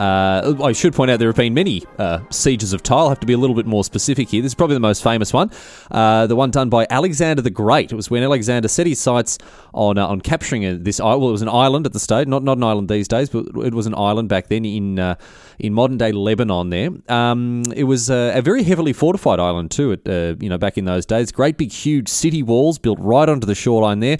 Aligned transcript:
Uh, 0.00 0.56
I 0.64 0.72
should 0.72 0.94
point 0.94 1.10
out 1.10 1.18
there 1.18 1.28
have 1.28 1.36
been 1.36 1.52
many 1.52 1.84
uh, 1.98 2.20
sieges 2.30 2.72
of 2.72 2.82
Tyre. 2.82 3.00
I'll 3.00 3.08
have 3.10 3.20
to 3.20 3.26
be 3.26 3.34
a 3.34 3.38
little 3.38 3.54
bit 3.54 3.66
more 3.66 3.84
specific 3.84 4.30
here. 4.30 4.40
This 4.40 4.52
is 4.52 4.54
probably 4.54 4.72
the 4.72 4.80
most 4.80 5.02
famous 5.02 5.30
one, 5.30 5.50
uh, 5.90 6.26
the 6.26 6.34
one 6.34 6.50
done 6.50 6.70
by 6.70 6.86
Alexander 6.88 7.42
the 7.42 7.50
Great. 7.50 7.92
It 7.92 7.96
was 7.96 8.10
when 8.10 8.22
Alexander 8.22 8.66
set 8.66 8.86
his 8.86 8.98
sights 8.98 9.36
on 9.74 9.98
uh, 9.98 10.06
on 10.06 10.22
capturing 10.22 10.82
this. 10.82 11.00
Well, 11.00 11.28
it 11.28 11.32
was 11.32 11.42
an 11.42 11.50
island 11.50 11.84
at 11.84 11.92
the 11.92 12.00
stage, 12.00 12.28
not 12.28 12.42
not 12.42 12.56
an 12.56 12.64
island 12.64 12.88
these 12.88 13.08
days, 13.08 13.28
but 13.28 13.44
it 13.62 13.74
was 13.74 13.86
an 13.86 13.94
island 13.94 14.30
back 14.30 14.48
then 14.48 14.64
in 14.64 14.98
uh, 14.98 15.16
in 15.58 15.74
modern 15.74 15.98
day 15.98 16.12
Lebanon. 16.12 16.70
There, 16.70 16.88
um, 17.14 17.64
it 17.76 17.84
was 17.84 18.08
a 18.08 18.40
very 18.42 18.62
heavily 18.62 18.94
fortified 18.94 19.38
island 19.38 19.70
too. 19.70 19.92
At, 19.92 20.08
uh, 20.08 20.36
you 20.40 20.48
know, 20.48 20.56
back 20.56 20.78
in 20.78 20.86
those 20.86 21.04
days, 21.04 21.30
great 21.30 21.58
big 21.58 21.72
huge 21.72 22.08
city 22.08 22.42
walls 22.42 22.78
built 22.78 22.98
right 23.00 23.28
onto 23.28 23.46
the 23.46 23.54
shoreline 23.54 24.00
there 24.00 24.16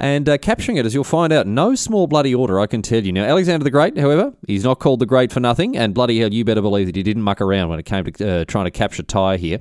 and 0.00 0.28
uh, 0.28 0.38
capturing 0.38 0.78
it, 0.78 0.86
as 0.86 0.94
you'll 0.94 1.04
find 1.04 1.32
out, 1.32 1.46
no 1.46 1.74
small 1.74 2.06
bloody 2.06 2.34
order, 2.34 2.58
I 2.58 2.66
can 2.66 2.82
tell 2.82 3.04
you. 3.04 3.12
Now, 3.12 3.24
Alexander 3.24 3.62
the 3.62 3.70
Great, 3.70 3.98
however, 3.98 4.32
he's 4.46 4.64
not 4.64 4.78
called 4.78 4.98
the 4.98 5.06
Great 5.06 5.30
for 5.30 5.40
nothing, 5.40 5.76
and 5.76 5.94
bloody 5.94 6.18
hell, 6.18 6.32
you 6.32 6.44
better 6.44 6.62
believe 6.62 6.86
that 6.86 6.96
he 6.96 7.02
didn't 7.02 7.22
muck 7.22 7.40
around 7.40 7.68
when 7.68 7.78
it 7.78 7.84
came 7.84 8.04
to 8.04 8.40
uh, 8.40 8.44
trying 8.46 8.64
to 8.64 8.70
capture 8.70 9.02
Tyre 9.02 9.36
here. 9.36 9.60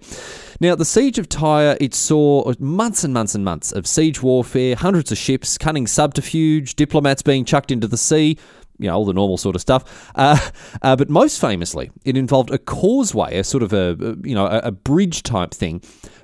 Now, 0.61 0.75
the 0.75 0.85
siege 0.85 1.19
of 1.19 1.27
Tyre, 1.27 1.77
it 1.81 1.93
saw 1.93 2.51
months 2.59 3.03
and 3.03 3.13
months 3.13 3.35
and 3.35 3.43
months 3.43 3.71
of 3.71 3.85
siege 3.85 4.23
warfare, 4.23 4.75
hundreds 4.75 5.11
of 5.11 5.17
ships, 5.17 5.57
cunning 5.57 5.87
subterfuge, 5.87 6.75
diplomats 6.75 7.21
being 7.21 7.43
chucked 7.43 7.71
into 7.71 7.87
the 7.87 7.97
sea, 7.97 8.37
you 8.77 8.87
know, 8.87 8.95
all 8.95 9.05
the 9.05 9.13
normal 9.13 9.37
sort 9.37 9.55
of 9.55 9.61
stuff. 9.61 10.09
Uh, 10.15 10.39
uh, 10.81 10.95
but 10.95 11.09
most 11.09 11.39
famously, 11.41 11.91
it 12.05 12.15
involved 12.15 12.49
a 12.49 12.57
causeway, 12.57 13.37
a 13.37 13.43
sort 13.43 13.61
of 13.61 13.73
a, 13.73 14.15
you 14.23 14.33
know, 14.33 14.45
a, 14.45 14.59
a 14.59 14.71
bridge 14.71 15.21
type 15.21 15.53
thing 15.53 15.81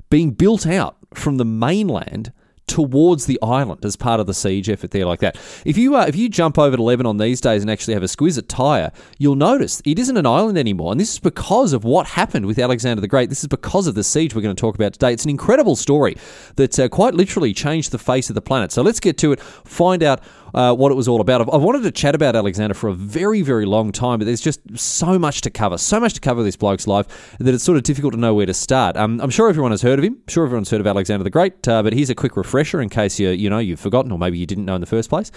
being 0.09 0.31
built 0.31 0.65
out 0.65 0.97
from 1.13 1.37
the 1.37 1.45
mainland 1.45 2.31
towards 2.67 3.25
the 3.25 3.39
island 3.41 3.85
as 3.85 3.95
part 3.95 4.19
of 4.19 4.27
the 4.27 4.33
siege 4.33 4.69
effort 4.69 4.91
there 4.91 5.05
like 5.05 5.19
that. 5.19 5.37
If 5.65 5.77
you 5.77 5.95
uh, 5.95 6.05
if 6.07 6.15
you 6.15 6.29
jump 6.29 6.57
over 6.57 6.75
to 6.75 6.83
Lebanon 6.83 7.17
these 7.17 7.39
days 7.41 7.61
and 7.61 7.69
actually 7.69 7.93
have 7.93 8.03
a 8.03 8.07
squiz 8.07 8.37
at 8.37 8.49
Tyre, 8.49 8.91
you'll 9.17 9.35
notice 9.35 9.81
it 9.85 9.99
isn't 9.99 10.17
an 10.17 10.25
island 10.25 10.57
anymore, 10.57 10.91
and 10.91 10.99
this 10.99 11.13
is 11.13 11.19
because 11.19 11.73
of 11.73 11.83
what 11.83 12.07
happened 12.07 12.45
with 12.45 12.59
Alexander 12.59 13.01
the 13.01 13.07
Great. 13.07 13.29
This 13.29 13.43
is 13.43 13.47
because 13.47 13.87
of 13.87 13.95
the 13.95 14.03
siege 14.03 14.35
we're 14.35 14.41
going 14.41 14.55
to 14.55 14.59
talk 14.59 14.75
about 14.75 14.93
today. 14.93 15.13
It's 15.13 15.23
an 15.23 15.29
incredible 15.29 15.75
story 15.75 16.17
that 16.55 16.79
uh, 16.79 16.89
quite 16.89 17.13
literally 17.13 17.53
changed 17.53 17.91
the 17.91 17.99
face 17.99 18.29
of 18.29 18.35
the 18.35 18.41
planet. 18.41 18.71
So 18.71 18.81
let's 18.81 18.99
get 18.99 19.17
to 19.19 19.31
it, 19.31 19.39
find 19.39 20.01
out 20.03 20.21
uh, 20.55 20.73
what 20.73 20.91
it 20.91 20.95
was 20.95 21.07
all 21.07 21.21
about. 21.21 21.41
I've, 21.41 21.49
I've, 21.49 21.61
wanted 21.61 21.83
to 21.83 21.91
chat 21.91 22.15
about 22.15 22.35
Alexander 22.35 22.73
for 22.73 22.87
a 22.87 22.93
very, 22.93 23.41
very 23.41 23.65
long 23.65 23.91
time, 23.91 24.19
but 24.19 24.25
there's 24.25 24.41
just 24.41 24.61
so 24.79 25.19
much 25.19 25.41
to 25.41 25.49
cover, 25.49 25.77
so 25.77 25.99
much 25.99 26.13
to 26.13 26.21
cover 26.21 26.43
this 26.43 26.55
bloke's 26.55 26.87
life 26.87 27.35
that 27.39 27.53
it's 27.53 27.63
sort 27.63 27.75
of 27.75 27.83
difficult 27.83 28.13
to 28.13 28.19
know 28.19 28.33
where 28.33 28.45
to 28.45 28.53
start. 28.53 28.95
Um, 28.95 29.19
I'm 29.19 29.29
sure 29.29 29.49
everyone 29.49 29.71
has 29.71 29.81
heard 29.81 29.99
of 29.99 30.05
him. 30.05 30.13
I'm 30.13 30.27
sure 30.29 30.45
everyone's 30.45 30.71
heard 30.71 30.79
of 30.79 30.87
Alexander 30.87 31.23
the 31.23 31.29
Great, 31.29 31.67
uh, 31.67 31.83
but 31.83 31.91
here's 31.91 32.09
a 32.09 32.15
quick 32.15 32.37
refresher 32.37 32.81
in 32.81 32.89
case 32.89 33.19
you 33.19 33.29
you 33.29 33.49
know 33.49 33.59
you've 33.59 33.81
forgotten 33.81 34.11
or 34.11 34.17
maybe 34.17 34.37
you 34.37 34.45
didn't 34.45 34.65
know 34.65 34.75
in 34.75 34.81
the 34.81 34.87
first 34.87 35.09
place. 35.09 35.29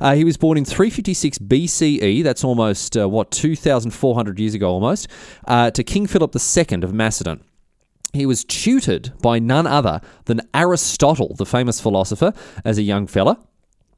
Uh, 0.00 0.14
he 0.14 0.24
was 0.24 0.36
born 0.36 0.58
in 0.58 0.64
356 0.64 1.38
BCE. 1.38 2.24
That's 2.24 2.42
almost 2.42 2.96
uh, 2.96 3.08
what 3.08 3.30
2,400 3.30 4.38
years 4.38 4.54
ago, 4.54 4.68
almost, 4.68 5.08
uh, 5.46 5.70
to 5.70 5.84
King 5.84 6.06
Philip 6.06 6.34
II 6.34 6.82
of 6.82 6.92
Macedon 6.92 7.42
he 8.12 8.24
was 8.24 8.44
tutored 8.44 9.12
by 9.20 9.38
none 9.38 9.66
other 9.66 10.00
than 10.24 10.40
Aristotle, 10.54 11.34
the 11.36 11.44
famous 11.44 11.82
philosopher, 11.82 12.32
as 12.64 12.78
a 12.78 12.82
young 12.82 13.06
fella. 13.06 13.38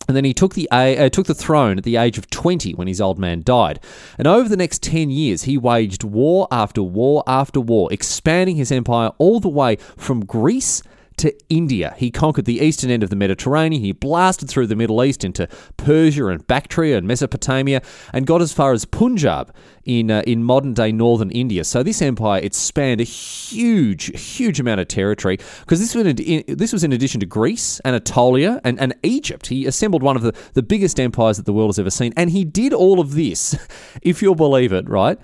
And 0.08 0.16
then 0.16 0.24
he 0.24 0.32
took 0.32 0.54
the 0.54 0.68
uh, 0.70 1.10
took 1.10 1.26
the 1.26 1.34
throne 1.34 1.76
at 1.76 1.84
the 1.84 1.96
age 1.96 2.16
of 2.16 2.30
20 2.30 2.72
when 2.72 2.88
his 2.88 2.98
old 2.98 3.18
man 3.18 3.42
died. 3.42 3.78
And 4.16 4.26
over 4.26 4.48
the 4.48 4.56
next 4.56 4.82
10 4.82 5.10
years, 5.10 5.42
he 5.42 5.58
waged 5.58 6.02
war 6.02 6.48
after 6.50 6.82
war 6.82 7.22
after 7.26 7.60
war, 7.60 7.92
expanding 7.92 8.56
his 8.56 8.72
empire 8.72 9.10
all 9.18 9.38
the 9.38 9.50
way 9.50 9.76
from 9.98 10.24
Greece 10.24 10.82
to 11.18 11.34
India. 11.48 11.94
He 11.96 12.10
conquered 12.10 12.44
the 12.44 12.60
eastern 12.60 12.90
end 12.90 13.02
of 13.02 13.10
the 13.10 13.16
Mediterranean. 13.16 13.82
He 13.82 13.92
blasted 13.92 14.48
through 14.48 14.66
the 14.66 14.76
Middle 14.76 15.02
East 15.02 15.24
into 15.24 15.48
Persia 15.76 16.26
and 16.26 16.46
Bactria 16.46 16.96
and 16.96 17.06
Mesopotamia 17.06 17.82
and 18.12 18.26
got 18.26 18.42
as 18.42 18.52
far 18.52 18.72
as 18.72 18.84
Punjab 18.84 19.54
in 19.84 20.10
uh, 20.10 20.22
in 20.26 20.44
modern 20.44 20.74
day 20.74 20.92
northern 20.92 21.30
India. 21.30 21.64
So 21.64 21.82
this 21.82 22.02
empire 22.02 22.40
it 22.42 22.54
spanned 22.54 23.00
a 23.00 23.04
huge, 23.04 24.20
huge 24.20 24.60
amount 24.60 24.80
of 24.80 24.88
territory 24.88 25.38
because 25.60 25.80
this 25.80 25.94
was 25.94 26.06
in, 26.06 26.44
this 26.46 26.72
was 26.72 26.84
in 26.84 26.92
addition 26.92 27.20
to 27.20 27.26
Greece, 27.26 27.80
Anatolia, 27.84 28.60
and, 28.64 28.78
and 28.78 28.94
Egypt. 29.02 29.46
He 29.46 29.66
assembled 29.66 30.02
one 30.02 30.16
of 30.16 30.22
the, 30.22 30.34
the 30.54 30.62
biggest 30.62 31.00
empires 31.00 31.36
that 31.38 31.46
the 31.46 31.52
world 31.52 31.70
has 31.70 31.78
ever 31.78 31.90
seen, 31.90 32.12
and 32.16 32.30
he 32.30 32.44
did 32.44 32.72
all 32.72 33.00
of 33.00 33.14
this, 33.14 33.56
if 34.02 34.22
you'll 34.22 34.34
believe 34.34 34.72
it, 34.72 34.88
right? 34.88 35.18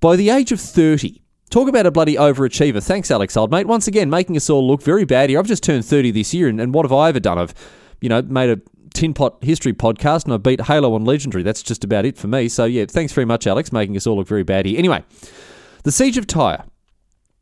By 0.00 0.16
the 0.16 0.30
age 0.30 0.52
of 0.52 0.60
30, 0.60 1.20
Talk 1.50 1.68
about 1.68 1.86
a 1.86 1.90
bloody 1.90 2.16
overachiever. 2.16 2.84
Thanks, 2.84 3.10
Alex, 3.10 3.36
old 3.36 3.50
mate. 3.50 3.66
Once 3.66 3.88
again, 3.88 4.10
making 4.10 4.36
us 4.36 4.50
all 4.50 4.66
look 4.66 4.82
very 4.82 5.06
bad 5.06 5.30
here. 5.30 5.38
I've 5.38 5.46
just 5.46 5.62
turned 5.62 5.84
30 5.84 6.10
this 6.10 6.34
year, 6.34 6.46
and, 6.46 6.60
and 6.60 6.74
what 6.74 6.84
have 6.84 6.92
I 6.92 7.08
ever 7.08 7.20
done? 7.20 7.38
I've, 7.38 7.54
you 8.02 8.08
know, 8.10 8.20
made 8.20 8.50
a 8.50 8.60
tin 8.92 9.14
pot 9.14 9.36
history 9.42 9.72
podcast 9.72 10.24
and 10.24 10.34
I 10.34 10.36
beat 10.36 10.62
Halo 10.62 10.94
on 10.94 11.04
Legendary. 11.04 11.42
That's 11.42 11.62
just 11.62 11.84
about 11.84 12.04
it 12.04 12.18
for 12.18 12.26
me. 12.26 12.48
So, 12.48 12.64
yeah, 12.66 12.84
thanks 12.86 13.12
very 13.12 13.24
much, 13.24 13.46
Alex, 13.46 13.72
making 13.72 13.96
us 13.96 14.06
all 14.06 14.16
look 14.16 14.28
very 14.28 14.42
bad 14.42 14.66
here. 14.66 14.78
Anyway, 14.78 15.02
the 15.84 15.92
Siege 15.92 16.18
of 16.18 16.26
Tyre. 16.26 16.64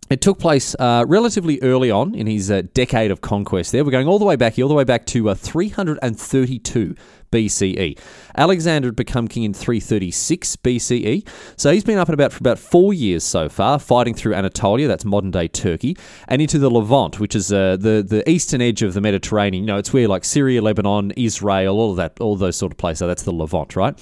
It 0.08 0.20
took 0.20 0.38
place 0.38 0.76
uh, 0.78 1.04
relatively 1.08 1.60
early 1.62 1.90
on 1.90 2.14
in 2.14 2.28
his 2.28 2.48
uh, 2.48 2.62
decade 2.74 3.10
of 3.10 3.22
conquest 3.22 3.72
there. 3.72 3.84
We're 3.84 3.90
going 3.90 4.06
all 4.06 4.20
the 4.20 4.24
way 4.24 4.36
back 4.36 4.54
here, 4.54 4.64
all 4.64 4.68
the 4.68 4.74
way 4.76 4.84
back 4.84 5.04
to 5.06 5.30
uh, 5.30 5.34
332 5.34 6.94
BCE. 7.36 7.98
Alexander 8.36 8.88
had 8.88 8.96
become 8.96 9.28
king 9.28 9.42
in 9.42 9.52
336 9.52 10.56
BCE, 10.56 11.28
so 11.56 11.70
he's 11.70 11.84
been 11.84 11.98
up 11.98 12.08
and 12.08 12.14
about 12.14 12.32
for 12.32 12.38
about 12.38 12.58
four 12.58 12.94
years 12.94 13.24
so 13.24 13.48
far, 13.48 13.78
fighting 13.78 14.14
through 14.14 14.34
Anatolia, 14.34 14.88
that's 14.88 15.04
modern 15.04 15.30
day 15.30 15.46
Turkey, 15.46 15.96
and 16.28 16.40
into 16.40 16.58
the 16.58 16.70
Levant, 16.70 17.20
which 17.20 17.36
is 17.36 17.52
uh, 17.52 17.76
the 17.76 18.02
the 18.06 18.28
eastern 18.28 18.62
edge 18.62 18.82
of 18.82 18.94
the 18.94 19.00
Mediterranean. 19.02 19.64
You 19.64 19.66
know, 19.66 19.76
it's 19.76 19.92
where 19.92 20.08
like 20.08 20.24
Syria, 20.24 20.62
Lebanon, 20.62 21.10
Israel, 21.12 21.78
all 21.78 21.90
of 21.90 21.96
that, 21.98 22.18
all 22.20 22.36
those 22.36 22.56
sort 22.56 22.72
of 22.72 22.78
places. 22.78 23.00
So 23.00 23.06
that's 23.06 23.24
the 23.24 23.32
Levant, 23.32 23.76
right? 23.76 23.94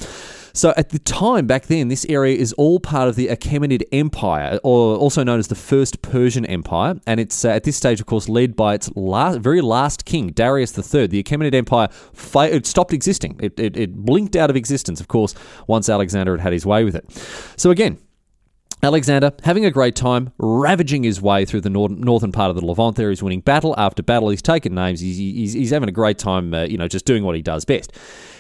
So 0.56 0.72
at 0.76 0.90
the 0.90 1.00
time 1.00 1.48
back 1.48 1.66
then, 1.66 1.88
this 1.88 2.06
area 2.08 2.36
is 2.36 2.52
all 2.52 2.78
part 2.78 3.08
of 3.08 3.16
the 3.16 3.26
Achaemenid 3.26 3.82
Empire, 3.90 4.60
or 4.62 4.96
also 4.96 5.24
known 5.24 5.40
as 5.40 5.48
the 5.48 5.56
First 5.56 6.00
Persian 6.00 6.46
Empire, 6.46 6.94
and 7.08 7.18
it's 7.18 7.44
uh, 7.44 7.48
at 7.48 7.64
this 7.64 7.76
stage, 7.76 7.98
of 7.98 8.06
course, 8.06 8.28
led 8.28 8.54
by 8.54 8.74
its 8.74 8.88
last, 8.94 9.40
very 9.40 9.60
last 9.60 10.04
king, 10.04 10.28
Darius 10.28 10.78
III. 10.78 11.08
The 11.08 11.22
Achaemenid 11.24 11.54
Empire 11.54 11.88
fa- 12.12 12.54
it 12.54 12.66
stopped 12.66 12.92
existing; 12.92 13.40
it, 13.42 13.58
it, 13.58 13.76
it 13.76 13.96
blinked 13.96 14.36
out 14.36 14.48
of 14.48 14.54
existence, 14.54 15.00
of 15.00 15.08
course, 15.08 15.34
once 15.66 15.88
Alexander 15.88 16.32
had 16.32 16.40
had 16.40 16.52
his 16.52 16.64
way 16.64 16.84
with 16.84 16.94
it. 16.94 17.10
So 17.56 17.72
again, 17.72 17.98
Alexander 18.84 19.32
having 19.42 19.64
a 19.64 19.72
great 19.72 19.96
time, 19.96 20.32
ravaging 20.38 21.02
his 21.02 21.20
way 21.20 21.44
through 21.44 21.62
the 21.62 21.70
northern 21.70 22.30
part 22.30 22.50
of 22.50 22.56
the 22.56 22.64
Levant. 22.64 22.94
There, 22.94 23.08
he's 23.08 23.24
winning 23.24 23.40
battle 23.40 23.74
after 23.76 24.04
battle. 24.04 24.28
He's 24.28 24.42
taking 24.42 24.74
names. 24.74 25.00
He's, 25.00 25.16
he's, 25.16 25.52
he's 25.54 25.70
having 25.70 25.88
a 25.88 25.92
great 25.92 26.18
time, 26.18 26.54
uh, 26.54 26.64
you 26.64 26.76
know, 26.76 26.86
just 26.86 27.06
doing 27.06 27.24
what 27.24 27.34
he 27.34 27.42
does 27.42 27.64
best. 27.64 27.92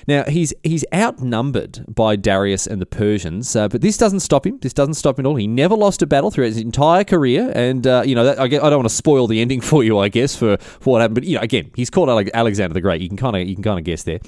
Now 0.06 0.24
he's 0.24 0.52
he's 0.62 0.84
outnumbered 0.92 1.84
by 1.88 2.16
Darius 2.16 2.66
and 2.66 2.80
the 2.80 2.86
Persians, 2.86 3.54
uh, 3.56 3.68
but 3.68 3.80
this 3.80 3.96
doesn't 3.96 4.20
stop 4.20 4.46
him. 4.46 4.58
This 4.58 4.72
doesn't 4.72 4.94
stop 4.94 5.18
him 5.18 5.26
at 5.26 5.28
all. 5.28 5.36
He 5.36 5.46
never 5.46 5.74
lost 5.74 6.02
a 6.02 6.06
battle 6.06 6.30
throughout 6.30 6.48
his 6.48 6.58
entire 6.58 7.04
career, 7.04 7.52
and 7.54 7.86
uh, 7.86 8.02
you 8.04 8.14
know 8.14 8.24
that, 8.24 8.38
I, 8.38 8.44
I, 8.44 8.48
don't 8.48 8.76
want 8.76 8.88
to 8.88 8.94
spoil 8.94 9.26
the 9.26 9.40
ending 9.40 9.60
for 9.70 9.82
you, 9.84 9.98
I 9.98 10.08
guess, 10.08 10.36
for, 10.36 10.56
for 10.58 10.90
what 10.90 11.00
happened. 11.00 11.14
But 11.16 11.24
you 11.24 11.36
know, 11.36 11.42
again, 11.42 11.70
he's 11.74 11.90
called 11.90 12.08
Alexander 12.08 12.74
the 12.74 12.80
Great. 12.80 13.00
You 13.00 13.08
can 13.08 13.16
kind 13.16 13.36
of 13.36 13.48
you 13.48 13.54
can 13.54 13.64
kind 13.64 13.78
of 13.78 13.84
guess 13.84 14.02
there. 14.02 14.20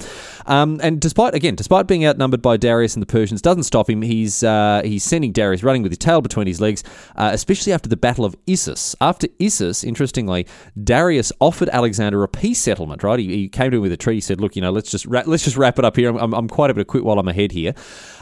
Um, 0.46 0.80
and 0.82 1.00
despite 1.00 1.34
again, 1.34 1.54
despite 1.54 1.86
being 1.86 2.06
outnumbered 2.06 2.42
by 2.42 2.56
Darius 2.56 2.94
and 2.94 3.02
the 3.02 3.06
Persians, 3.06 3.42
doesn't 3.42 3.64
stop 3.64 3.90
him. 3.90 4.02
He's 4.02 4.42
uh, 4.42 4.82
he's 4.84 5.04
sending 5.04 5.32
Darius 5.32 5.62
running 5.62 5.82
with 5.82 5.92
his 5.92 5.98
tail 5.98 6.20
between 6.20 6.46
his 6.46 6.60
legs, 6.60 6.82
uh, 7.16 7.30
especially 7.32 7.72
after 7.72 7.88
the 7.88 7.96
Battle 7.96 8.24
of 8.24 8.36
Issus. 8.46 8.94
After 9.00 9.28
Issus, 9.38 9.84
interestingly, 9.84 10.46
Darius 10.82 11.32
offered 11.40 11.68
Alexander 11.70 12.22
a 12.22 12.28
peace 12.28 12.60
settlement. 12.60 13.02
Right, 13.02 13.18
he, 13.18 13.26
he 13.28 13.48
came 13.48 13.70
to 13.70 13.76
him 13.76 13.82
with 13.82 13.92
a 13.92 13.96
treaty. 13.96 14.20
Said, 14.20 14.40
"Look, 14.40 14.56
you 14.56 14.62
know, 14.62 14.70
let's 14.70 14.90
just 14.90 15.06
ra- 15.06 15.24
let's 15.26 15.44
just 15.44 15.56
wrap 15.66 15.78
it 15.80 15.84
up 15.84 15.96
here. 15.96 16.16
I'm, 16.16 16.32
I'm 16.32 16.48
quite 16.48 16.70
able 16.70 16.80
to 16.80 16.84
quit 16.84 17.04
while 17.04 17.18
I'm 17.18 17.26
ahead 17.26 17.50
here. 17.50 17.74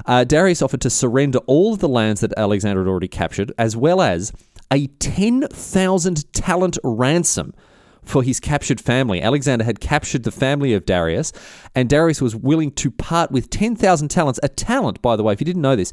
Uh, 0.06 0.25
Darius 0.25 0.62
offered 0.62 0.81
to 0.81 0.91
surrender 0.91 1.41
all 1.46 1.75
of 1.75 1.81
the 1.81 1.88
lands 1.88 2.23
that 2.23 2.32
Alexander 2.38 2.82
had 2.82 2.88
already 2.88 3.08
captured, 3.08 3.52
as 3.58 3.76
well 3.76 4.00
as 4.00 4.32
a 4.73 4.87
10,000 4.87 6.32
talent 6.32 6.79
ransom 6.82 7.55
for 8.02 8.23
his 8.23 8.41
captured 8.41 8.81
family. 8.81 9.20
Alexander 9.20 9.64
had 9.64 9.79
captured 9.79 10.25
the 10.25 10.31
family 10.31 10.73
of 10.73 10.87
Darius, 10.87 11.32
and 11.75 11.88
Darius 11.88 12.23
was 12.23 12.35
willing 12.35 12.73
to 12.73 12.91
part 12.91 13.31
with 13.31 13.50
10,000 13.50 14.08
talents. 14.08 14.40
A 14.43 14.49
talent, 14.49 15.02
by 15.02 15.17
the 15.17 15.23
way, 15.23 15.35
if 15.35 15.40
you 15.40 15.44
didn't 15.44 15.62
know 15.62 15.76
this, 15.76 15.93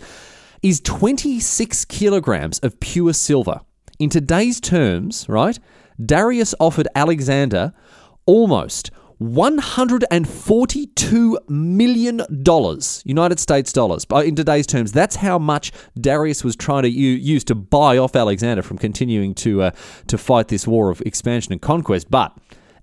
is 0.64 0.80
26 0.80 1.86
kilograms 1.86 2.60
of 2.60 2.80
pure 2.80 3.14
silver. 3.14 3.60
In 4.00 4.10
today's 4.10 4.62
terms, 4.62 5.28
right, 5.28 5.60
Darius 6.04 6.56
offered 6.60 6.88
Alexander 6.96 7.74
almost 8.26 8.92
$142 9.22 11.50
million 11.50 12.22
United 13.06 13.40
States 13.40 13.72
dollars. 13.72 14.06
In 14.26 14.36
today's 14.36 14.66
terms, 14.66 14.92
that's 14.92 15.18
how 15.18 15.38
much 15.38 15.72
Darius 16.00 16.44
was 16.44 16.56
trying 16.56 16.82
to 16.84 16.90
use 16.90 17.44
to 17.44 17.56
buy 17.56 18.00
off 18.00 18.16
Alexander 18.16 18.64
from 18.64 18.80
continuing 18.80 19.36
to, 19.36 19.62
uh, 19.62 19.70
to 20.08 20.18
fight 20.18 20.48
this 20.48 20.68
war 20.68 20.90
of 20.90 21.02
expansion 21.02 21.54
and 21.54 21.62
conquest. 21.62 22.10
But 22.10 22.36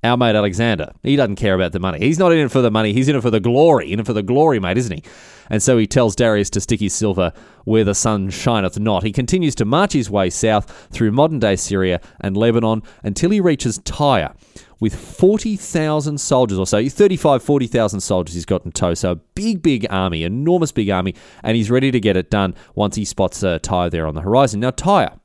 our 0.05 0.17
mate 0.17 0.37
Alexander, 0.37 0.93
he 1.03 1.17
doesn't 1.17 1.37
care 1.37 1.55
about 1.55 1.73
the 1.73 1.81
money. 1.81 1.99
He's 1.99 2.19
not 2.19 2.33
in 2.33 2.39
it 2.39 2.51
for 2.51 2.63
the 2.63 2.71
money, 2.71 2.93
he's 2.93 3.09
in 3.09 3.17
it 3.17 3.23
for 3.23 3.31
the 3.31 3.41
glory. 3.41 3.93
In 3.93 4.01
it 4.01 4.07
for 4.07 4.13
the 4.13 4.23
glory, 4.23 4.61
mate, 4.61 4.79
isn't 4.79 4.97
he? 4.97 5.03
And 5.51 5.63
so 5.63 5.79
he 5.79 5.87
tells 5.87 6.15
Darius 6.15 6.51
to 6.51 6.61
stick 6.61 6.81
his 6.81 6.93
silver 6.93 7.33
where 7.65 7.85
the 7.85 7.95
sun 7.95 8.31
shineth 8.31 8.79
not. 8.79 9.03
He 9.03 9.13
continues 9.13 9.55
to 9.57 9.65
march 9.65 9.93
his 9.93 10.11
way 10.11 10.31
south 10.31 10.89
through 10.91 11.13
modern 11.13 11.39
day 11.39 11.57
Syria 11.57 12.01
and 12.21 12.37
Lebanon 12.37 12.83
until 13.03 13.31
he 13.31 13.41
reaches 13.41 13.79
Tyre 13.79 14.35
with 14.81 14.95
40,000 14.95 16.19
soldiers 16.21 16.59
or 16.59 16.67
so, 16.67 16.89
35, 16.89 17.43
40,000 17.43 18.01
soldiers 18.01 18.35
he's 18.35 18.45
got 18.45 18.65
in 18.65 18.73
tow. 18.73 18.95
So 18.95 19.13
a 19.13 19.17
big, 19.17 19.63
big 19.63 19.87
army, 19.91 20.23
enormous 20.23 20.73
big 20.73 20.89
army, 20.91 21.15
and 21.43 21.57
he's 21.57 21.71
ready 21.71 21.91
to 21.91 22.01
get 22.01 22.17
it 22.17 22.31
done 22.31 22.55
once 22.75 22.97
he 22.97 23.05
spots 23.05 23.43
uh, 23.43 23.59
Tyre 23.61 23.91
there 23.91 24.07
on 24.07 24.15
the 24.15 24.21
horizon. 24.23 24.61
Now, 24.61 24.71
Tyre, 24.71 25.19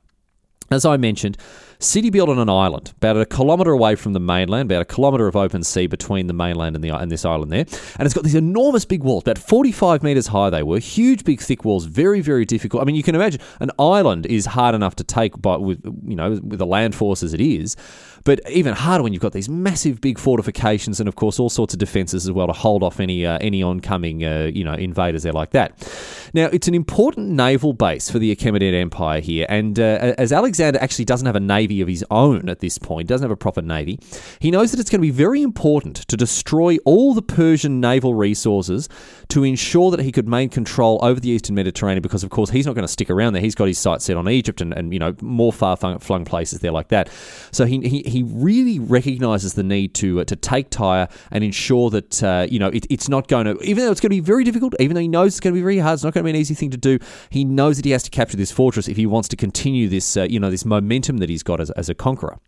as 0.70 0.84
I 0.84 0.96
mentioned, 0.96 1.36
city 1.78 2.10
built 2.10 2.28
on 2.28 2.38
an 2.38 2.48
island, 2.48 2.92
about 2.96 3.16
a 3.16 3.26
kilometre 3.26 3.72
away 3.72 3.94
from 3.94 4.12
the 4.12 4.20
mainland, 4.20 4.70
about 4.70 4.82
a 4.82 4.84
kilometre 4.84 5.26
of 5.26 5.36
open 5.36 5.62
sea 5.62 5.86
between 5.86 6.26
the 6.26 6.32
mainland 6.32 6.74
and, 6.76 6.84
the, 6.84 6.90
and 6.90 7.10
this 7.10 7.24
island 7.24 7.52
there. 7.52 7.66
And 7.98 8.06
it's 8.06 8.14
got 8.14 8.24
these 8.24 8.34
enormous 8.34 8.84
big 8.84 9.02
walls, 9.02 9.22
about 9.22 9.38
45 9.38 10.02
metres 10.02 10.28
high 10.28 10.50
they 10.50 10.62
were, 10.62 10.78
huge, 10.78 11.24
big, 11.24 11.40
thick 11.40 11.64
walls, 11.64 11.86
very, 11.86 12.20
very 12.20 12.44
difficult. 12.44 12.82
I 12.82 12.84
mean, 12.84 12.96
you 12.96 13.02
can 13.02 13.14
imagine 13.14 13.40
an 13.60 13.70
island 13.78 14.26
is 14.26 14.46
hard 14.46 14.74
enough 14.74 14.96
to 14.96 15.04
take 15.04 15.40
by, 15.40 15.56
with, 15.56 15.84
you 16.06 16.16
know, 16.16 16.30
with 16.30 16.58
the 16.58 16.66
land 16.66 16.94
force 16.94 17.22
as 17.22 17.34
it 17.34 17.40
is. 17.40 17.76
But 18.24 18.40
even 18.50 18.74
harder 18.74 19.02
when 19.02 19.12
you've 19.12 19.22
got 19.22 19.32
these 19.32 19.48
massive, 19.48 20.00
big 20.00 20.18
fortifications, 20.18 20.98
and 20.98 21.08
of 21.08 21.16
course 21.16 21.38
all 21.38 21.50
sorts 21.50 21.74
of 21.74 21.78
defences 21.78 22.24
as 22.26 22.32
well 22.32 22.46
to 22.46 22.52
hold 22.52 22.82
off 22.82 23.00
any 23.00 23.26
uh, 23.26 23.38
any 23.40 23.62
oncoming 23.62 24.24
uh, 24.24 24.50
you 24.52 24.64
know 24.64 24.72
invaders 24.72 25.22
there 25.22 25.32
like 25.32 25.50
that. 25.50 25.76
Now 26.32 26.46
it's 26.46 26.66
an 26.66 26.74
important 26.74 27.30
naval 27.30 27.72
base 27.74 28.10
for 28.10 28.18
the 28.18 28.34
Achaemenid 28.34 28.74
Empire 28.74 29.20
here, 29.20 29.46
and 29.48 29.78
uh, 29.78 30.14
as 30.18 30.32
Alexander 30.32 30.78
actually 30.80 31.04
doesn't 31.04 31.26
have 31.26 31.36
a 31.36 31.40
navy 31.40 31.80
of 31.80 31.88
his 31.88 32.04
own 32.10 32.48
at 32.48 32.60
this 32.60 32.78
point, 32.78 33.08
doesn't 33.08 33.24
have 33.24 33.30
a 33.30 33.36
proper 33.36 33.62
navy, 33.62 33.98
he 34.40 34.50
knows 34.50 34.70
that 34.70 34.80
it's 34.80 34.90
going 34.90 35.00
to 35.00 35.06
be 35.06 35.10
very 35.10 35.42
important 35.42 35.96
to 36.08 36.16
destroy 36.16 36.76
all 36.84 37.14
the 37.14 37.22
Persian 37.22 37.80
naval 37.80 38.14
resources 38.14 38.88
to 39.28 39.44
ensure 39.44 39.90
that 39.90 40.00
he 40.00 40.10
could 40.10 40.28
maintain 40.28 40.44
control 40.48 40.98
over 41.02 41.20
the 41.20 41.28
eastern 41.28 41.54
Mediterranean. 41.54 42.02
Because 42.02 42.24
of 42.24 42.30
course 42.30 42.50
he's 42.50 42.66
not 42.66 42.74
going 42.74 42.86
to 42.86 42.92
stick 42.92 43.10
around 43.10 43.34
there; 43.34 43.42
he's 43.42 43.54
got 43.54 43.66
his 43.66 43.78
sights 43.78 44.04
set 44.04 44.16
on 44.16 44.28
Egypt 44.28 44.60
and, 44.60 44.72
and 44.72 44.92
you 44.92 44.98
know 44.98 45.14
more 45.20 45.52
far 45.52 45.76
flung 45.76 46.24
places 46.24 46.60
there 46.60 46.72
like 46.72 46.88
that. 46.88 47.10
So 47.50 47.66
he, 47.66 47.80
he 47.88 48.13
he 48.14 48.22
really 48.22 48.78
recognises 48.78 49.54
the 49.54 49.62
need 49.62 49.92
to 49.94 50.20
uh, 50.20 50.24
to 50.24 50.36
take 50.36 50.70
Tyre 50.70 51.08
and 51.30 51.44
ensure 51.44 51.90
that 51.90 52.22
uh, 52.22 52.46
you 52.48 52.58
know 52.58 52.68
it, 52.68 52.86
it's 52.88 53.08
not 53.08 53.28
going 53.28 53.44
to, 53.44 53.60
even 53.62 53.84
though 53.84 53.90
it's 53.90 54.00
going 54.00 54.10
to 54.10 54.16
be 54.16 54.20
very 54.20 54.44
difficult, 54.44 54.74
even 54.80 54.94
though 54.94 55.00
he 55.00 55.08
knows 55.08 55.34
it's 55.34 55.40
going 55.40 55.52
to 55.52 55.58
be 55.58 55.62
very 55.62 55.78
hard, 55.78 55.94
it's 55.94 56.04
not 56.04 56.14
going 56.14 56.22
to 56.22 56.24
be 56.24 56.30
an 56.30 56.36
easy 56.36 56.54
thing 56.54 56.70
to 56.70 56.76
do. 56.76 56.98
He 57.28 57.44
knows 57.44 57.76
that 57.76 57.84
he 57.84 57.90
has 57.90 58.02
to 58.04 58.10
capture 58.10 58.36
this 58.36 58.52
fortress 58.52 58.88
if 58.88 58.96
he 58.96 59.04
wants 59.04 59.28
to 59.28 59.36
continue 59.36 59.88
this 59.88 60.16
uh, 60.16 60.22
you 60.22 60.40
know 60.40 60.50
this 60.50 60.64
momentum 60.64 61.18
that 61.18 61.28
he's 61.28 61.42
got 61.42 61.60
as, 61.60 61.70
as 61.72 61.88
a 61.88 61.94
conqueror. 61.94 62.38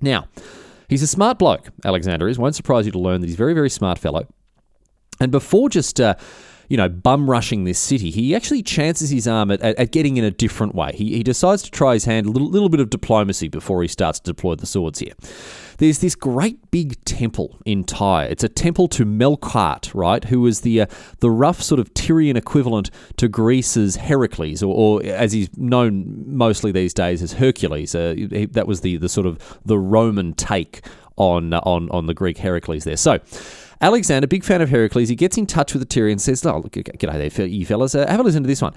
Now, 0.00 0.26
he's 0.88 1.02
a 1.02 1.06
smart 1.06 1.38
bloke. 1.38 1.68
Alexander 1.84 2.26
is. 2.26 2.38
Won't 2.38 2.56
surprise 2.56 2.86
you 2.86 2.92
to 2.92 2.98
learn 2.98 3.20
that 3.20 3.26
he's 3.26 3.36
a 3.36 3.38
very 3.38 3.54
very 3.54 3.70
smart 3.70 3.98
fellow. 3.98 4.26
And 5.20 5.30
before 5.30 5.68
just 5.68 6.00
uh, 6.00 6.16
you 6.68 6.76
know, 6.76 6.88
bum 6.88 7.30
rushing 7.30 7.64
this 7.64 7.78
city, 7.78 8.10
he 8.10 8.34
actually 8.34 8.62
chances 8.62 9.10
his 9.10 9.28
arm 9.28 9.50
at, 9.50 9.60
at, 9.60 9.76
at 9.78 9.92
getting 9.92 10.16
in 10.16 10.24
a 10.24 10.30
different 10.30 10.74
way. 10.74 10.92
He, 10.94 11.16
he 11.16 11.22
decides 11.22 11.62
to 11.62 11.70
try 11.70 11.94
his 11.94 12.04
hand, 12.04 12.26
a 12.26 12.30
little, 12.30 12.48
little 12.48 12.68
bit 12.68 12.80
of 12.80 12.90
diplomacy 12.90 13.48
before 13.48 13.82
he 13.82 13.88
starts 13.88 14.20
to 14.20 14.30
deploy 14.30 14.54
the 14.54 14.66
swords 14.66 14.98
here. 14.98 15.12
There's 15.78 15.98
this 15.98 16.14
great 16.14 16.70
big 16.70 17.04
temple 17.04 17.58
in 17.64 17.84
Tyre. 17.84 18.28
It's 18.28 18.44
a 18.44 18.48
temple 18.48 18.88
to 18.88 19.04
Melkart, 19.04 19.92
right, 19.94 20.22
who 20.24 20.40
was 20.40 20.60
the 20.60 20.82
uh, 20.82 20.86
the 21.18 21.30
rough 21.30 21.60
sort 21.60 21.80
of 21.80 21.92
Tyrian 21.94 22.36
equivalent 22.36 22.90
to 23.16 23.28
Greece's 23.28 23.96
Heracles, 23.96 24.62
or, 24.62 24.72
or 24.74 25.04
as 25.04 25.32
he's 25.32 25.48
known 25.56 26.24
mostly 26.26 26.70
these 26.70 26.94
days 26.94 27.22
as 27.22 27.34
Hercules. 27.34 27.94
Uh, 27.94 28.14
he, 28.16 28.46
that 28.46 28.68
was 28.68 28.82
the, 28.82 28.96
the 28.98 29.08
sort 29.08 29.26
of 29.26 29.58
the 29.64 29.78
Roman 29.78 30.32
take 30.34 30.86
on 31.16 31.54
on 31.54 31.90
on 31.90 32.06
the 32.06 32.14
Greek 32.14 32.38
Heracles 32.38 32.84
there. 32.84 32.96
So 32.96 33.18
Alexander, 33.80 34.26
big 34.26 34.44
fan 34.44 34.62
of 34.62 34.70
Heracles, 34.70 35.08
he 35.08 35.16
gets 35.16 35.36
in 35.36 35.46
touch 35.46 35.74
with 35.74 35.80
the 35.80 35.86
Tyrians 35.86 36.12
and 36.28 36.38
says, 36.38 36.46
Oh, 36.46 36.58
look, 36.58 36.72
g'day 36.72 37.32
there, 37.32 37.46
you 37.46 37.66
fellas. 37.66 37.94
Uh, 37.94 38.06
have 38.08 38.20
a 38.20 38.22
listen 38.22 38.42
to 38.42 38.46
this 38.46 38.62
one. 38.62 38.74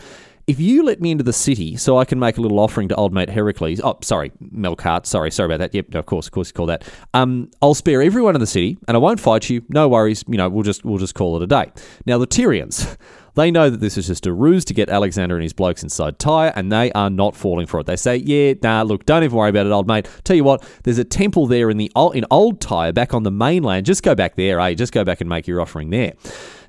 If 0.47 0.61
you 0.61 0.83
let 0.83 1.01
me 1.01 1.11
into 1.11 1.25
the 1.25 1.33
city 1.33 1.75
so 1.75 1.97
I 1.97 2.05
can 2.05 2.19
make 2.19 2.37
a 2.37 2.41
little 2.41 2.61
offering 2.61 2.87
to 2.87 2.95
old 2.95 3.11
mate 3.11 3.29
Heracles, 3.29 3.81
oh, 3.83 3.97
sorry, 4.01 4.31
Melkart, 4.41 5.05
sorry, 5.05 5.29
sorry 5.29 5.47
about 5.47 5.59
that. 5.59 5.75
Yep, 5.75 5.93
of 5.95 6.05
course, 6.05 6.27
of 6.27 6.31
course, 6.31 6.47
you 6.47 6.53
call 6.53 6.67
that. 6.67 6.85
Um, 7.13 7.51
I'll 7.61 7.73
spare 7.73 8.01
everyone 8.01 8.33
in 8.33 8.39
the 8.39 8.47
city 8.47 8.77
and 8.87 8.95
I 8.95 8.97
won't 8.97 9.19
fight 9.19 9.49
you. 9.49 9.65
No 9.67 9.89
worries. 9.89 10.23
You 10.25 10.37
know, 10.37 10.47
we'll 10.47 10.63
just 10.63 10.85
we'll 10.85 10.99
just 10.99 11.15
call 11.15 11.35
it 11.35 11.43
a 11.43 11.47
day. 11.47 11.69
Now 12.05 12.17
the 12.17 12.25
Tyrians, 12.25 12.95
they 13.35 13.51
know 13.51 13.69
that 13.69 13.81
this 13.81 13.97
is 13.97 14.07
just 14.07 14.25
a 14.25 14.31
ruse 14.31 14.63
to 14.65 14.73
get 14.73 14.87
Alexander 14.87 15.35
and 15.35 15.43
his 15.43 15.51
blokes 15.51 15.83
inside 15.83 16.17
Tyre, 16.17 16.53
and 16.55 16.71
they 16.71 16.93
are 16.93 17.09
not 17.09 17.35
falling 17.35 17.67
for 17.67 17.81
it. 17.81 17.85
They 17.85 17.97
say, 17.97 18.15
"Yeah, 18.15 18.53
nah, 18.63 18.83
look, 18.83 19.05
don't 19.05 19.25
even 19.25 19.35
worry 19.37 19.49
about 19.49 19.65
it, 19.65 19.71
old 19.73 19.85
mate. 19.85 20.07
Tell 20.23 20.37
you 20.37 20.45
what, 20.45 20.63
there's 20.83 20.97
a 20.97 21.03
temple 21.03 21.47
there 21.47 21.69
in 21.69 21.75
the 21.75 21.91
old, 21.93 22.15
in 22.15 22.23
old 22.31 22.61
Tyre, 22.61 22.93
back 22.93 23.13
on 23.13 23.23
the 23.23 23.31
mainland. 23.31 23.85
Just 23.85 24.01
go 24.01 24.15
back 24.15 24.37
there, 24.37 24.61
eh? 24.61 24.75
Just 24.75 24.93
go 24.93 25.03
back 25.03 25.19
and 25.19 25.29
make 25.29 25.45
your 25.45 25.59
offering 25.59 25.89
there." 25.89 26.13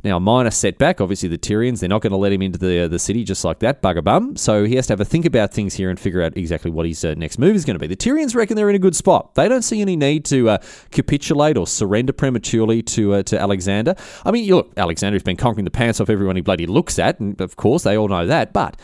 Now, 0.05 0.17
a 0.17 0.21
minor 0.21 0.51
setback, 0.51 1.01
obviously 1.01 1.29
the 1.29 1.39
Tyrians, 1.39 1.81
they're 1.81 1.89
not 1.89 2.03
going 2.03 2.13
to 2.13 2.17
let 2.17 2.33
him 2.33 2.43
into 2.43 2.59
the 2.59 2.87
the 2.89 2.99
city 2.99 3.25
just 3.25 3.45
like 3.45 3.59
that, 3.61 3.83
bugger 3.83 4.03
bum. 4.03 4.37
So 4.37 4.65
he 4.65 4.77
has 4.77 4.87
to 4.89 4.93
have 4.93 5.01
a 5.01 5.05
think 5.05 5.25
about 5.25 5.53
things 5.53 5.75
here 5.75 5.91
and 5.91 5.99
figure 5.99 6.23
out 6.23 6.37
exactly 6.37 6.71
what 6.71 6.87
his 6.87 7.05
uh, 7.05 7.15
next 7.15 7.39
move 7.39 7.57
is 7.57 7.65
going 7.65 7.75
to 7.75 7.81
be. 7.81 7.87
The 7.87 7.97
Tyrians 7.97 8.35
reckon 8.35 8.57
they're 8.57 8.71
in 8.71 8.77
a 8.77 8.81
good 8.81 8.97
spot. 8.97 9.35
They 9.35 9.49
don't 9.49 9.63
see 9.63 9.81
any 9.81 9.97
need 9.97 10.25
to 10.27 10.51
uh, 10.51 10.59
capitulate 10.91 11.57
or 11.57 11.67
surrender 11.67 12.13
prematurely 12.13 12.83
to 12.83 13.15
uh, 13.15 13.23
to 13.25 13.39
Alexander. 13.39 13.95
I 14.25 14.31
mean, 14.31 14.49
look, 14.51 14.73
Alexander's 14.77 15.23
been 15.23 15.37
conquering 15.37 15.65
the 15.65 15.71
pants 15.71 16.01
off 16.01 16.11
everyone 16.11 16.37
he 16.37 16.43
bloody 16.43 16.67
looks 16.67 16.99
at, 16.99 17.21
and 17.21 17.41
of 17.41 17.57
course 17.57 17.83
they 17.83 17.97
all 17.97 18.09
know 18.09 18.27
that, 18.27 18.53
but 18.53 18.77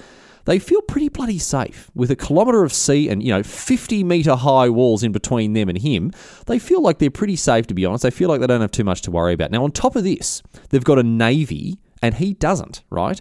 they 0.44 0.58
feel 0.58 0.82
pretty 0.82 1.08
bloody 1.08 1.38
safe. 1.38 1.90
With 1.94 2.10
a 2.10 2.16
kilometre 2.16 2.64
of 2.64 2.72
sea 2.72 3.08
and, 3.08 3.22
you 3.22 3.30
know, 3.30 3.42
50 3.42 4.04
metre 4.04 4.36
high 4.36 4.68
walls 4.68 5.02
in 5.02 5.12
between 5.12 5.52
them 5.52 5.68
and 5.68 5.78
him, 5.78 6.12
they 6.46 6.58
feel 6.58 6.82
like 6.82 6.98
they're 6.98 7.10
pretty 7.10 7.36
safe, 7.36 7.66
to 7.68 7.74
be 7.74 7.84
honest. 7.84 8.02
They 8.02 8.10
feel 8.10 8.28
like 8.28 8.40
they 8.40 8.46
don't 8.46 8.60
have 8.60 8.70
too 8.70 8.84
much 8.84 9.02
to 9.02 9.10
worry 9.10 9.32
about. 9.32 9.50
Now, 9.50 9.64
on 9.64 9.72
top 9.72 9.96
of 9.96 10.04
this, 10.04 10.42
they've 10.68 10.84
got 10.84 10.98
a 10.98 11.02
navy, 11.02 11.78
and 12.02 12.14
he 12.14 12.34
doesn't, 12.34 12.82
right? 12.90 13.20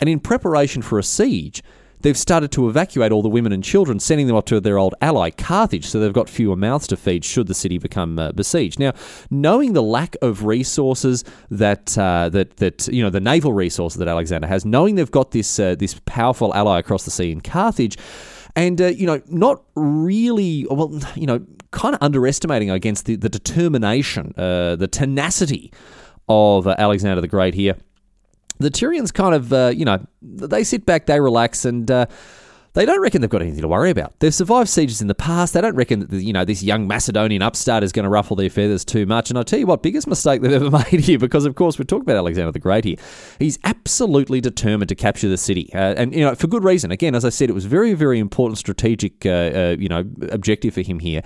And 0.00 0.08
in 0.08 0.20
preparation 0.20 0.82
for 0.82 0.98
a 0.98 1.02
siege, 1.02 1.62
they've 2.00 2.16
started 2.16 2.50
to 2.52 2.68
evacuate 2.68 3.12
all 3.12 3.22
the 3.22 3.28
women 3.28 3.52
and 3.52 3.62
children, 3.62 4.00
sending 4.00 4.26
them 4.26 4.36
off 4.36 4.44
to 4.46 4.60
their 4.60 4.78
old 4.78 4.94
ally, 5.00 5.30
Carthage, 5.30 5.86
so 5.86 6.00
they've 6.00 6.12
got 6.12 6.28
fewer 6.28 6.56
mouths 6.56 6.86
to 6.88 6.96
feed 6.96 7.24
should 7.24 7.46
the 7.46 7.54
city 7.54 7.78
become 7.78 8.18
uh, 8.18 8.32
besieged. 8.32 8.78
Now, 8.78 8.92
knowing 9.30 9.72
the 9.72 9.82
lack 9.82 10.16
of 10.22 10.44
resources 10.44 11.24
that 11.50 11.96
uh, 11.98 12.28
that 12.30 12.56
that 12.58 12.88
you 12.88 13.02
know 13.02 13.10
the 13.10 13.20
naval 13.20 13.52
resources 13.52 13.98
that 13.98 14.08
Alexander 14.08 14.46
has, 14.46 14.64
knowing 14.64 14.94
they've 14.94 15.10
got 15.10 15.30
this 15.32 15.58
uh, 15.58 15.74
this 15.74 16.00
powerful 16.06 16.54
ally 16.54 16.78
across 16.78 17.04
the 17.04 17.10
sea 17.10 17.30
in 17.30 17.40
Carthage. 17.40 17.96
And, 18.56 18.80
uh, 18.80 18.86
you 18.86 19.06
know, 19.06 19.22
not 19.28 19.62
really, 19.76 20.66
well, 20.68 20.98
you 21.14 21.26
know, 21.26 21.46
kind 21.70 21.94
of 21.94 22.02
underestimating 22.02 22.70
against 22.70 23.04
the, 23.04 23.14
the 23.14 23.28
determination, 23.28 24.34
uh, 24.36 24.74
the 24.74 24.88
tenacity 24.88 25.72
of 26.28 26.66
uh, 26.66 26.74
Alexander 26.76 27.20
the 27.20 27.28
Great 27.28 27.54
here 27.54 27.76
the 28.58 28.70
Tyrians 28.70 29.12
kind 29.12 29.34
of, 29.34 29.52
uh, 29.52 29.72
you 29.74 29.84
know, 29.84 30.04
they 30.22 30.64
sit 30.64 30.84
back, 30.86 31.06
they 31.06 31.20
relax, 31.20 31.64
and 31.64 31.90
uh, 31.90 32.06
they 32.74 32.84
don't 32.84 33.00
reckon 33.00 33.20
they've 33.20 33.30
got 33.30 33.42
anything 33.42 33.62
to 33.62 33.68
worry 33.68 33.90
about. 33.90 34.18
They've 34.20 34.34
survived 34.34 34.68
sieges 34.68 35.00
in 35.00 35.08
the 35.08 35.14
past. 35.14 35.54
They 35.54 35.60
don't 35.60 35.74
reckon 35.74 36.00
that, 36.00 36.12
you 36.12 36.32
know, 36.32 36.44
this 36.44 36.62
young 36.62 36.86
Macedonian 36.86 37.42
upstart 37.42 37.82
is 37.82 37.92
going 37.92 38.04
to 38.04 38.08
ruffle 38.08 38.36
their 38.36 38.50
feathers 38.50 38.84
too 38.84 39.06
much. 39.06 39.30
And 39.30 39.38
I'll 39.38 39.44
tell 39.44 39.58
you 39.58 39.66
what, 39.66 39.82
biggest 39.82 40.06
mistake 40.06 40.42
they've 40.42 40.52
ever 40.52 40.70
made 40.92 41.00
here, 41.00 41.18
because 41.18 41.44
of 41.44 41.54
course 41.54 41.78
we're 41.78 41.84
talking 41.84 42.02
about 42.02 42.16
Alexander 42.16 42.52
the 42.52 42.58
Great 42.58 42.84
here. 42.84 42.96
He's 43.38 43.58
absolutely 43.64 44.40
determined 44.40 44.88
to 44.90 44.94
capture 44.94 45.28
the 45.28 45.38
city, 45.38 45.72
uh, 45.74 45.94
and 45.96 46.14
you 46.14 46.20
know, 46.20 46.34
for 46.34 46.46
good 46.46 46.64
reason. 46.64 46.90
Again, 46.90 47.14
as 47.14 47.24
I 47.24 47.30
said, 47.30 47.50
it 47.50 47.54
was 47.54 47.64
very, 47.64 47.94
very 47.94 48.18
important 48.18 48.58
strategic, 48.58 49.24
uh, 49.26 49.30
uh, 49.30 49.76
you 49.78 49.88
know, 49.88 50.04
objective 50.30 50.74
for 50.74 50.82
him 50.82 51.00
here. 51.00 51.22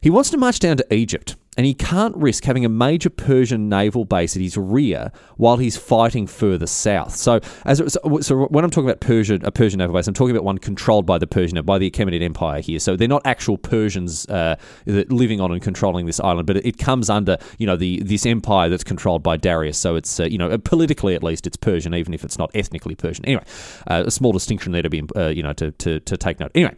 He 0.00 0.10
wants 0.10 0.28
to 0.30 0.36
march 0.36 0.58
down 0.58 0.76
to 0.76 0.94
Egypt 0.94 1.36
and 1.56 1.66
he 1.66 1.74
can't 1.74 2.16
risk 2.16 2.44
having 2.44 2.64
a 2.64 2.68
major 2.68 3.10
Persian 3.10 3.68
naval 3.68 4.04
base 4.04 4.36
at 4.36 4.42
his 4.42 4.56
rear 4.56 5.12
while 5.36 5.56
he's 5.56 5.76
fighting 5.76 6.26
further 6.26 6.66
south. 6.66 7.14
So, 7.14 7.40
as 7.64 7.78
so, 7.92 8.20
so 8.20 8.46
when 8.46 8.64
I'm 8.64 8.70
talking 8.70 8.88
about 8.88 9.00
Persia, 9.00 9.38
a 9.42 9.52
Persian 9.52 9.78
naval 9.78 9.94
base, 9.94 10.08
I'm 10.08 10.14
talking 10.14 10.34
about 10.34 10.44
one 10.44 10.58
controlled 10.58 11.06
by 11.06 11.18
the 11.18 11.26
Persian 11.26 11.62
by 11.64 11.78
the 11.78 11.90
Achaemenid 11.90 12.22
Empire 12.22 12.60
here. 12.60 12.78
So 12.78 12.96
they're 12.96 13.08
not 13.08 13.22
actual 13.24 13.56
Persians 13.56 14.26
uh, 14.28 14.56
living 14.86 15.40
on 15.40 15.52
and 15.52 15.62
controlling 15.62 16.06
this 16.06 16.20
island, 16.20 16.46
but 16.46 16.56
it, 16.56 16.74
comes 16.74 17.08
under 17.08 17.38
you 17.58 17.66
know 17.66 17.76
the 17.76 18.02
this 18.02 18.26
empire 18.26 18.68
that's 18.68 18.84
controlled 18.84 19.22
by 19.22 19.36
Darius. 19.36 19.78
So 19.78 19.94
it's 19.94 20.18
uh, 20.18 20.24
you 20.24 20.38
know 20.38 20.58
politically 20.58 21.14
at 21.14 21.22
least 21.22 21.46
it's 21.46 21.56
Persian, 21.56 21.94
even 21.94 22.12
if 22.12 22.24
it's 22.24 22.36
not 22.36 22.50
ethnically 22.54 22.94
Persian. 22.94 23.24
Anyway, 23.24 23.44
uh, 23.86 24.04
a 24.06 24.10
small 24.10 24.32
distinction 24.32 24.72
there 24.72 24.82
to 24.82 24.90
be 24.90 25.02
uh, 25.14 25.28
you 25.28 25.42
know 25.42 25.52
to, 25.54 25.70
to 25.70 26.00
to 26.00 26.16
take 26.16 26.40
note. 26.40 26.50
Anyway, 26.54 26.74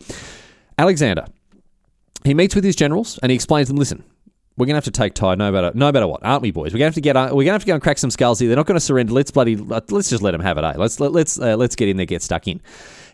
Alexander. 0.78 1.26
He 2.24 2.34
meets 2.34 2.56
with 2.56 2.64
his 2.64 2.74
generals 2.74 3.20
and 3.22 3.30
he 3.30 3.36
explains 3.36 3.68
them. 3.68 3.76
Listen, 3.76 4.02
We're 4.56 4.66
gonna 4.66 4.76
have 4.76 4.84
to 4.84 4.90
take 4.90 5.12
Tyre 5.12 5.36
no 5.36 5.52
matter 5.52 5.70
no 5.74 5.92
matter 5.92 6.06
what, 6.06 6.24
aren't 6.24 6.42
we, 6.42 6.50
boys? 6.50 6.72
We're 6.72 6.78
gonna 6.78 6.86
have 6.86 6.94
to 6.94 7.00
get 7.02 7.16
uh, 7.16 7.28
we're 7.32 7.44
gonna 7.44 7.52
have 7.52 7.62
to 7.62 7.66
go 7.66 7.74
and 7.74 7.82
crack 7.82 7.98
some 7.98 8.10
skulls 8.10 8.38
here. 8.38 8.48
They're 8.48 8.56
not 8.56 8.66
to 8.66 8.80
surrender. 8.80 9.12
Let's 9.12 9.30
bloody 9.30 9.56
let's 9.56 10.08
just 10.08 10.22
let 10.22 10.30
them 10.30 10.40
have 10.40 10.56
it. 10.56 10.64
Eh? 10.64 10.74
Let's 10.76 10.98
let, 10.98 11.12
let's 11.12 11.38
uh, 11.38 11.56
let's 11.56 11.76
get 11.76 11.88
in 11.88 11.98
there, 11.98 12.06
get 12.06 12.22
stuck 12.22 12.48
in. 12.48 12.62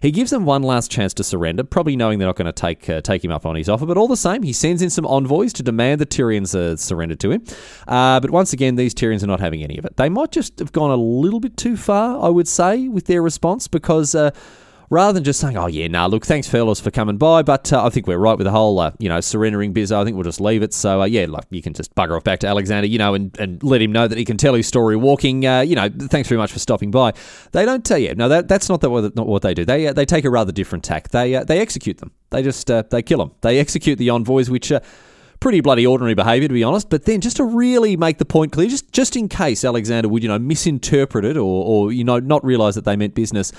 He 0.02 0.10
gives 0.10 0.32
them 0.32 0.44
one 0.44 0.64
last 0.64 0.90
chance 0.90 1.14
to 1.14 1.24
surrender, 1.24 1.62
probably 1.62 1.94
knowing 1.94 2.18
they're 2.18 2.26
not 2.26 2.34
going 2.34 2.46
to 2.46 2.52
take 2.52 2.88
uh, 2.90 3.00
take 3.00 3.24
him 3.24 3.30
up 3.30 3.46
on 3.46 3.54
his 3.54 3.68
offer. 3.68 3.86
But 3.86 3.96
all 3.96 4.08
the 4.08 4.16
same, 4.16 4.42
he 4.42 4.52
sends 4.52 4.82
in 4.82 4.90
some 4.90 5.06
envoys 5.06 5.52
to 5.54 5.62
demand 5.62 6.00
the 6.00 6.06
Tyrians 6.06 6.54
uh, 6.56 6.76
surrender 6.76 7.14
to 7.16 7.30
him. 7.30 7.44
Uh, 7.86 8.18
but 8.18 8.30
once 8.30 8.52
again, 8.52 8.74
these 8.74 8.94
Tyrians 8.94 9.22
are 9.22 9.28
not 9.28 9.38
having 9.38 9.62
any 9.62 9.78
of 9.78 9.84
it. 9.84 9.96
They 9.96 10.08
might 10.08 10.32
just 10.32 10.58
have 10.58 10.72
gone 10.72 10.90
a 10.90 10.96
little 10.96 11.38
bit 11.38 11.56
too 11.56 11.76
far, 11.76 12.24
I 12.24 12.28
would 12.28 12.48
say, 12.48 12.88
with 12.88 13.06
their 13.06 13.22
response 13.22 13.68
because 13.68 14.16
uh, 14.16 14.32
rather 14.92 15.14
than 15.14 15.24
just 15.24 15.40
saying, 15.40 15.56
"Oh 15.56 15.66
yeah, 15.66 15.88
nah, 15.88 16.06
look, 16.06 16.26
thanks 16.26 16.46
fellas 16.46 16.78
for 16.78 16.90
coming 16.90 17.16
by," 17.16 17.42
but 17.42 17.72
uh, 17.72 17.84
I 17.84 17.88
think 17.88 18.06
we're 18.06 18.18
right 18.18 18.36
with 18.36 18.44
the 18.44 18.50
whole, 18.50 18.78
uh, 18.78 18.92
you 18.98 19.08
know, 19.08 19.20
surrendering 19.20 19.72
biz. 19.72 19.90
I 19.90 20.04
think 20.04 20.16
we'll 20.16 20.24
just 20.24 20.40
leave 20.40 20.62
it. 20.62 20.74
So 20.74 21.00
uh, 21.00 21.06
yeah, 21.06 21.24
like 21.28 21.46
you 21.50 21.62
can 21.62 21.72
just 21.72 21.94
bugger 21.94 22.16
off 22.16 22.24
back 22.24 22.40
to 22.40 22.46
Alexander, 22.46 22.86
you 22.86 22.98
know, 22.98 23.14
and, 23.14 23.34
and 23.40 23.62
let 23.62 23.80
him 23.80 23.90
know 23.90 24.06
that 24.06 24.18
he 24.18 24.24
can 24.24 24.36
tell 24.36 24.54
his 24.54 24.66
story 24.66 24.94
walking. 24.96 25.46
Uh, 25.46 25.62
you 25.62 25.74
know, 25.74 25.88
thanks 25.88 26.28
very 26.28 26.38
much 26.38 26.52
for 26.52 26.58
stopping 26.58 26.90
by. 26.90 27.12
They 27.52 27.64
don't 27.64 27.84
tell 27.84 27.98
you. 27.98 28.14
No, 28.14 28.28
that, 28.28 28.48
that's 28.48 28.68
not, 28.68 28.82
the, 28.82 29.12
not 29.16 29.26
what 29.26 29.42
they 29.42 29.54
do. 29.54 29.64
They 29.64 29.86
uh, 29.86 29.94
they 29.94 30.04
take 30.04 30.26
a 30.26 30.30
rather 30.30 30.52
different 30.52 30.84
tack. 30.84 31.08
They 31.08 31.34
uh, 31.34 31.44
they 31.44 31.58
execute 31.58 31.98
them. 31.98 32.12
They 32.30 32.42
just 32.42 32.66
they 32.66 33.02
kill 33.02 33.18
them. 33.18 33.32
They 33.40 33.58
execute 33.58 33.98
the 33.98 34.10
envoys, 34.10 34.50
which 34.50 34.72
pretty 35.40 35.60
bloody 35.60 35.84
ordinary 35.84 36.14
behaviour 36.14 36.48
to 36.48 36.54
be 36.54 36.62
honest. 36.62 36.90
But 36.90 37.06
then 37.06 37.20
just 37.20 37.38
to 37.38 37.44
really 37.44 37.96
make 37.96 38.18
the 38.18 38.24
point 38.26 38.52
clear, 38.52 38.68
just 38.68 38.92
just 38.92 39.16
in 39.16 39.28
case 39.28 39.64
Alexander 39.64 40.08
would 40.08 40.22
you 40.22 40.28
know 40.28 40.38
misinterpret 40.38 41.24
it 41.24 41.38
or 41.38 41.64
or 41.64 41.92
you 41.92 42.04
know 42.04 42.18
not 42.18 42.44
realise 42.44 42.74
that 42.74 42.84
they 42.84 42.96
meant 42.96 43.14
business 43.14 43.52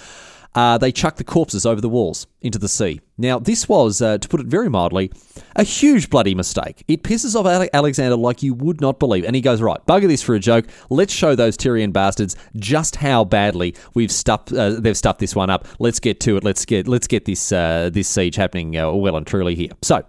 uh, 0.56 0.78
they 0.78 0.92
chucked 0.92 1.18
the 1.18 1.24
corpses 1.24 1.66
over 1.66 1.82
the 1.82 1.90
walls 1.90 2.28
into 2.42 2.60
the 2.60 2.68
sea. 2.68 3.02
Now, 3.18 3.40
this 3.40 3.68
was, 3.68 4.02
uh, 4.02 4.18
to 4.18 4.28
put 4.28 4.40
it 4.40 4.48
very 4.48 4.70
mildly, 4.70 5.12
a 5.56 5.64
huge 5.64 6.10
bloody 6.10 6.36
mistake. 6.36 6.84
It 6.88 7.04
pisses 7.04 7.36
off 7.36 7.70
Alexander 7.74 8.16
like 8.16 8.44
you 8.44 8.54
would 8.54 8.82
not 8.82 9.00
believe. 9.00 9.24
And 9.26 9.36
he 9.36 9.42
goes, 9.42 9.62
right, 9.62 9.84
bugger 9.88 10.08
this 10.08 10.22
for 10.22 10.36
a 10.36 10.40
joke. 10.40 10.66
Let's 10.90 11.14
show 11.14 11.36
those 11.36 11.58
Tyrian 11.58 11.92
bastards 11.92 12.36
just 12.56 12.98
how 12.98 13.24
badly 13.24 13.76
we've 13.94 14.12
stuffed, 14.12 14.52
uh, 14.54 14.72
they've 14.80 14.98
stuffed 14.98 15.20
this 15.20 15.36
one 15.36 15.50
up. 15.50 15.68
Let's 15.80 16.00
get 16.00 16.20
to 16.22 16.38
it. 16.38 16.44
Let's 16.44 16.66
get, 16.66 16.88
let's 16.88 17.08
get 17.08 17.26
this, 17.26 17.52
uh, 17.52 17.90
this 17.92 18.08
siege 18.08 18.36
happening 18.36 18.78
uh, 18.78 18.92
well 18.92 19.16
and 19.16 19.26
truly 19.26 19.56
here. 19.56 19.72
So, 19.82 20.04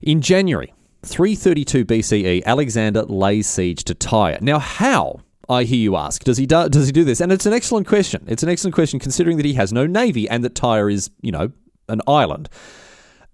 in 0.00 0.20
January 0.20 0.72
332 1.04 1.84
BCE, 1.84 2.44
Alexander 2.44 3.02
lays 3.02 3.46
siege 3.46 3.84
to 3.84 3.94
Tyre. 3.94 4.38
Now, 4.40 4.58
how 4.58 5.20
I 5.48 5.64
hear 5.64 5.78
you 5.78 5.96
ask. 5.96 6.24
Does 6.24 6.36
he 6.36 6.46
do, 6.46 6.68
does 6.68 6.86
he 6.86 6.92
do 6.92 7.04
this? 7.04 7.20
And 7.20 7.32
it's 7.32 7.46
an 7.46 7.52
excellent 7.52 7.86
question. 7.86 8.24
It's 8.28 8.42
an 8.42 8.48
excellent 8.48 8.74
question 8.74 8.98
considering 9.00 9.36
that 9.38 9.46
he 9.46 9.54
has 9.54 9.72
no 9.72 9.86
navy 9.86 10.28
and 10.28 10.44
that 10.44 10.54
Tyre 10.54 10.90
is, 10.90 11.10
you 11.22 11.32
know, 11.32 11.52
an 11.88 12.02
island. 12.06 12.48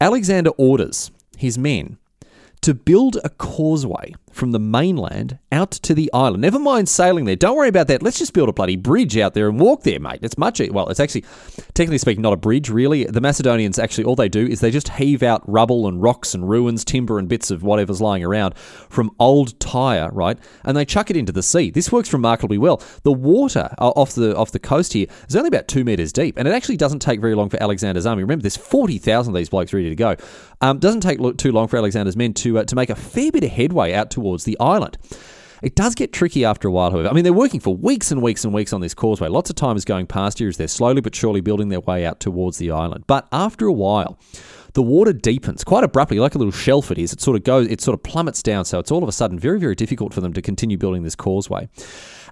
Alexander 0.01 0.51
orders 0.51 1.11
his 1.37 1.59
men 1.59 1.99
to 2.61 2.73
build 2.73 3.19
a 3.25 3.29
causeway 3.31 4.15
from 4.35 4.51
the 4.51 4.59
mainland 4.59 5.39
out 5.53 5.71
to 5.71 5.95
the 5.95 6.11
island. 6.13 6.43
Never 6.43 6.59
mind 6.59 6.89
sailing 6.89 7.25
there. 7.25 7.37
Don't 7.37 7.57
worry 7.57 7.69
about 7.69 7.87
that. 7.89 8.03
Let's 8.03 8.19
just 8.19 8.33
build 8.33 8.49
a 8.49 8.53
bloody 8.53 8.77
bridge 8.77 9.17
out 9.17 9.35
there 9.35 9.49
and 9.49 9.59
walk 9.61 9.83
there, 9.83 10.01
mate. 10.01 10.21
It's 10.23 10.37
much 10.37 10.61
well. 10.71 10.89
It's 10.89 11.01
actually, 11.01 11.25
technically 11.75 11.99
speaking, 11.99 12.23
not 12.23 12.33
a 12.33 12.37
bridge 12.37 12.69
really. 12.69 13.05
The 13.05 13.21
Macedonians 13.21 13.79
actually 13.79 14.05
all 14.05 14.17
they 14.17 14.29
do 14.29 14.47
is 14.47 14.61
they 14.61 14.71
just 14.71 14.89
heave 14.89 15.23
out 15.23 15.43
rubble 15.49 15.87
and 15.87 16.03
rocks 16.03 16.35
and 16.35 16.49
ruins, 16.49 16.85
timber 16.85 17.19
and 17.19 17.29
bits 17.29 17.51
of 17.51 17.63
whatever's 17.63 18.01
lying 18.01 18.25
around 18.25 18.57
from 18.57 19.11
old 19.19 19.59
Tyre, 19.61 20.11
right? 20.13 20.39
And 20.65 20.77
they 20.77 20.85
chuck 20.85 21.11
it 21.11 21.17
into 21.17 21.33
the 21.33 21.43
sea. 21.43 21.71
This 21.71 21.93
works 21.93 22.13
remarkably 22.13 22.59
well. 22.59 22.83
The 23.05 23.13
water 23.13 23.71
uh, 23.79 23.91
off 23.91 24.15
the 24.15 24.37
off 24.37 24.51
the 24.51 24.59
coast 24.59 24.93
here 24.93 25.07
is 25.29 25.37
only 25.37 25.49
about 25.49 25.69
two 25.69 25.85
meters 25.85 26.13
deep, 26.13 26.37
and 26.39 26.49
it 26.49 26.53
actually 26.53 26.77
doesn't 26.77 27.01
take 27.01 27.21
very 27.21 27.35
long 27.35 27.49
for 27.49 27.63
Alexander's 27.63 28.07
army. 28.07 28.23
Remember, 28.23 28.43
there's 28.43 28.57
forty 28.57 28.99
thousand 28.99 29.35
of 29.35 29.39
these 29.39 29.49
blokes 29.49 29.73
ready 29.73 29.89
to 29.89 29.97
go. 29.97 30.17
Um, 30.61 30.79
doesn't 30.79 31.03
take 31.03 31.19
too 31.37 31.53
long 31.53 31.69
for 31.69 31.77
Alexander's 31.77 32.17
men 32.17 32.33
to 32.35 32.59
uh, 32.59 32.65
to 32.65 32.75
make 32.75 32.91
a 32.91 32.95
fair 32.95 33.31
bit 33.31 33.45
of 33.45 33.51
headway 33.51 33.93
out 33.93 34.11
towards 34.25 34.45
the 34.45 34.57
island. 34.59 34.97
It 35.63 35.75
does 35.75 35.95
get 35.95 36.13
tricky 36.13 36.45
after 36.45 36.69
a 36.69 36.71
while, 36.71 36.91
however. 36.91 37.09
I 37.09 37.13
mean, 37.13 37.25
they're 37.25 37.33
working 37.33 37.61
for 37.61 37.75
weeks 37.75 38.11
and 38.11 38.21
weeks 38.21 38.45
and 38.45 38.53
weeks 38.53 38.73
on 38.73 38.81
this 38.81 38.95
causeway. 38.95 39.29
Lots 39.29 39.51
of 39.51 39.57
time 39.57 39.77
is 39.77 39.85
going 39.85 40.07
past 40.07 40.39
here 40.39 40.49
as 40.49 40.57
they're 40.57 40.69
slowly 40.69 41.01
but 41.01 41.15
surely 41.15 41.41
building 41.41 41.69
their 41.69 41.81
way 41.81 42.05
out 42.05 42.21
towards 42.21 42.59
the 42.59 42.71
island. 42.71 43.05
But 43.07 43.29
after 43.33 43.67
a 43.67 43.73
while, 43.73 44.19
the 44.75 44.83
water 44.83 45.13
deepens 45.13 45.65
quite 45.65 45.85
abruptly, 45.85 46.19
like 46.19 46.35
a 46.35 46.39
little 46.39 46.53
shelf 46.53 46.91
it 46.91 46.99
is. 46.99 47.13
It 47.13 47.21
sort 47.21 47.37
of 47.37 47.45
goes, 47.45 47.67
it 47.69 47.81
sort 47.81 47.95
of 47.95 48.03
plummets 48.03 48.43
down. 48.43 48.65
So 48.65 48.79
it's 48.79 48.91
all 48.91 49.03
of 49.03 49.09
a 49.09 49.13
sudden 49.13 49.39
very, 49.39 49.59
very 49.59 49.75
difficult 49.75 50.13
for 50.13 50.21
them 50.21 50.33
to 50.35 50.43
continue 50.43 50.77
building 50.77 51.03
this 51.03 51.15
causeway. 51.15 51.69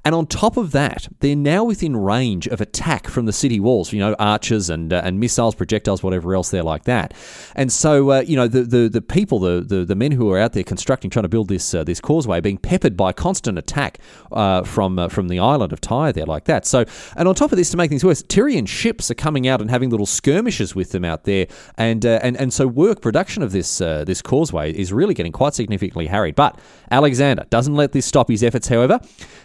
And 0.05 0.15
on 0.15 0.27
top 0.27 0.57
of 0.57 0.73
that, 0.73 1.09
they're 1.21 1.37
now 1.37 1.63
within 1.63 1.97
range 1.97 2.49
of 2.49 2.61
attack 2.61 3.07
from 3.07 3.27
the 3.27 3.33
city 3.33 3.61
walls, 3.61 3.93
you 3.93 4.01
know, 4.01 4.15
archers 4.19 4.69
and 4.69 4.93
uh, 4.93 5.01
and 5.05 5.21
missiles, 5.21 5.55
projectiles, 5.55 6.03
whatever 6.03 6.35
else 6.35 6.51
they're 6.51 6.65
like 6.65 6.85
that. 6.85 7.15
And 7.55 7.73
so, 7.73 8.11
uh, 8.11 8.21
you 8.27 8.35
know, 8.35 8.49
the, 8.49 8.63
the, 8.63 8.89
the 8.89 9.01
people, 9.01 9.39
the, 9.39 9.61
the, 9.61 9.85
the 9.85 9.95
men 9.95 10.11
who 10.11 10.31
are 10.33 10.39
out 10.39 10.55
there 10.55 10.65
constructing, 10.65 11.09
trying 11.09 11.23
to 11.23 11.29
build 11.29 11.49
this 11.49 11.73
uh, 11.73 11.85
this 11.85 12.01
causeway, 12.01 12.41
being 12.41 12.59
peppered 12.59 12.97
by 12.97 13.13
constant 13.13 13.59
attack 13.59 13.99
uh, 14.33 14.65
from 14.65 14.99
uh, 14.99 15.09
from 15.09 15.29
the 15.29 15.39
island 15.39 15.73
of 15.73 15.81
Tyre 15.81 16.13
there 16.13 16.27
like 16.27 16.45
that. 16.45 16.67
So, 16.67 16.85
and 17.17 17.29
on 17.29 17.37
top 17.37 17.53
of 17.53 17.59
this, 17.59 17.71
to 17.71 17.77
make 17.77 17.91
things 17.91 18.05
worse, 18.05 18.23
Tyrian 18.23 18.67
ships 18.67 19.09
are 19.11 19.15
coming 19.15 19.47
out 19.47 19.61
and 19.61 19.71
having 19.71 19.91
little 19.91 20.07
skirmishes 20.07 20.75
with 20.75 20.91
them 20.91 21.05
out 21.05 21.25
there, 21.25 21.47
and 21.79 22.05
uh, 22.05 22.19
and 22.25 22.37
and 22.37 22.53
so 22.53 22.67
work 22.67 23.03
production 23.03 23.43
of 23.43 23.53
this 23.53 23.79
this 23.79 24.21
causeway 24.21 24.73
is 24.73 24.93
really 24.93 25.15
getting 25.15 25.33
quite 25.33 25.55
significantly 25.55 26.09
harried. 26.09 26.35
But 26.35 26.59
Alexander 26.91 27.47
doesn't 27.51 27.75
let 27.75 27.93
this 27.93 28.05
stop 28.05 28.29
his 28.29 28.43
efforts. 28.43 28.67
However, 28.67 28.99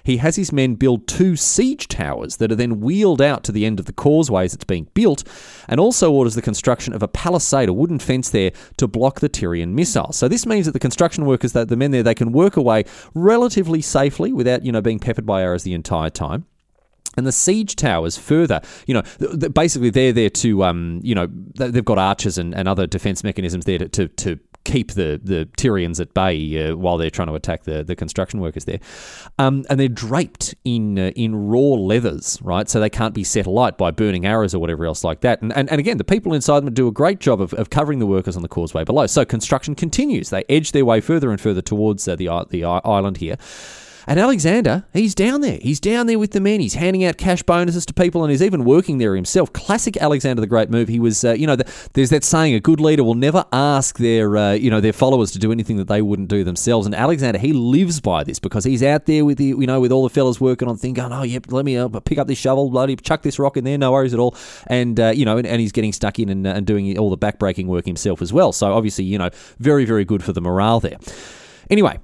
he 0.03 0.17
has 0.17 0.35
his 0.35 0.46
his 0.47 0.53
men 0.53 0.75
build 0.75 1.07
two 1.07 1.35
siege 1.35 1.87
towers 1.87 2.37
that 2.37 2.51
are 2.51 2.55
then 2.55 2.79
wheeled 2.79 3.21
out 3.21 3.43
to 3.43 3.51
the 3.51 3.65
end 3.65 3.79
of 3.79 3.85
the 3.85 3.93
causeway 3.93 4.45
as 4.45 4.53
it's 4.53 4.63
being 4.63 4.87
built, 4.93 5.23
and 5.67 5.79
also 5.79 6.11
orders 6.11 6.35
the 6.35 6.41
construction 6.41 6.93
of 6.93 7.03
a 7.03 7.07
palisade, 7.07 7.69
a 7.69 7.73
wooden 7.73 7.99
fence 7.99 8.29
there, 8.29 8.51
to 8.77 8.87
block 8.87 9.19
the 9.19 9.29
Tyrian 9.29 9.75
missiles. 9.75 10.15
So 10.15 10.27
this 10.27 10.45
means 10.45 10.65
that 10.65 10.71
the 10.71 10.79
construction 10.79 11.25
workers, 11.25 11.51
that 11.51 11.67
the 11.67 11.75
men 11.75 11.91
there, 11.91 12.03
they 12.03 12.15
can 12.15 12.31
work 12.31 12.55
away 12.55 12.85
relatively 13.13 13.81
safely 13.81 14.31
without, 14.31 14.63
you 14.63 14.71
know, 14.71 14.81
being 14.81 14.99
peppered 14.99 15.25
by 15.25 15.41
arrows 15.41 15.63
the 15.63 15.73
entire 15.73 16.09
time. 16.09 16.45
And 17.17 17.25
the 17.25 17.31
siege 17.31 17.75
towers 17.75 18.15
further, 18.15 18.61
you 18.85 18.93
know, 18.93 19.01
basically 19.49 19.89
they're 19.89 20.13
there 20.13 20.29
to, 20.29 20.63
um, 20.63 21.01
you 21.03 21.15
know, 21.15 21.27
they've 21.55 21.83
got 21.83 21.97
archers 21.97 22.37
and, 22.37 22.53
and 22.53 22.69
other 22.69 22.85
defense 22.85 23.23
mechanisms 23.23 23.65
there 23.65 23.79
to, 23.79 23.89
to, 23.89 24.07
to 24.07 24.39
keep 24.67 24.91
the, 24.91 25.19
the 25.23 25.47
Tyrians 25.57 25.99
at 25.99 26.13
bay 26.13 26.69
uh, 26.69 26.75
while 26.75 26.97
they're 26.97 27.09
trying 27.09 27.29
to 27.29 27.35
attack 27.35 27.63
the, 27.63 27.83
the 27.83 27.95
construction 27.95 28.39
workers 28.41 28.65
there. 28.65 28.79
Um, 29.39 29.65
and 29.69 29.79
they're 29.79 29.87
draped 29.87 30.53
in 30.63 30.99
uh, 30.99 31.11
in 31.15 31.35
raw 31.35 31.59
leathers, 31.59 32.39
right? 32.41 32.69
So 32.69 32.79
they 32.79 32.89
can't 32.89 33.13
be 33.13 33.23
set 33.23 33.47
alight 33.47 33.77
by 33.77 33.91
burning 33.91 34.25
arrows 34.25 34.53
or 34.53 34.59
whatever 34.59 34.85
else 34.85 35.03
like 35.03 35.21
that. 35.21 35.41
And, 35.41 35.55
and, 35.55 35.69
and 35.71 35.79
again, 35.79 35.97
the 35.97 36.03
people 36.03 36.33
inside 36.33 36.59
them 36.59 36.73
do 36.73 36.87
a 36.87 36.91
great 36.91 37.19
job 37.19 37.41
of, 37.41 37.53
of 37.53 37.69
covering 37.69 37.99
the 37.99 38.05
workers 38.05 38.35
on 38.35 38.41
the 38.41 38.49
causeway 38.49 38.83
below. 38.83 39.07
So 39.07 39.23
construction 39.25 39.73
continues. 39.73 40.29
They 40.29 40.43
edge 40.49 40.73
their 40.73 40.85
way 40.85 41.01
further 41.01 41.31
and 41.31 41.39
further 41.39 41.61
towards 41.61 42.07
uh, 42.07 42.15
the, 42.15 42.27
the 42.49 42.63
island 42.63 43.17
here. 43.17 43.37
And 44.09 44.21
Alexander, 44.21 44.85
he's 44.93 45.13
down 45.13 45.41
there. 45.41 45.59
He's 45.61 45.81
down 45.81 46.07
there 46.07 46.17
with 46.17 46.31
the 46.31 46.39
men. 46.39 46.61
He's 46.61 46.75
handing 46.75 47.03
out 47.03 47.17
cash 47.17 47.43
bonuses 47.43 47.85
to 47.87 47.93
people, 47.93 48.23
and 48.23 48.31
he's 48.31 48.41
even 48.41 48.63
working 48.63 48.99
there 48.99 49.13
himself. 49.15 49.51
Classic 49.51 49.97
Alexander 49.97 50.39
the 50.39 50.47
Great 50.47 50.69
move. 50.69 50.87
He 50.87 50.99
was, 50.99 51.25
uh, 51.25 51.33
you 51.33 51.45
know, 51.45 51.57
the, 51.57 51.69
there's 51.91 52.09
that 52.11 52.23
saying: 52.23 52.53
a 52.53 52.61
good 52.61 52.79
leader 52.79 53.03
will 53.03 53.15
never 53.15 53.43
ask 53.51 53.97
their, 53.97 54.37
uh, 54.37 54.53
you 54.53 54.71
know, 54.71 54.79
their 54.79 54.93
followers 54.93 55.31
to 55.31 55.39
do 55.39 55.51
anything 55.51 55.75
that 55.75 55.89
they 55.89 56.01
wouldn't 56.01 56.29
do 56.29 56.45
themselves. 56.45 56.85
And 56.85 56.95
Alexander, 56.95 57.37
he 57.37 57.51
lives 57.51 57.99
by 57.99 58.23
this 58.23 58.39
because 58.39 58.63
he's 58.63 58.81
out 58.81 59.07
there 59.07 59.25
with 59.25 59.39
the, 59.39 59.47
you 59.47 59.67
know, 59.67 59.81
with 59.81 59.91
all 59.91 60.03
the 60.03 60.09
fellas 60.09 60.39
working 60.39 60.69
on 60.69 60.77
things, 60.77 60.95
going, 60.95 61.11
oh, 61.11 61.23
yep, 61.23 61.51
let 61.51 61.65
me 61.65 61.75
uh, 61.75 61.89
pick 61.99 62.17
up 62.17 62.27
this 62.27 62.37
shovel, 62.37 62.69
bloody 62.69 62.95
chuck 62.95 63.23
this 63.23 63.39
rock 63.39 63.57
in 63.57 63.65
there, 63.65 63.77
no 63.77 63.91
worries 63.91 64.13
at 64.13 64.21
all. 64.21 64.37
And 64.67 64.97
uh, 64.97 65.09
you 65.09 65.25
know, 65.25 65.37
and, 65.37 65.45
and, 65.45 65.59
he's 65.59 65.73
getting 65.73 65.91
stuck 65.91 66.17
in 66.17 66.29
and, 66.29 66.47
uh, 66.47 66.51
and 66.51 66.65
doing 66.65 66.97
all 66.97 67.09
the 67.09 67.17
backbreaking 67.17 67.65
work 67.65 67.85
himself 67.85 68.21
as 68.21 68.31
well. 68.31 68.53
So 68.53 68.71
obviously, 68.71 69.03
you 69.03 69.17
know, 69.17 69.31
very, 69.59 69.83
very 69.83 70.05
good 70.05 70.23
for 70.23 70.31
the 70.31 70.39
morale 70.39 70.79
there. 70.79 70.97
Anyway, 71.69 71.99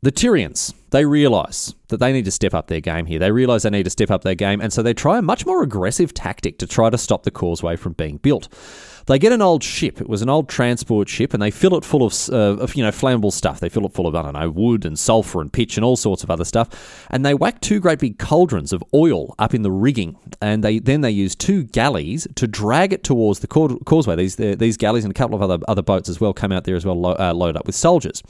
the 0.00 0.12
Tyrians, 0.12 0.74
they 0.90 1.04
realise 1.04 1.74
that 1.88 1.98
they 1.98 2.12
need 2.12 2.24
to 2.24 2.30
step 2.30 2.54
up 2.54 2.68
their 2.68 2.80
game 2.80 3.06
here. 3.06 3.18
They 3.18 3.32
realise 3.32 3.64
they 3.64 3.70
need 3.70 3.84
to 3.84 3.90
step 3.90 4.10
up 4.10 4.22
their 4.22 4.36
game, 4.36 4.60
and 4.60 4.72
so 4.72 4.82
they 4.82 4.94
try 4.94 5.18
a 5.18 5.22
much 5.22 5.44
more 5.44 5.62
aggressive 5.62 6.14
tactic 6.14 6.58
to 6.58 6.66
try 6.66 6.88
to 6.88 6.96
stop 6.96 7.24
the 7.24 7.30
causeway 7.30 7.76
from 7.76 7.94
being 7.94 8.18
built. 8.18 8.48
They 9.06 9.18
get 9.18 9.32
an 9.32 9.40
old 9.40 9.64
ship. 9.64 10.02
It 10.02 10.08
was 10.08 10.20
an 10.20 10.28
old 10.28 10.50
transport 10.50 11.08
ship, 11.08 11.32
and 11.32 11.42
they 11.42 11.50
fill 11.50 11.74
it 11.76 11.84
full 11.84 12.04
of, 12.04 12.14
uh, 12.30 12.62
of 12.62 12.74
you 12.76 12.84
know 12.84 12.90
flammable 12.90 13.32
stuff. 13.32 13.58
They 13.58 13.70
fill 13.70 13.86
it 13.86 13.92
full 13.94 14.06
of 14.06 14.14
I 14.14 14.22
don't 14.22 14.34
know 14.34 14.50
wood 14.50 14.84
and 14.84 14.98
sulfur 14.98 15.40
and 15.40 15.52
pitch 15.52 15.78
and 15.78 15.84
all 15.84 15.96
sorts 15.96 16.22
of 16.22 16.30
other 16.30 16.44
stuff. 16.44 17.06
And 17.10 17.24
they 17.24 17.34
whack 17.34 17.60
two 17.60 17.80
great 17.80 17.98
big 17.98 18.18
cauldrons 18.18 18.72
of 18.72 18.84
oil 18.94 19.34
up 19.38 19.54
in 19.54 19.62
the 19.62 19.70
rigging, 19.70 20.16
and 20.42 20.62
they 20.62 20.78
then 20.78 21.00
they 21.00 21.10
use 21.10 21.34
two 21.34 21.64
galleys 21.64 22.28
to 22.36 22.46
drag 22.46 22.92
it 22.92 23.02
towards 23.02 23.40
the 23.40 23.48
causeway. 23.48 24.14
These 24.14 24.36
these 24.36 24.76
galleys 24.76 25.04
and 25.04 25.10
a 25.10 25.14
couple 25.14 25.34
of 25.34 25.42
other 25.42 25.58
other 25.66 25.82
boats 25.82 26.10
as 26.10 26.20
well 26.20 26.34
come 26.34 26.52
out 26.52 26.64
there 26.64 26.76
as 26.76 26.84
well, 26.84 27.00
lo- 27.00 27.16
uh, 27.18 27.32
loaded 27.32 27.56
up 27.56 27.66
with 27.66 27.74
soldiers. 27.74 28.22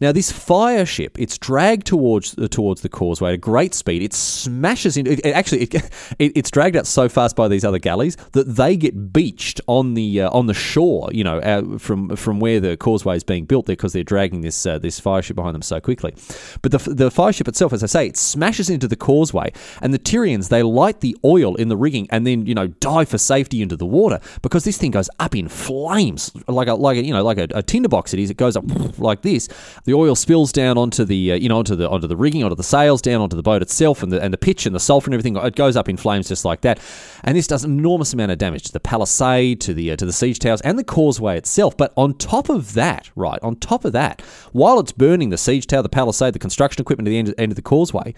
Now, 0.00 0.12
this 0.12 0.30
fire 0.30 0.86
ship, 0.86 1.18
it's 1.18 1.38
dragged 1.38 1.86
towards 1.86 2.36
uh, 2.38 2.48
towards 2.48 2.82
the 2.82 2.88
causeway 2.88 3.30
at 3.30 3.34
a 3.34 3.38
great 3.38 3.74
speed. 3.74 4.02
It 4.02 4.14
smashes 4.14 4.96
into. 4.96 5.12
It, 5.12 5.20
it 5.24 5.32
actually, 5.32 5.62
it, 5.62 5.74
it, 6.18 6.32
it's 6.36 6.50
dragged 6.50 6.76
out 6.76 6.86
so 6.86 7.08
fast 7.08 7.36
by 7.36 7.48
these 7.48 7.64
other 7.64 7.78
galleys 7.78 8.16
that 8.32 8.44
they 8.44 8.76
get 8.76 9.12
beached 9.12 9.60
on 9.66 9.94
the 9.94 10.22
uh, 10.22 10.30
on 10.30 10.46
the 10.46 10.54
shore. 10.54 11.08
You 11.12 11.24
know, 11.24 11.38
uh, 11.38 11.78
from 11.78 12.16
from 12.16 12.40
where 12.40 12.60
the 12.60 12.76
causeway 12.76 13.16
is 13.16 13.24
being 13.24 13.44
built, 13.44 13.66
there 13.66 13.76
because 13.76 13.92
they're 13.92 14.04
dragging 14.04 14.40
this 14.40 14.66
uh, 14.66 14.78
this 14.78 15.00
fire 15.00 15.22
ship 15.22 15.36
behind 15.36 15.54
them 15.54 15.62
so 15.62 15.80
quickly. 15.80 16.14
But 16.62 16.72
the 16.72 16.78
the 16.78 17.10
fire 17.10 17.32
ship 17.32 17.48
itself, 17.48 17.72
as 17.72 17.82
I 17.82 17.86
say, 17.86 18.06
it 18.06 18.16
smashes 18.16 18.70
into 18.70 18.88
the 18.88 18.96
causeway, 18.96 19.52
and 19.82 19.92
the 19.92 19.98
Tyrians 19.98 20.48
they 20.48 20.62
light 20.62 21.00
the 21.00 21.16
oil 21.24 21.54
in 21.56 21.68
the 21.68 21.76
rigging 21.76 22.06
and 22.10 22.26
then 22.26 22.46
you 22.46 22.54
know 22.54 22.66
dive 22.66 23.08
for 23.08 23.18
safety 23.18 23.62
into 23.62 23.76
the 23.76 23.86
water 23.86 24.20
because 24.42 24.64
this 24.64 24.78
thing 24.78 24.90
goes 24.90 25.10
up 25.18 25.34
in 25.34 25.48
flames 25.48 26.32
like 26.46 26.68
a 26.68 26.74
like 26.74 26.96
a, 26.96 27.04
you 27.04 27.12
know 27.12 27.22
like 27.22 27.38
a, 27.38 27.48
a 27.54 27.62
tinderbox. 27.62 28.14
It 28.14 28.20
is. 28.20 28.30
It 28.30 28.36
goes 28.36 28.56
up 28.56 28.64
like 28.98 29.22
this. 29.22 29.48
The 29.88 29.94
oil 29.94 30.14
spills 30.14 30.52
down 30.52 30.76
onto 30.76 31.06
the 31.06 31.32
uh, 31.32 31.36
you 31.36 31.48
know 31.48 31.56
onto 31.56 31.74
the 31.74 31.88
onto 31.88 32.06
the 32.06 32.14
rigging, 32.14 32.44
onto 32.44 32.54
the 32.54 32.62
sails, 32.62 33.00
down 33.00 33.22
onto 33.22 33.36
the 33.36 33.42
boat 33.42 33.62
itself, 33.62 34.02
and 34.02 34.12
the 34.12 34.22
and 34.22 34.34
the 34.34 34.36
pitch 34.36 34.66
and 34.66 34.74
the 34.74 34.80
sulfur 34.80 35.06
and 35.06 35.14
everything. 35.14 35.34
It 35.38 35.56
goes 35.56 35.76
up 35.76 35.88
in 35.88 35.96
flames 35.96 36.28
just 36.28 36.44
like 36.44 36.60
that, 36.60 36.78
and 37.24 37.34
this 37.34 37.46
does 37.46 37.64
an 37.64 37.70
enormous 37.70 38.12
amount 38.12 38.30
of 38.30 38.36
damage 38.36 38.64
to 38.64 38.72
the 38.72 38.80
palisade, 38.80 39.62
to 39.62 39.72
the 39.72 39.92
uh, 39.92 39.96
to 39.96 40.04
the 40.04 40.12
siege 40.12 40.40
towers, 40.40 40.60
and 40.60 40.78
the 40.78 40.84
causeway 40.84 41.38
itself. 41.38 41.74
But 41.74 41.94
on 41.96 42.12
top 42.12 42.50
of 42.50 42.74
that, 42.74 43.10
right 43.16 43.38
on 43.42 43.56
top 43.56 43.86
of 43.86 43.92
that, 43.94 44.20
while 44.52 44.78
it's 44.78 44.92
burning 44.92 45.30
the 45.30 45.38
siege 45.38 45.66
tower, 45.66 45.80
the 45.80 45.88
palisade, 45.88 46.34
the 46.34 46.38
construction 46.38 46.82
equipment 46.82 47.08
at 47.08 47.10
the 47.12 47.18
end, 47.18 47.34
end 47.38 47.52
of 47.52 47.56
the 47.56 47.62
causeway 47.62 48.14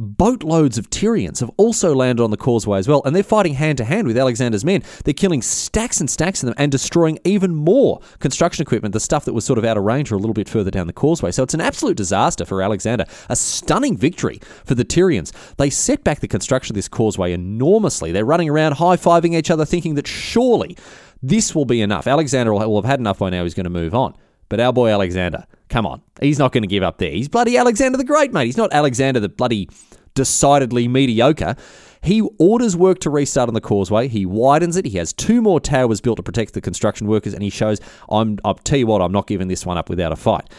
boatloads 0.00 0.78
of 0.78 0.88
Tyrians 0.88 1.40
have 1.40 1.50
also 1.58 1.94
landed 1.94 2.22
on 2.22 2.30
the 2.30 2.36
causeway 2.38 2.78
as 2.78 2.88
well, 2.88 3.02
and 3.04 3.14
they're 3.14 3.22
fighting 3.22 3.54
hand 3.54 3.76
to 3.78 3.84
hand 3.84 4.06
with 4.06 4.16
Alexander's 4.16 4.64
men. 4.64 4.82
They're 5.04 5.12
killing 5.12 5.42
stacks 5.42 6.00
and 6.00 6.10
stacks 6.10 6.42
of 6.42 6.46
them 6.46 6.54
and 6.56 6.72
destroying 6.72 7.18
even 7.24 7.54
more 7.54 8.00
construction 8.18 8.62
equipment, 8.62 8.94
the 8.94 9.00
stuff 9.00 9.26
that 9.26 9.34
was 9.34 9.44
sort 9.44 9.58
of 9.58 9.64
out 9.64 9.76
of 9.76 9.84
range 9.84 10.10
or 10.10 10.14
a 10.14 10.18
little 10.18 10.34
bit 10.34 10.48
further 10.48 10.70
down 10.70 10.86
the 10.86 10.92
causeway. 10.94 11.30
So 11.30 11.42
it's 11.42 11.54
an 11.54 11.60
absolute 11.60 11.98
disaster 11.98 12.46
for 12.46 12.62
Alexander, 12.62 13.04
a 13.28 13.36
stunning 13.36 13.96
victory 13.96 14.40
for 14.64 14.74
the 14.74 14.84
Tyrians. 14.84 15.32
They 15.58 15.68
set 15.68 16.02
back 16.02 16.20
the 16.20 16.28
construction 16.28 16.72
of 16.72 16.76
this 16.76 16.88
causeway 16.88 17.32
enormously. 17.32 18.10
They're 18.10 18.24
running 18.24 18.48
around 18.48 18.72
high 18.72 18.96
fiving 18.96 19.36
each 19.36 19.50
other, 19.50 19.66
thinking 19.66 19.96
that 19.96 20.06
surely 20.06 20.78
this 21.22 21.54
will 21.54 21.66
be 21.66 21.82
enough. 21.82 22.06
Alexander 22.06 22.54
will 22.54 22.80
have 22.80 22.90
had 22.90 23.00
enough 23.00 23.18
by 23.18 23.28
now, 23.28 23.42
he's 23.42 23.54
going 23.54 23.64
to 23.64 23.70
move 23.70 23.94
on. 23.94 24.14
But 24.50 24.60
our 24.60 24.72
boy 24.72 24.90
Alexander, 24.90 25.46
come 25.70 25.86
on, 25.86 26.02
he's 26.20 26.38
not 26.38 26.52
going 26.52 26.64
to 26.64 26.68
give 26.68 26.82
up 26.82 26.98
there. 26.98 27.10
He's 27.10 27.28
bloody 27.28 27.56
Alexander 27.56 27.96
the 27.96 28.04
Great, 28.04 28.34
mate. 28.34 28.44
He's 28.44 28.58
not 28.58 28.70
Alexander 28.74 29.20
the 29.20 29.30
bloody 29.30 29.70
decidedly 30.14 30.88
mediocre. 30.88 31.56
He 32.02 32.20
orders 32.38 32.76
work 32.76 32.98
to 33.00 33.10
restart 33.10 33.48
on 33.48 33.54
the 33.54 33.60
causeway. 33.60 34.08
He 34.08 34.26
widens 34.26 34.76
it. 34.76 34.86
He 34.86 34.98
has 34.98 35.12
two 35.12 35.40
more 35.40 35.60
towers 35.60 36.00
built 36.00 36.16
to 36.16 36.22
protect 36.22 36.54
the 36.54 36.60
construction 36.60 37.06
workers, 37.06 37.32
and 37.32 37.42
he 37.42 37.50
shows, 37.50 37.80
I'm, 38.10 38.38
I'll 38.44 38.54
tell 38.54 38.78
you 38.78 38.86
what, 38.86 39.00
I'm 39.00 39.12
not 39.12 39.26
giving 39.26 39.48
this 39.48 39.64
one 39.64 39.78
up 39.78 39.88
without 39.88 40.12
a 40.12 40.16
fight. 40.16 40.50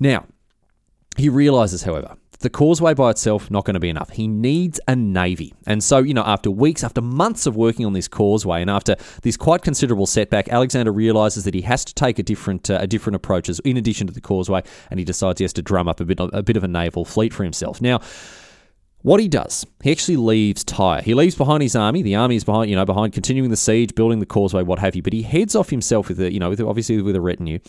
Now, 0.00 0.26
he 1.16 1.28
realizes, 1.28 1.82
however, 1.82 2.16
the 2.40 2.50
causeway 2.50 2.94
by 2.94 3.10
itself 3.10 3.50
not 3.50 3.64
going 3.64 3.74
to 3.74 3.80
be 3.80 3.88
enough. 3.88 4.10
He 4.10 4.28
needs 4.28 4.80
a 4.86 4.94
navy. 4.94 5.54
And 5.66 5.82
so, 5.82 5.98
you 5.98 6.14
know, 6.14 6.22
after 6.22 6.50
weeks, 6.50 6.84
after 6.84 7.00
months 7.00 7.46
of 7.46 7.56
working 7.56 7.84
on 7.84 7.92
this 7.92 8.08
causeway, 8.08 8.60
and 8.60 8.70
after 8.70 8.96
this 9.22 9.36
quite 9.36 9.62
considerable 9.62 10.06
setback, 10.06 10.48
Alexander 10.48 10.92
realizes 10.92 11.44
that 11.44 11.54
he 11.54 11.62
has 11.62 11.84
to 11.84 11.94
take 11.94 12.18
a 12.18 12.22
different 12.22 12.70
uh, 12.70 12.78
a 12.80 12.86
different 12.86 13.16
approach 13.16 13.48
in 13.48 13.76
addition 13.76 14.06
to 14.06 14.12
the 14.12 14.20
causeway, 14.20 14.62
and 14.90 14.98
he 14.98 15.04
decides 15.04 15.38
he 15.38 15.44
has 15.44 15.52
to 15.54 15.62
drum 15.62 15.88
up 15.88 16.00
a 16.00 16.04
bit 16.04 16.18
a 16.20 16.42
bit 16.42 16.56
of 16.56 16.64
a 16.64 16.68
naval 16.68 17.04
fleet 17.04 17.32
for 17.32 17.44
himself. 17.44 17.80
Now. 17.80 18.00
What 19.02 19.20
he 19.20 19.28
does, 19.28 19.64
he 19.80 19.92
actually 19.92 20.16
leaves 20.16 20.64
Tyre. 20.64 21.02
He 21.02 21.14
leaves 21.14 21.36
behind 21.36 21.62
his 21.62 21.76
army. 21.76 22.02
The 22.02 22.16
army 22.16 22.34
is 22.34 22.42
behind, 22.42 22.68
you 22.68 22.74
know, 22.74 22.84
behind 22.84 23.12
continuing 23.12 23.48
the 23.48 23.56
siege, 23.56 23.94
building 23.94 24.18
the 24.18 24.26
causeway, 24.26 24.64
what 24.64 24.80
have 24.80 24.96
you. 24.96 25.02
But 25.02 25.12
he 25.12 25.22
heads 25.22 25.54
off 25.54 25.70
himself 25.70 26.08
with 26.08 26.18
a, 26.18 26.32
you 26.32 26.40
know, 26.40 26.50
with, 26.50 26.60
obviously 26.60 27.00
with 27.00 27.14
a 27.14 27.20
retinue, 27.20 27.60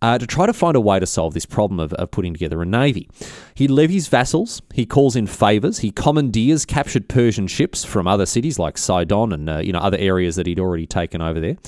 uh, 0.00 0.16
to 0.16 0.26
try 0.26 0.46
to 0.46 0.54
find 0.54 0.76
a 0.76 0.80
way 0.80 0.98
to 0.98 1.04
solve 1.04 1.34
this 1.34 1.44
problem 1.44 1.78
of, 1.78 1.92
of 1.94 2.10
putting 2.10 2.32
together 2.32 2.62
a 2.62 2.66
navy. 2.66 3.06
He 3.54 3.68
levies 3.68 4.08
vassals. 4.08 4.62
He 4.72 4.86
calls 4.86 5.14
in 5.14 5.26
favors. 5.26 5.80
He 5.80 5.90
commandeers 5.90 6.64
captured 6.64 7.06
Persian 7.08 7.48
ships 7.48 7.84
from 7.84 8.06
other 8.06 8.24
cities 8.24 8.58
like 8.58 8.78
Sidon 8.78 9.32
and 9.32 9.50
uh, 9.50 9.58
you 9.58 9.72
know 9.72 9.80
other 9.80 9.98
areas 9.98 10.36
that 10.36 10.46
he'd 10.46 10.60
already 10.60 10.86
taken 10.86 11.20
over 11.20 11.38
there. 11.38 11.58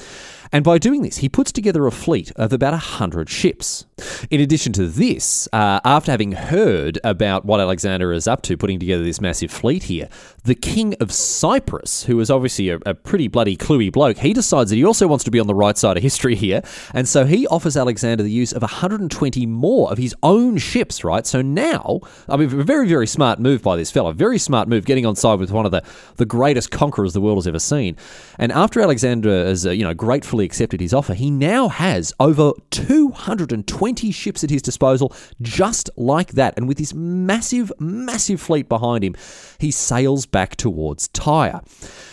And 0.52 0.64
by 0.64 0.78
doing 0.78 1.02
this, 1.02 1.18
he 1.18 1.28
puts 1.28 1.52
together 1.52 1.86
a 1.86 1.92
fleet 1.92 2.32
of 2.36 2.52
about 2.52 2.72
100 2.72 3.28
ships. 3.28 3.86
In 4.30 4.40
addition 4.40 4.72
to 4.74 4.86
this, 4.86 5.48
uh, 5.52 5.80
after 5.84 6.10
having 6.10 6.32
heard 6.32 6.98
about 7.04 7.44
what 7.44 7.60
Alexander 7.60 8.12
is 8.12 8.26
up 8.26 8.42
to, 8.42 8.56
putting 8.56 8.78
together 8.78 9.02
this 9.02 9.20
massive 9.20 9.50
fleet 9.50 9.84
here, 9.84 10.08
the 10.44 10.54
king 10.54 10.94
of 11.00 11.12
Cyprus, 11.12 12.04
who 12.04 12.18
is 12.20 12.30
obviously 12.30 12.70
a, 12.70 12.78
a 12.86 12.94
pretty 12.94 13.28
bloody 13.28 13.56
cluey 13.56 13.92
bloke, 13.92 14.18
he 14.18 14.32
decides 14.32 14.70
that 14.70 14.76
he 14.76 14.84
also 14.84 15.06
wants 15.06 15.24
to 15.24 15.30
be 15.30 15.40
on 15.40 15.46
the 15.46 15.54
right 15.54 15.76
side 15.76 15.96
of 15.96 16.02
history 16.02 16.34
here. 16.34 16.62
And 16.94 17.08
so 17.08 17.24
he 17.24 17.46
offers 17.48 17.76
Alexander 17.76 18.22
the 18.22 18.30
use 18.30 18.52
of 18.52 18.62
120 18.62 19.46
more 19.46 19.90
of 19.90 19.98
his 19.98 20.14
own 20.22 20.58
ships, 20.58 21.04
right? 21.04 21.26
So 21.26 21.42
now, 21.42 22.00
I 22.28 22.36
mean, 22.36 22.46
a 22.46 22.64
very, 22.64 22.88
very 22.88 23.06
smart 23.06 23.38
move 23.38 23.62
by 23.62 23.76
this 23.76 23.90
fella, 23.90 24.12
Very 24.12 24.38
smart 24.38 24.68
move 24.68 24.84
getting 24.84 25.06
on 25.06 25.16
side 25.16 25.38
with 25.38 25.50
one 25.50 25.66
of 25.66 25.72
the, 25.72 25.82
the 26.16 26.26
greatest 26.26 26.70
conquerors 26.70 27.12
the 27.12 27.20
world 27.20 27.38
has 27.38 27.46
ever 27.46 27.58
seen. 27.58 27.96
And 28.38 28.52
after 28.52 28.80
Alexander 28.80 29.46
has, 29.46 29.66
uh, 29.66 29.70
you 29.70 29.84
know, 29.84 29.94
gratefully 29.94 30.44
accepted 30.44 30.80
his 30.80 30.94
offer, 30.94 31.14
he 31.14 31.30
now 31.30 31.68
has 31.68 32.12
over 32.18 32.52
220 32.70 33.89
ships 33.98 34.44
at 34.44 34.50
his 34.50 34.62
disposal, 34.62 35.14
just 35.40 35.90
like 35.96 36.32
that. 36.32 36.54
And 36.56 36.68
with 36.68 36.78
this 36.78 36.94
massive, 36.94 37.72
massive 37.78 38.40
fleet 38.40 38.68
behind 38.68 39.04
him, 39.04 39.14
he 39.58 39.70
sails 39.70 40.26
back 40.26 40.56
towards 40.56 41.08
Tyre. 41.08 41.62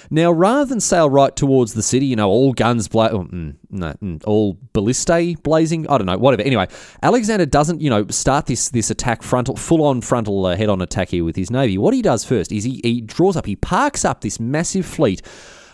Now, 0.10 0.31
rather 0.31 0.65
than 0.65 0.79
sail 0.79 1.10
right 1.10 1.36
towards 1.36 1.74
the 1.74 1.84
city, 1.84 2.05
you 2.05 2.15
know, 2.15 2.29
all 2.29 2.53
guns 2.53 2.88
bla- 2.88 3.10
oh, 3.12 3.24
mm, 3.25 3.55
no, 3.69 3.93
mm, 4.01 4.24
all 4.25 4.55
ballistae 4.74 5.42
blazing, 5.44 5.87
I 5.90 5.98
don't 5.98 6.07
know, 6.07 6.18
whatever. 6.18 6.44
Anyway, 6.44 6.68
Alexander 7.03 7.46
doesn't, 7.46 7.81
you 7.81 7.90
know, 7.90 8.07
start 8.07 8.46
this 8.46 8.70
this 8.70 8.90
attack 8.90 9.22
frontal, 9.22 9.57
full 9.57 9.83
on 9.83 10.01
frontal 10.01 10.46
uh, 10.46 10.55
head 10.55 10.70
on 10.70 10.81
attack 10.81 11.09
here 11.09 11.25
with 11.25 11.35
his 11.35 11.51
navy. 11.51 11.77
What 11.77 11.94
he 11.94 12.01
does 12.01 12.24
first 12.24 12.51
is 12.51 12.63
he, 12.63 12.79
he 12.83 13.01
draws 13.01 13.35
up, 13.35 13.46
he 13.46 13.55
parks 13.55 14.05
up 14.05 14.22
this 14.22 14.40
massive 14.40 14.85
fleet 14.85 15.22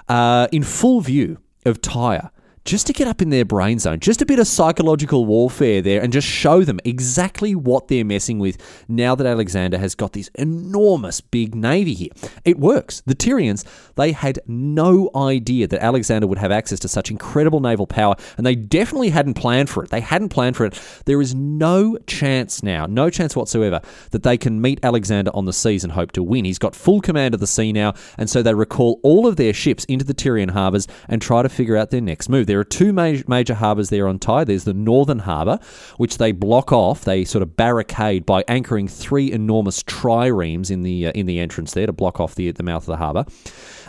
uh, 0.10 0.48
in 0.52 0.64
full 0.64 1.02
view 1.02 1.38
of 1.66 1.82
Tyre 1.82 2.32
just 2.66 2.88
to 2.88 2.94
get 2.94 3.08
up 3.08 3.22
in 3.22 3.30
their 3.30 3.44
brain 3.46 3.80
zone, 3.80 4.00
just 4.00 4.22
a 4.22 4.26
bit 4.26 4.40
of 4.40 4.48
psychological 4.48 5.26
warfare 5.26 5.82
there, 5.82 6.02
and 6.02 6.14
just 6.14 6.28
show 6.28 6.64
them 6.64 6.80
exactly 6.86 7.56
what 7.56 7.88
they're 7.88 8.06
messing 8.06 8.40
with 8.40 8.58
now 8.88 9.16
that 9.16 9.28
Alexander 9.28 9.78
has 9.78 9.96
got 9.96 10.14
this 10.14 10.30
enormous 10.36 11.20
big 11.20 11.56
navy 11.56 11.94
here. 11.94 12.12
It 12.46 12.60
works. 12.60 13.02
The 13.06 13.16
Tyrians, 13.16 13.66
they 13.96 14.14
had 14.14 14.40
no 14.48 15.10
idea 15.16 15.68
that 15.68 15.84
Alexander 15.84 16.28
would 16.28 16.38
have 16.38 16.52
access 16.52 16.80
to 16.80 16.88
such 16.88 17.12
incredible 17.12 17.60
naval 17.60 17.88
power, 17.88 18.16
and 18.38 18.46
they 18.46 18.56
definitely 18.56 19.10
hadn't 19.10 19.34
planned 19.34 19.70
for 19.70 19.84
it. 19.84 19.90
They 19.90 20.02
hadn't 20.02 20.30
planned 20.30 20.56
for 20.56 20.66
it. 20.66 20.80
There 21.06 21.22
is 21.22 21.36
no 21.36 21.98
chance 22.08 22.64
now, 22.64 22.86
no 22.86 23.10
chance 23.10 23.36
whatsoever, 23.36 23.82
that 24.12 24.24
they 24.24 24.38
can 24.38 24.62
meet 24.62 24.80
Alexander 24.84 25.32
on 25.34 25.46
the 25.46 25.54
seas 25.54 25.84
and 25.84 25.94
hope 25.94 26.14
to 26.14 26.24
win. 26.24 26.46
He's 26.46 26.60
got 26.60 26.76
full 26.76 27.02
command 27.02 27.34
of 27.34 27.40
the 27.40 27.48
sea 27.48 27.74
now, 27.74 27.94
and 28.18 28.30
so 28.30 28.42
they 28.42 28.54
recall 28.54 29.00
all 29.04 29.28
of 29.28 29.36
their 29.36 29.54
ships 29.54 29.84
into 29.86 30.06
the 30.06 30.14
Tyrian 30.14 30.50
harbours 30.50 30.88
and 31.10 31.22
try 31.22 31.42
to 31.42 31.50
figure 31.50 31.76
out 31.76 31.90
their 31.90 32.02
next 32.02 32.30
move. 32.30 32.53
There 32.54 32.60
are 32.60 32.64
two 32.64 32.94
major, 32.94 33.24
major 33.28 33.56
harbours 33.56 33.90
there 33.90 34.08
on 34.08 34.20
Tyre. 34.20 34.46
There's 34.46 34.64
the 34.64 34.76
northern 34.76 35.18
harbour, 35.18 35.58
which 35.98 36.20
they 36.20 36.32
block 36.32 36.72
off. 36.72 37.04
They 37.04 37.26
sort 37.26 37.42
of 37.42 37.58
barricade 37.58 38.28
by 38.28 38.44
anchoring 38.48 38.88
three 38.88 39.32
enormous 39.32 39.82
triremes 39.82 40.70
in 40.70 40.84
the 40.84 41.08
uh, 41.08 41.12
in 41.14 41.26
the 41.26 41.40
entrance 41.40 41.74
there 41.74 41.88
to 41.88 41.94
block 41.94 42.20
off 42.20 42.36
the 42.36 42.52
the 42.52 42.62
mouth 42.62 42.84
of 42.84 42.86
the 42.86 42.98
harbour. 42.98 43.26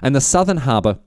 And 0.01 0.17
the 0.17 0.23
southern 0.23 0.57
harbour 0.57 0.99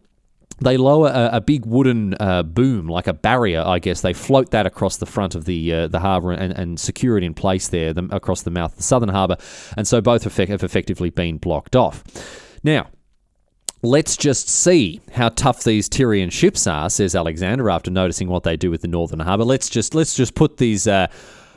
they 0.60 0.78
lower 0.78 1.08
a, 1.08 1.38
a 1.38 1.41
big 1.41 1.65
wooden 1.65 2.15
uh, 2.20 2.43
boom, 2.43 2.88
like 2.88 3.08
a 3.08 3.13
barrier, 3.13 3.63
I 3.65 3.80
guess. 3.80 4.02
They 4.02 4.13
float 4.13 4.52
that 4.52 4.67
across 4.67 4.98
the 4.98 5.08
front 5.08 5.34
of 5.34 5.46
the 5.46 5.74
uh, 5.74 5.88
the 5.88 6.00
harbour 6.00 6.34
and, 6.34 6.54
and 6.54 6.80
secure 6.80 7.17
it 7.17 7.24
in 7.24 7.34
place 7.34 7.70
there 7.70 7.91
the, 7.91 8.08
across 8.12 8.43
the 8.43 8.52
mouth 8.52 8.74
of 8.74 8.78
the 8.78 8.84
southern 8.84 9.10
harbour. 9.10 9.38
And 9.76 9.88
so 9.88 10.00
both 10.00 10.26
have 10.26 10.63
effectively 10.63 11.10
been 11.10 11.39
blocked 11.39 11.76
off. 11.76 12.04
Now, 12.63 12.89
Let's 13.84 14.18
just 14.18 14.50
see 14.50 15.02
how 15.12 15.30
tough 15.30 15.63
these 15.63 15.88
Tyrian 15.88 16.32
ships 16.32 16.66
are, 16.66 16.90
says 16.90 17.16
Alexander 17.16 17.70
after 17.70 17.92
noticing 17.92 18.28
what 18.28 18.44
they 18.44 18.58
do 18.58 18.72
with 18.72 18.82
the 18.82 18.88
northern 18.88 19.20
harbour. 19.20 19.44
Let's 19.44 19.70
just 19.70 19.94
let's 19.94 20.16
just 20.16 20.34
put 20.34 20.58
these 20.58 20.88
uh, 20.88 21.08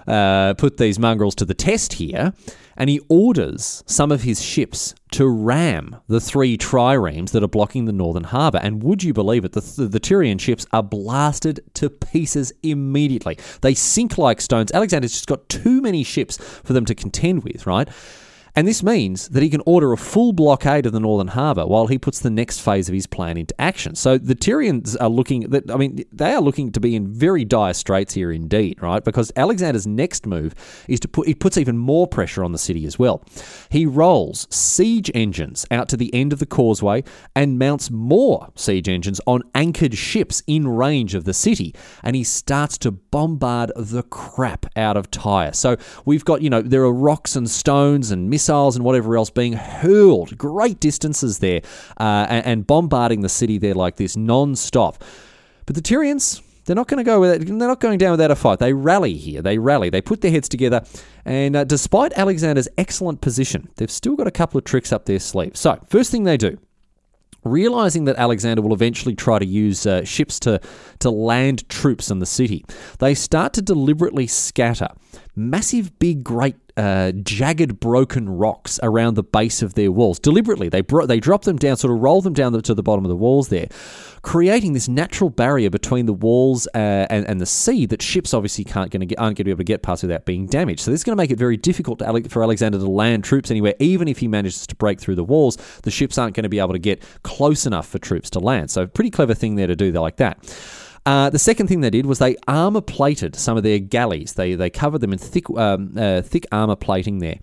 uh, 0.06 0.54
put 0.54 0.76
these 0.76 0.98
mongrels 0.98 1.34
to 1.36 1.46
the 1.46 1.54
test 1.54 1.94
here, 1.94 2.34
and 2.76 2.90
he 2.90 3.00
orders 3.08 3.82
some 3.86 4.12
of 4.12 4.22
his 4.22 4.42
ships 4.42 4.94
to 5.12 5.26
ram 5.26 5.96
the 6.08 6.20
three 6.20 6.58
triremes 6.58 7.30
that 7.30 7.42
are 7.42 7.48
blocking 7.48 7.86
the 7.86 7.92
northern 7.92 8.24
harbour. 8.24 8.58
And 8.62 8.82
would 8.82 9.02
you 9.02 9.14
believe 9.14 9.44
it? 9.44 9.52
The, 9.52 9.60
the, 9.60 9.86
the 9.86 10.00
Tyrian 10.00 10.38
ships 10.38 10.66
are 10.72 10.82
blasted 10.82 11.60
to 11.74 11.88
pieces 11.88 12.52
immediately. 12.62 13.38
They 13.62 13.74
sink 13.74 14.18
like 14.18 14.40
stones. 14.40 14.72
Alexander's 14.72 15.12
just 15.12 15.26
got 15.26 15.48
too 15.48 15.80
many 15.80 16.04
ships 16.04 16.36
for 16.36 16.74
them 16.74 16.84
to 16.84 16.94
contend 16.94 17.44
with, 17.44 17.66
right? 17.66 17.88
And 18.60 18.68
this 18.68 18.82
means 18.82 19.30
that 19.30 19.42
he 19.42 19.48
can 19.48 19.62
order 19.64 19.90
a 19.90 19.96
full 19.96 20.34
blockade 20.34 20.84
of 20.84 20.92
the 20.92 21.00
northern 21.00 21.28
harbour 21.28 21.66
while 21.66 21.86
he 21.86 21.96
puts 21.96 22.20
the 22.20 22.28
next 22.28 22.60
phase 22.60 22.90
of 22.90 22.94
his 22.94 23.06
plan 23.06 23.38
into 23.38 23.58
action. 23.58 23.94
So 23.94 24.18
the 24.18 24.34
Tyrians 24.34 24.98
are 25.00 25.08
looking 25.08 25.48
that 25.48 25.70
I 25.70 25.78
mean 25.78 26.04
they 26.12 26.34
are 26.34 26.42
looking 26.42 26.70
to 26.72 26.78
be 26.78 26.94
in 26.94 27.08
very 27.08 27.46
dire 27.46 27.72
straits 27.72 28.12
here 28.12 28.30
indeed, 28.30 28.82
right? 28.82 29.02
Because 29.02 29.32
Alexander's 29.34 29.86
next 29.86 30.26
move 30.26 30.54
is 30.88 31.00
to 31.00 31.08
put 31.08 31.26
he 31.26 31.34
puts 31.34 31.56
even 31.56 31.78
more 31.78 32.06
pressure 32.06 32.44
on 32.44 32.52
the 32.52 32.58
city 32.58 32.84
as 32.84 32.98
well. 32.98 33.24
He 33.70 33.86
rolls 33.86 34.46
siege 34.50 35.10
engines 35.14 35.64
out 35.70 35.88
to 35.88 35.96
the 35.96 36.12
end 36.14 36.34
of 36.34 36.38
the 36.38 36.44
causeway 36.44 37.02
and 37.34 37.58
mounts 37.58 37.90
more 37.90 38.50
siege 38.56 38.90
engines 38.90 39.22
on 39.26 39.42
anchored 39.54 39.96
ships 39.96 40.42
in 40.46 40.68
range 40.68 41.14
of 41.14 41.24
the 41.24 41.32
city, 41.32 41.74
and 42.02 42.14
he 42.14 42.24
starts 42.24 42.76
to 42.76 42.90
bombard 42.90 43.72
the 43.74 44.02
crap 44.02 44.66
out 44.76 44.98
of 44.98 45.10
Tyre. 45.10 45.54
So 45.54 45.78
we've 46.04 46.26
got 46.26 46.42
you 46.42 46.50
know 46.50 46.60
there 46.60 46.82
are 46.82 46.92
rocks 46.92 47.36
and 47.36 47.48
stones 47.48 48.10
and 48.10 48.28
missiles 48.28 48.49
and 48.50 48.84
whatever 48.84 49.16
else 49.16 49.30
being 49.30 49.52
hurled 49.52 50.36
great 50.36 50.80
distances 50.80 51.38
there 51.38 51.60
uh, 51.98 52.26
and, 52.28 52.46
and, 52.46 52.66
bombarding 52.66 53.20
the 53.20 53.28
city 53.28 53.58
there 53.58 53.74
like 53.74 53.96
this 53.96 54.16
non-stop. 54.16 55.02
But 55.66 55.76
the 55.76 55.80
Tyrians, 55.80 56.42
they're 56.64 56.76
not 56.76 56.88
going 56.88 56.98
to 56.98 57.04
go 57.04 57.20
with 57.20 57.42
it. 57.42 57.46
They're 57.46 57.56
not 57.56 57.80
going 57.80 57.98
down 57.98 58.12
without 58.12 58.30
a 58.30 58.36
fight. 58.36 58.58
They 58.58 58.72
rally 58.72 59.14
here. 59.14 59.40
They 59.40 59.58
rally. 59.58 59.88
They 59.88 60.00
put 60.00 60.20
their 60.20 60.30
heads 60.30 60.48
together. 60.48 60.82
And 61.24 61.54
uh, 61.54 61.64
despite 61.64 62.12
Alexander's 62.14 62.68
excellent 62.76 63.20
position, 63.20 63.68
they've 63.76 63.90
still 63.90 64.16
got 64.16 64.26
a 64.26 64.32
couple 64.32 64.58
of 64.58 64.64
tricks 64.64 64.92
up 64.92 65.04
their 65.04 65.20
sleeve. 65.20 65.56
So, 65.56 65.78
first 65.88 66.10
thing 66.10 66.24
they 66.24 66.36
do, 66.36 66.58
Realizing 67.42 68.04
that 68.04 68.16
Alexander 68.16 68.60
will 68.60 68.74
eventually 68.74 69.14
try 69.14 69.38
to 69.38 69.46
use 69.46 69.86
uh, 69.86 70.04
ships 70.04 70.38
to, 70.40 70.60
to 70.98 71.10
land 71.10 71.66
troops 71.70 72.10
in 72.10 72.18
the 72.18 72.26
city, 72.26 72.66
they 72.98 73.14
start 73.14 73.54
to 73.54 73.62
deliberately 73.62 74.26
scatter 74.26 74.88
massive, 75.40 75.98
big, 75.98 76.22
great, 76.22 76.56
uh, 76.76 77.12
jagged, 77.12 77.80
broken 77.80 78.28
rocks 78.28 78.78
around 78.82 79.14
the 79.14 79.22
base 79.22 79.62
of 79.62 79.74
their 79.74 79.90
walls. 79.90 80.18
Deliberately, 80.18 80.68
they 80.68 80.80
bro- 80.80 81.06
they 81.06 81.18
drop 81.18 81.42
them 81.42 81.56
down, 81.56 81.76
sort 81.76 81.92
of 81.92 82.00
roll 82.00 82.20
them 82.22 82.32
down 82.32 82.52
to 82.60 82.74
the 82.74 82.82
bottom 82.82 83.04
of 83.04 83.08
the 83.08 83.16
walls 83.16 83.48
there, 83.48 83.68
creating 84.22 84.72
this 84.72 84.88
natural 84.88 85.30
barrier 85.30 85.70
between 85.70 86.06
the 86.06 86.12
walls 86.12 86.68
uh, 86.74 87.06
and, 87.10 87.26
and 87.26 87.40
the 87.40 87.46
sea 87.46 87.86
that 87.86 88.02
ships 88.02 88.32
obviously 88.32 88.64
can't 88.64 88.90
gonna 88.90 89.06
get, 89.06 89.18
aren't 89.18 89.36
going 89.36 89.42
to 89.42 89.44
be 89.44 89.50
able 89.50 89.58
to 89.58 89.64
get 89.64 89.82
past 89.82 90.02
without 90.02 90.24
being 90.24 90.46
damaged. 90.46 90.80
So 90.80 90.90
this 90.90 91.00
is 91.00 91.04
going 91.04 91.16
to 91.16 91.20
make 91.20 91.30
it 91.30 91.38
very 91.38 91.56
difficult 91.56 92.02
Ale- 92.02 92.28
for 92.28 92.42
Alexander 92.42 92.78
to 92.78 92.90
land 92.90 93.24
troops 93.24 93.50
anywhere. 93.50 93.74
Even 93.78 94.08
if 94.08 94.18
he 94.18 94.28
manages 94.28 94.66
to 94.66 94.76
break 94.76 95.00
through 95.00 95.16
the 95.16 95.24
walls, 95.24 95.56
the 95.82 95.90
ships 95.90 96.18
aren't 96.18 96.34
going 96.34 96.44
to 96.44 96.48
be 96.48 96.58
able 96.58 96.72
to 96.72 96.78
get 96.78 97.02
close 97.22 97.66
enough 97.66 97.88
for 97.88 97.98
troops 97.98 98.30
to 98.30 98.38
land. 98.38 98.70
So 98.70 98.86
pretty 98.86 99.10
clever 99.10 99.34
thing 99.34 99.56
there 99.56 99.66
to 99.66 99.76
do 99.76 99.90
like 99.92 100.16
that. 100.16 100.38
Uh, 101.06 101.30
the 101.30 101.38
second 101.38 101.66
thing 101.66 101.80
they 101.80 101.90
did 101.90 102.06
was 102.06 102.18
they 102.18 102.36
armor 102.46 102.80
plated 102.80 103.34
some 103.34 103.56
of 103.56 103.62
their 103.62 103.78
galleys. 103.78 104.34
They 104.34 104.54
they 104.54 104.70
covered 104.70 105.00
them 105.00 105.12
in 105.12 105.18
thick 105.18 105.48
um, 105.56 105.94
uh, 105.96 106.22
thick 106.22 106.46
armor 106.52 106.76
plating 106.76 107.18
there, 107.18 107.38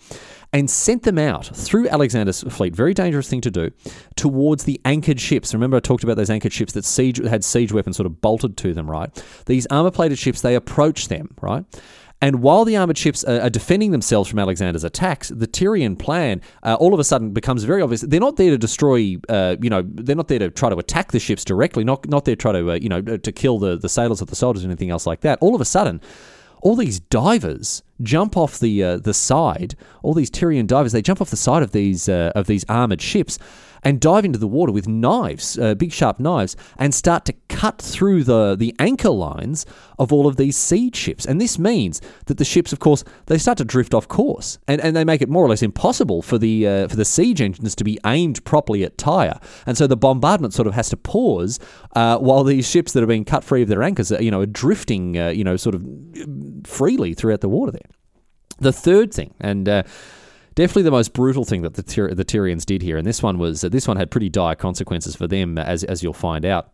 and 0.53 0.69
sent 0.69 1.03
them 1.03 1.17
out 1.17 1.47
through 1.47 1.89
Alexander's 1.89 2.43
fleet. 2.43 2.75
Very 2.75 2.93
dangerous 2.93 3.29
thing 3.29 3.41
to 3.41 3.51
do 3.51 3.71
towards 4.15 4.65
the 4.65 4.79
anchored 4.85 5.19
ships. 5.19 5.53
Remember, 5.53 5.77
I 5.77 5.79
talked 5.79 6.03
about 6.03 6.17
those 6.17 6.29
anchored 6.29 6.53
ships 6.53 6.73
that 6.73 6.85
siege 6.85 7.17
had 7.17 7.43
siege 7.43 7.71
weapons 7.73 7.97
sort 7.97 8.05
of 8.05 8.21
bolted 8.21 8.57
to 8.57 8.73
them. 8.73 8.89
Right, 8.89 9.11
these 9.47 9.65
armor 9.67 9.91
plated 9.91 10.19
ships 10.19 10.41
they 10.41 10.55
approached 10.55 11.09
them. 11.09 11.35
Right 11.41 11.65
and 12.21 12.41
while 12.41 12.65
the 12.65 12.75
armored 12.75 12.97
ships 12.97 13.23
are, 13.23 13.41
are 13.41 13.49
defending 13.49 13.91
themselves 13.91 14.29
from 14.29 14.39
Alexander's 14.39 14.83
attacks, 14.83 15.29
the 15.29 15.45
Tyrian 15.45 15.95
plan 15.95 16.41
uh, 16.63 16.75
all 16.79 16.93
of 16.93 16.99
a 16.99 17.03
sudden 17.03 17.31
becomes 17.31 17.63
very 17.63 17.81
obvious. 17.81 18.01
They're 18.01 18.19
not 18.19 18.37
there 18.37 18.49
to 18.51 18.57
destroy, 18.57 19.17
uh, 19.29 19.55
you 19.61 19.69
know, 19.69 19.83
they're 19.85 20.15
not 20.15 20.27
there 20.27 20.39
to 20.39 20.49
try 20.49 20.69
to 20.69 20.77
attack 20.77 21.11
the 21.11 21.19
ships 21.19 21.45
directly, 21.45 21.83
not 21.83 22.07
not 22.09 22.25
there 22.25 22.35
to 22.35 22.41
try 22.41 22.51
to, 22.53 22.71
uh, 22.71 22.75
you 22.75 22.89
know, 22.89 23.01
to 23.01 23.31
kill 23.31 23.59
the, 23.59 23.77
the 23.77 23.89
sailors 23.89 24.21
or 24.21 24.25
the 24.25 24.35
soldiers 24.35 24.63
or 24.63 24.67
anything 24.67 24.89
else 24.89 25.05
like 25.05 25.21
that. 25.21 25.37
All 25.41 25.53
of 25.53 25.61
a 25.61 25.65
sudden, 25.65 26.01
all 26.61 26.75
these 26.75 26.99
divers 26.99 27.83
jump 28.01 28.35
off 28.35 28.59
the 28.59 28.83
uh, 28.83 28.97
the 28.97 29.13
side. 29.13 29.75
All 30.01 30.13
these 30.13 30.31
Tyrian 30.31 30.65
divers, 30.65 30.93
they 30.93 31.03
jump 31.03 31.21
off 31.21 31.29
the 31.29 31.37
side 31.37 31.61
of 31.61 31.71
these 31.71 32.09
uh, 32.09 32.31
of 32.35 32.47
these 32.47 32.65
armored 32.67 33.01
ships 33.01 33.37
and 33.83 33.99
dive 33.99 34.25
into 34.25 34.39
the 34.39 34.47
water 34.47 34.71
with 34.71 34.87
knives, 34.87 35.57
uh, 35.57 35.75
big 35.75 35.91
sharp 35.91 36.19
knives, 36.19 36.55
and 36.77 36.93
start 36.93 37.25
to 37.25 37.33
cut 37.49 37.81
through 37.81 38.23
the, 38.23 38.55
the 38.55 38.75
anchor 38.79 39.09
lines 39.09 39.65
of 39.97 40.13
all 40.13 40.27
of 40.27 40.35
these 40.35 40.55
siege 40.55 40.95
ships. 40.95 41.25
And 41.25 41.41
this 41.41 41.57
means 41.57 42.01
that 42.25 42.37
the 42.37 42.45
ships, 42.45 42.71
of 42.73 42.79
course, 42.79 43.03
they 43.25 43.37
start 43.37 43.57
to 43.57 43.65
drift 43.65 43.93
off 43.93 44.07
course, 44.07 44.59
and, 44.67 44.81
and 44.81 44.95
they 44.95 45.03
make 45.03 45.21
it 45.21 45.29
more 45.29 45.45
or 45.45 45.49
less 45.49 45.63
impossible 45.63 46.21
for 46.21 46.37
the 46.37 46.67
uh, 46.67 46.87
for 46.87 46.95
the 46.95 47.05
siege 47.05 47.41
engines 47.41 47.75
to 47.75 47.83
be 47.83 47.99
aimed 48.05 48.43
properly 48.45 48.83
at 48.83 48.97
Tyre. 48.97 49.39
And 49.65 49.77
so 49.77 49.87
the 49.87 49.97
bombardment 49.97 50.53
sort 50.53 50.67
of 50.67 50.73
has 50.73 50.89
to 50.89 50.97
pause 50.97 51.59
uh, 51.95 52.17
while 52.17 52.43
these 52.43 52.69
ships 52.69 52.93
that 52.93 53.03
are 53.03 53.07
being 53.07 53.25
cut 53.25 53.43
free 53.43 53.63
of 53.63 53.69
their 53.69 53.83
anchors, 53.83 54.11
are, 54.11 54.21
you 54.21 54.31
know, 54.31 54.41
are 54.41 54.45
drifting, 54.45 55.17
uh, 55.17 55.29
you 55.29 55.43
know, 55.43 55.57
sort 55.57 55.75
of 55.75 55.83
freely 56.63 57.13
throughout 57.13 57.41
the 57.41 57.49
water 57.49 57.71
there. 57.71 57.89
The 58.59 58.73
third 58.73 59.13
thing, 59.13 59.33
and 59.39 59.69
uh, 59.69 59.83
definitely 60.57 60.83
the 60.83 60.91
most 60.91 61.13
brutal 61.13 61.45
thing 61.45 61.61
that 61.61 61.75
the, 61.75 61.83
Tyr- 61.83 62.13
the 62.13 62.25
Tyrians 62.25 62.65
did 62.65 62.81
here, 62.81 62.97
and 62.97 63.07
this 63.07 63.23
one 63.23 63.37
was 63.37 63.61
this 63.61 63.87
one 63.87 63.95
had 63.95 64.11
pretty 64.11 64.27
dire 64.27 64.55
consequences 64.55 65.15
for 65.15 65.27
them, 65.27 65.57
as 65.57 65.85
as 65.85 66.03
you'll 66.03 66.13
find 66.13 66.43
out. 66.43 66.73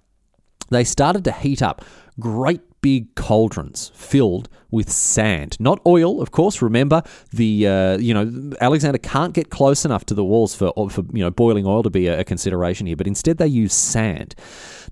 They 0.69 0.84
started 0.84 1.24
to 1.26 1.32
heat 1.32 1.62
up 1.62 1.86
great 2.19 2.62
big 2.82 3.15
cauldrons 3.15 3.91
filled 3.96 4.50
with 4.69 4.91
sand, 4.91 5.58
not 5.60 5.80
oil, 5.86 6.22
of 6.22 6.32
course. 6.32 6.62
Remember, 6.62 7.04
the 7.32 7.67
uh, 7.67 7.98
you 7.98 8.13
know 8.13 8.54
Alexander 8.62 8.98
can't 8.98 9.34
get 9.34 9.50
close 9.50 9.86
enough 9.86 10.06
to 10.06 10.13
the 10.13 10.24
walls 10.24 10.56
for 10.56 10.72
for 10.89 11.04
you 11.12 11.24
know 11.24 11.30
boiling 11.30 11.65
oil 11.65 11.84
to 11.84 11.89
be 11.89 12.08
a, 12.08 12.22
a 12.22 12.24
consideration 12.24 12.88
here, 12.88 12.96
but 12.96 13.08
instead 13.08 13.38
they 13.38 13.48
use 13.48 13.74
sand. 13.74 14.34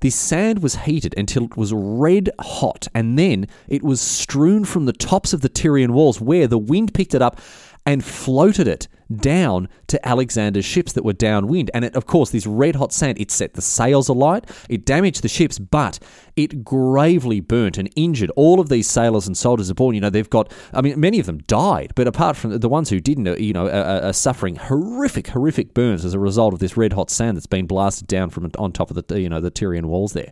This 0.01 0.15
sand 0.15 0.62
was 0.62 0.75
heated 0.75 1.13
until 1.17 1.45
it 1.45 1.56
was 1.56 1.71
red 1.73 2.30
hot, 2.39 2.88
and 2.93 3.17
then 3.17 3.47
it 3.69 3.84
was 3.84 4.01
strewn 4.01 4.65
from 4.65 4.86
the 4.86 4.93
tops 4.93 5.32
of 5.32 5.41
the 5.41 5.49
Tyrian 5.49 5.93
walls, 5.93 6.19
where 6.19 6.47
the 6.47 6.58
wind 6.58 6.93
picked 6.93 7.15
it 7.15 7.21
up 7.21 7.39
and 7.86 8.04
floated 8.04 8.67
it 8.67 8.88
down 9.17 9.67
to 9.88 10.08
Alexander's 10.08 10.65
ships 10.65 10.94
that 10.94 11.04
were 11.04 11.13
downwind. 11.13 11.70
And 11.74 11.84
it, 11.84 11.96
of 11.96 12.06
course, 12.06 12.30
this 12.30 12.48
red 12.48 12.76
hot 12.76 12.94
sand, 12.94 13.20
it 13.20 13.32
set 13.32 13.54
the 13.54 13.62
sails 13.62 14.08
alight, 14.08 14.50
it 14.70 14.86
damaged 14.86 15.22
the 15.22 15.28
ships, 15.28 15.60
but 15.60 16.00
it 16.36 16.63
gravely 16.63 17.39
burnt 17.39 17.78
and 17.78 17.89
injured 17.96 18.32
all 18.36 18.60
of 18.60 18.70
these 18.70 18.89
sailors 18.89 19.28
and 19.28 19.36
soldiers 19.36 19.70
aboard. 19.70 19.96
You 19.96 20.02
know, 20.02 20.10
they've 20.10 20.30
got, 20.30 20.52
I 20.74 20.82
mean, 20.82 21.00
many 21.00 21.20
of 21.20 21.26
them 21.26 21.39
died, 21.39 21.91
but 21.96 22.08
apart 22.08 22.38
from 22.38 22.58
the 22.58 22.70
ones 22.70 22.89
who 22.89 23.00
didn't, 23.00 23.28
uh, 23.28 23.36
you 23.36 23.54
know, 23.54 23.67
are, 23.67 24.04
are 24.04 24.13
suffering 24.13 24.56
horrific, 24.56 25.28
horrific 25.28 25.74
burns 25.74 26.06
as 26.06 26.13
a 26.13 26.20
result 26.20 26.54
of 26.54 26.60
this 26.60 26.78
red 26.78 26.94
hot 26.94 27.10
sand 27.10 27.36
that's 27.36 27.48
been 27.48 27.67
blasted 27.67 28.08
down 28.08 28.30
from 28.30 28.50
on 28.58 28.72
top 28.72 28.91
of 28.91 29.08
the, 29.08 29.20
you 29.20 29.30
know, 29.30 29.41
the 29.41 29.52
Tyrian 29.52 29.88
walls 29.88 30.13
there. 30.13 30.32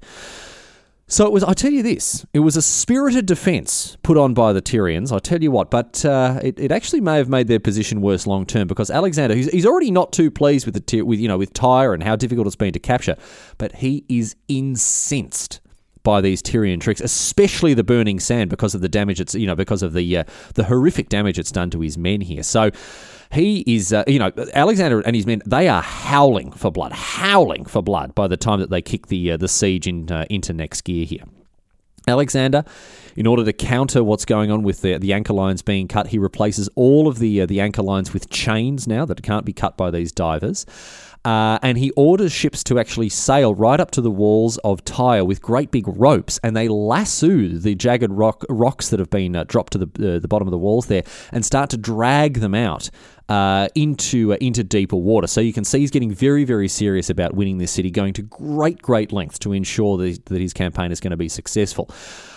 So 1.11 1.25
it 1.25 1.31
was. 1.31 1.43
I 1.43 1.53
tell 1.53 1.71
you 1.71 1.81
this. 1.81 2.23
It 2.33 2.39
was 2.39 2.55
a 2.55 2.61
spirited 2.61 3.25
defence 3.25 3.97
put 4.03 4.15
on 4.15 4.35
by 4.35 4.53
the 4.53 4.61
Tyrians. 4.61 5.11
I 5.11 5.17
tell 5.17 5.41
you 5.41 5.49
what, 5.49 5.71
but 5.71 6.05
uh, 6.05 6.39
it, 6.43 6.59
it 6.59 6.71
actually 6.71 7.01
may 7.01 7.17
have 7.17 7.27
made 7.27 7.47
their 7.47 7.59
position 7.59 7.99
worse 7.99 8.27
long 8.27 8.45
term 8.45 8.67
because 8.67 8.91
Alexander, 8.91 9.35
he's, 9.35 9.49
he's 9.49 9.65
already 9.65 9.89
not 9.89 10.13
too 10.13 10.29
pleased 10.29 10.67
with 10.67 10.85
the 10.85 11.01
with 11.01 11.19
you 11.19 11.27
know 11.27 11.39
with 11.39 11.51
Tyre 11.51 11.95
and 11.95 12.03
how 12.03 12.15
difficult 12.15 12.45
it's 12.45 12.55
been 12.55 12.73
to 12.73 12.79
capture, 12.79 13.15
but 13.57 13.73
he 13.77 14.05
is 14.07 14.35
incensed 14.47 15.61
by 16.03 16.21
these 16.21 16.43
Tyrian 16.43 16.79
tricks, 16.79 17.01
especially 17.01 17.73
the 17.73 17.83
burning 17.83 18.19
sand 18.19 18.51
because 18.51 18.75
of 18.75 18.81
the 18.81 18.89
damage 18.89 19.19
it's 19.19 19.33
you 19.33 19.47
know 19.47 19.55
because 19.55 19.81
of 19.81 19.93
the 19.93 20.17
uh, 20.17 20.23
the 20.53 20.65
horrific 20.65 21.09
damage 21.09 21.39
it's 21.39 21.51
done 21.51 21.71
to 21.71 21.81
his 21.81 21.97
men 21.97 22.21
here. 22.21 22.43
So 22.43 22.69
he 23.31 23.63
is, 23.67 23.93
uh, 23.93 24.03
you 24.07 24.19
know, 24.19 24.31
Alexander 24.53 25.01
and 25.01 25.15
his 25.15 25.25
men, 25.25 25.41
they 25.45 25.67
are 25.67 25.81
howling 25.81 26.51
for 26.51 26.71
blood, 26.71 26.91
howling 26.91 27.65
for 27.65 27.81
blood 27.81 28.15
by 28.15 28.27
the 28.27 28.37
time 28.37 28.59
that 28.59 28.69
they 28.69 28.81
kick 28.81 29.07
the, 29.07 29.33
uh, 29.33 29.37
the 29.37 29.47
siege 29.47 29.87
in, 29.87 30.11
uh, 30.11 30.25
into 30.29 30.51
next 30.53 30.81
gear 30.81 31.05
here. 31.05 31.23
Alexander, 32.07 32.63
in 33.15 33.27
order 33.27 33.45
to 33.45 33.53
counter 33.53 34.03
what's 34.03 34.25
going 34.25 34.51
on 34.51 34.63
with 34.63 34.81
the, 34.81 34.97
the 34.97 35.13
anchor 35.13 35.33
lines 35.33 35.61
being 35.61 35.87
cut, 35.87 36.07
he 36.07 36.17
replaces 36.17 36.67
all 36.75 37.07
of 37.07 37.19
the 37.19 37.41
uh, 37.41 37.45
the 37.45 37.61
anchor 37.61 37.83
lines 37.83 38.13
with 38.13 38.29
chains 38.29 38.87
now 38.87 39.05
that 39.05 39.21
can't 39.21 39.45
be 39.45 39.53
cut 39.53 39.77
by 39.77 39.91
these 39.91 40.11
divers. 40.11 40.65
Uh, 41.25 41.59
and 41.61 41.77
he 41.77 41.91
orders 41.91 42.31
ships 42.31 42.63
to 42.63 42.79
actually 42.79 43.09
sail 43.09 43.53
right 43.53 43.81
up 43.81 43.91
to 43.91 43.99
the 43.99 44.09
walls 44.09 44.57
of 44.59 44.83
Tyre 44.85 45.25
with 45.25 45.41
great 45.41 45.69
big 45.69 45.85
ropes, 45.85 46.39
and 46.43 46.55
they 46.55 46.69
lasso 46.69 47.49
the 47.49 47.75
jagged 47.75 48.09
rock 48.09 48.45
rocks 48.49 48.89
that 48.89 48.99
have 48.99 49.09
been 49.09 49.35
uh, 49.35 49.43
dropped 49.43 49.73
to 49.73 49.77
the 49.77 50.15
uh, 50.15 50.19
the 50.19 50.27
bottom 50.27 50.47
of 50.47 50.51
the 50.51 50.57
walls 50.57 50.87
there, 50.87 51.03
and 51.31 51.45
start 51.45 51.69
to 51.71 51.77
drag 51.77 52.39
them 52.39 52.55
out 52.55 52.89
uh, 53.29 53.67
into 53.75 54.33
uh, 54.33 54.37
into 54.41 54.63
deeper 54.63 54.95
water. 54.95 55.27
So 55.27 55.39
you 55.39 55.53
can 55.53 55.63
see 55.63 55.79
he's 55.79 55.91
getting 55.91 56.11
very 56.11 56.43
very 56.43 56.67
serious 56.67 57.09
about 57.09 57.35
winning 57.35 57.59
this 57.59 57.71
city, 57.71 57.91
going 57.91 58.13
to 58.13 58.23
great 58.23 58.81
great 58.81 59.11
lengths 59.11 59.39
to 59.39 59.53
ensure 59.53 59.97
that, 59.97 60.25
that 60.25 60.41
his 60.41 60.53
campaign 60.53 60.91
is 60.91 60.99
going 60.99 61.11
to 61.11 61.17
be 61.17 61.29
successful. 61.29 61.89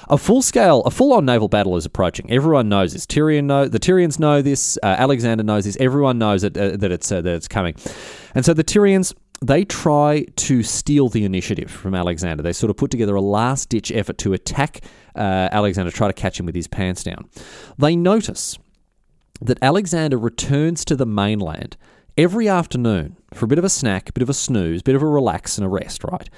A 0.08 0.18
full 0.18 0.42
scale, 0.42 0.82
a 0.82 0.90
full 0.90 1.12
on 1.14 1.24
naval 1.24 1.48
battle 1.48 1.76
is 1.76 1.86
approaching. 1.86 2.30
Everyone 2.30 2.68
knows 2.68 2.92
this. 2.92 3.06
Tyrion 3.06 3.44
know 3.44 3.66
the 3.66 3.80
Tyrians 3.80 4.18
know 4.18 4.42
this. 4.42 4.78
Uh, 4.82 4.86
Alexander 4.98 5.42
knows 5.42 5.64
this. 5.64 5.76
Everyone 5.80 6.18
knows 6.18 6.42
that 6.42 6.56
uh, 6.56 6.76
that 6.76 6.92
it's 6.92 7.10
uh, 7.10 7.22
that 7.22 7.34
it's 7.34 7.48
coming, 7.48 7.74
and 8.34 8.44
so 8.44 8.52
the 8.52 8.64
Tyrians 8.64 9.14
they 9.40 9.64
try 9.64 10.24
to 10.36 10.62
steal 10.62 11.08
the 11.08 11.24
initiative 11.24 11.70
from 11.70 11.94
Alexander. 11.96 12.42
They 12.44 12.52
sort 12.52 12.70
of 12.70 12.76
put 12.76 12.92
together 12.92 13.16
a 13.16 13.20
last 13.20 13.68
ditch 13.68 13.90
effort 13.90 14.16
to 14.18 14.32
attack 14.34 14.82
uh, 15.16 15.48
Alexander, 15.50 15.90
try 15.90 16.06
to 16.06 16.12
catch 16.12 16.38
him 16.38 16.46
with 16.46 16.54
his 16.54 16.68
pants 16.68 17.02
down. 17.02 17.28
They 17.76 17.96
notice 17.96 18.56
that 19.46 19.58
Alexander 19.62 20.16
returns 20.16 20.84
to 20.84 20.96
the 20.96 21.06
mainland 21.06 21.76
every 22.16 22.48
afternoon 22.48 23.16
for 23.32 23.46
a 23.46 23.48
bit 23.48 23.58
of 23.58 23.64
a 23.64 23.68
snack, 23.68 24.08
a 24.08 24.12
bit 24.12 24.22
of 24.22 24.30
a 24.30 24.34
snooze, 24.34 24.80
a 24.80 24.84
bit 24.84 24.94
of 24.94 25.02
a 25.02 25.06
relax 25.06 25.58
and 25.58 25.64
a 25.64 25.68
rest, 25.68 26.04
right? 26.04 26.28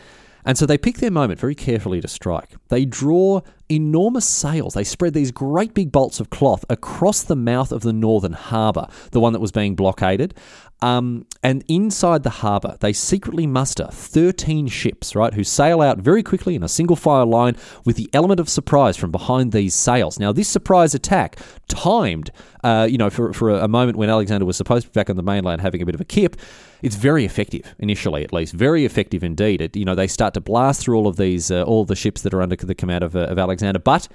And 0.47 0.59
so 0.59 0.67
they 0.67 0.77
pick 0.77 0.99
their 0.99 1.11
moment 1.11 1.40
very 1.40 1.55
carefully 1.55 2.01
to 2.01 2.09
strike. 2.09 2.57
They 2.69 2.85
draw 2.85 3.40
enormous 3.71 4.27
sails. 4.27 4.75
They 4.75 4.85
spread 4.85 5.14
these 5.14 5.33
great 5.33 5.73
big 5.73 5.90
bolts 5.90 6.21
of 6.21 6.29
cloth 6.29 6.64
across 6.69 7.23
the 7.23 7.37
mouth 7.37 7.73
of 7.73 7.83
the 7.83 7.95
northern 7.95 8.35
harbour, 8.35 8.88
the 9.12 9.21
one 9.21 9.33
that 9.33 9.40
was 9.40 9.53
being 9.53 9.75
blockaded. 9.75 10.35
Um, 10.83 11.27
and 11.43 11.65
inside 11.67 12.25
the 12.25 12.31
harbour, 12.31 12.77
they 12.81 12.93
secretly 12.93 13.47
muster 13.47 13.89
13 13.91 14.67
ships, 14.69 15.15
right, 15.15 15.33
who 15.33 15.43
sail 15.43 15.81
out 15.81 15.99
very 15.99 16.23
quickly 16.23 16.55
in 16.55 16.63
a 16.63 16.69
single 16.69 16.97
file 16.97 17.27
line 17.27 17.57
with 17.87 17.97
the 17.97 18.11
element 18.13 18.41
of 18.41 18.49
surprise 18.49 18.97
from 18.97 19.11
behind 19.11 19.53
these 19.53 19.75
sails. 19.75 20.19
Now, 20.19 20.33
this 20.33 20.49
surprise 20.49 20.95
attack 20.95 21.39
timed, 21.69 22.31
uh, 22.63 22.87
you 22.91 22.99
know, 22.99 23.09
for, 23.09 23.33
for 23.33 23.51
a 23.51 23.69
moment 23.69 23.97
when 23.97 24.11
Alexander 24.11 24.45
was 24.45 24.57
supposed 24.57 24.87
to 24.87 24.91
be 24.91 24.95
back 24.95 25.09
on 25.09 25.17
the 25.17 25.23
mainland 25.23 25.63
having 25.63 25.81
a 25.81 25.87
bit 25.87 25.95
of 25.95 26.01
a 26.01 26.05
kip. 26.05 26.37
It's 26.83 26.97
very 26.97 27.25
effective 27.25 27.75
initially, 27.79 28.23
at 28.25 28.33
least, 28.33 28.53
very 28.53 28.85
effective 28.85 29.25
indeed. 29.25 29.63
It, 29.63 29.77
you 29.77 29.87
know, 29.87 29.95
they 29.95 30.07
start 30.07 30.35
to 30.35 30.41
blast 30.43 30.83
through 30.83 30.99
all 30.99 31.07
of 31.07 31.17
these, 31.17 31.51
uh, 31.51 31.63
all 31.63 31.87
the 31.87 31.97
ships 31.97 32.21
that 32.23 32.35
are 32.35 32.43
under 32.43 32.57
the 32.57 32.75
command 32.75 33.05
of, 33.05 33.17
uh, 33.17 33.21
of 33.21 33.39
Alexander, 33.39 33.79
but 33.79 34.09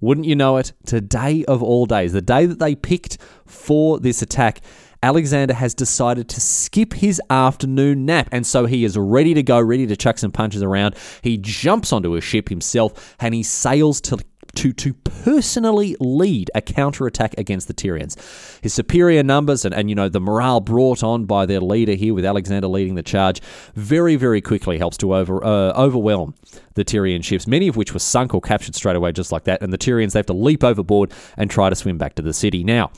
wouldn't 0.00 0.26
you 0.26 0.34
know 0.34 0.56
it, 0.56 0.72
today 0.84 1.44
of 1.46 1.62
all 1.62 1.86
days, 1.86 2.12
the 2.12 2.20
day 2.20 2.44
that 2.44 2.58
they 2.58 2.74
picked 2.74 3.18
for 3.46 4.00
this 4.00 4.20
attack, 4.20 4.60
Alexander 5.02 5.54
has 5.54 5.74
decided 5.74 6.28
to 6.28 6.40
skip 6.40 6.92
his 6.92 7.20
afternoon 7.28 8.06
nap, 8.06 8.28
and 8.30 8.46
so 8.46 8.66
he 8.66 8.84
is 8.84 8.96
ready 8.96 9.34
to 9.34 9.42
go, 9.42 9.60
ready 9.60 9.86
to 9.86 9.96
chuck 9.96 10.18
some 10.18 10.30
punches 10.30 10.62
around. 10.62 10.94
He 11.22 11.38
jumps 11.38 11.92
onto 11.92 12.14
a 12.14 12.20
ship 12.20 12.48
himself 12.48 13.16
and 13.18 13.34
he 13.34 13.42
sails 13.42 14.00
to 14.02 14.18
to, 14.54 14.72
to 14.72 14.92
personally 14.92 15.96
lead 15.98 16.50
a 16.54 16.60
counterattack 16.60 17.34
against 17.38 17.68
the 17.68 17.74
Tyrians. 17.74 18.16
His 18.62 18.74
superior 18.74 19.22
numbers 19.22 19.64
and, 19.64 19.74
and 19.74 19.88
you 19.88 19.94
know 19.94 20.08
the 20.08 20.20
morale 20.20 20.60
brought 20.60 21.02
on 21.02 21.24
by 21.24 21.46
their 21.46 21.60
leader 21.60 21.94
here 21.94 22.14
with 22.14 22.24
Alexander 22.24 22.68
leading 22.68 22.94
the 22.94 23.02
charge 23.02 23.40
very 23.74 24.16
very 24.16 24.40
quickly 24.40 24.78
helps 24.78 24.96
to 24.98 25.14
over 25.14 25.42
uh, 25.44 25.72
overwhelm 25.72 26.34
the 26.74 26.84
Tyrian 26.84 27.22
ships, 27.22 27.46
many 27.46 27.68
of 27.68 27.76
which 27.76 27.92
were 27.92 27.98
sunk 27.98 28.34
or 28.34 28.40
captured 28.40 28.74
straight 28.74 28.96
away 28.96 29.12
just 29.12 29.32
like 29.32 29.44
that. 29.44 29.62
And 29.62 29.72
the 29.72 29.78
Tyrians 29.78 30.12
they 30.12 30.18
have 30.18 30.26
to 30.26 30.32
leap 30.32 30.64
overboard 30.64 31.12
and 31.36 31.50
try 31.50 31.70
to 31.70 31.76
swim 31.76 31.98
back 31.98 32.14
to 32.16 32.22
the 32.22 32.32
city. 32.32 32.64
Now 32.64 32.90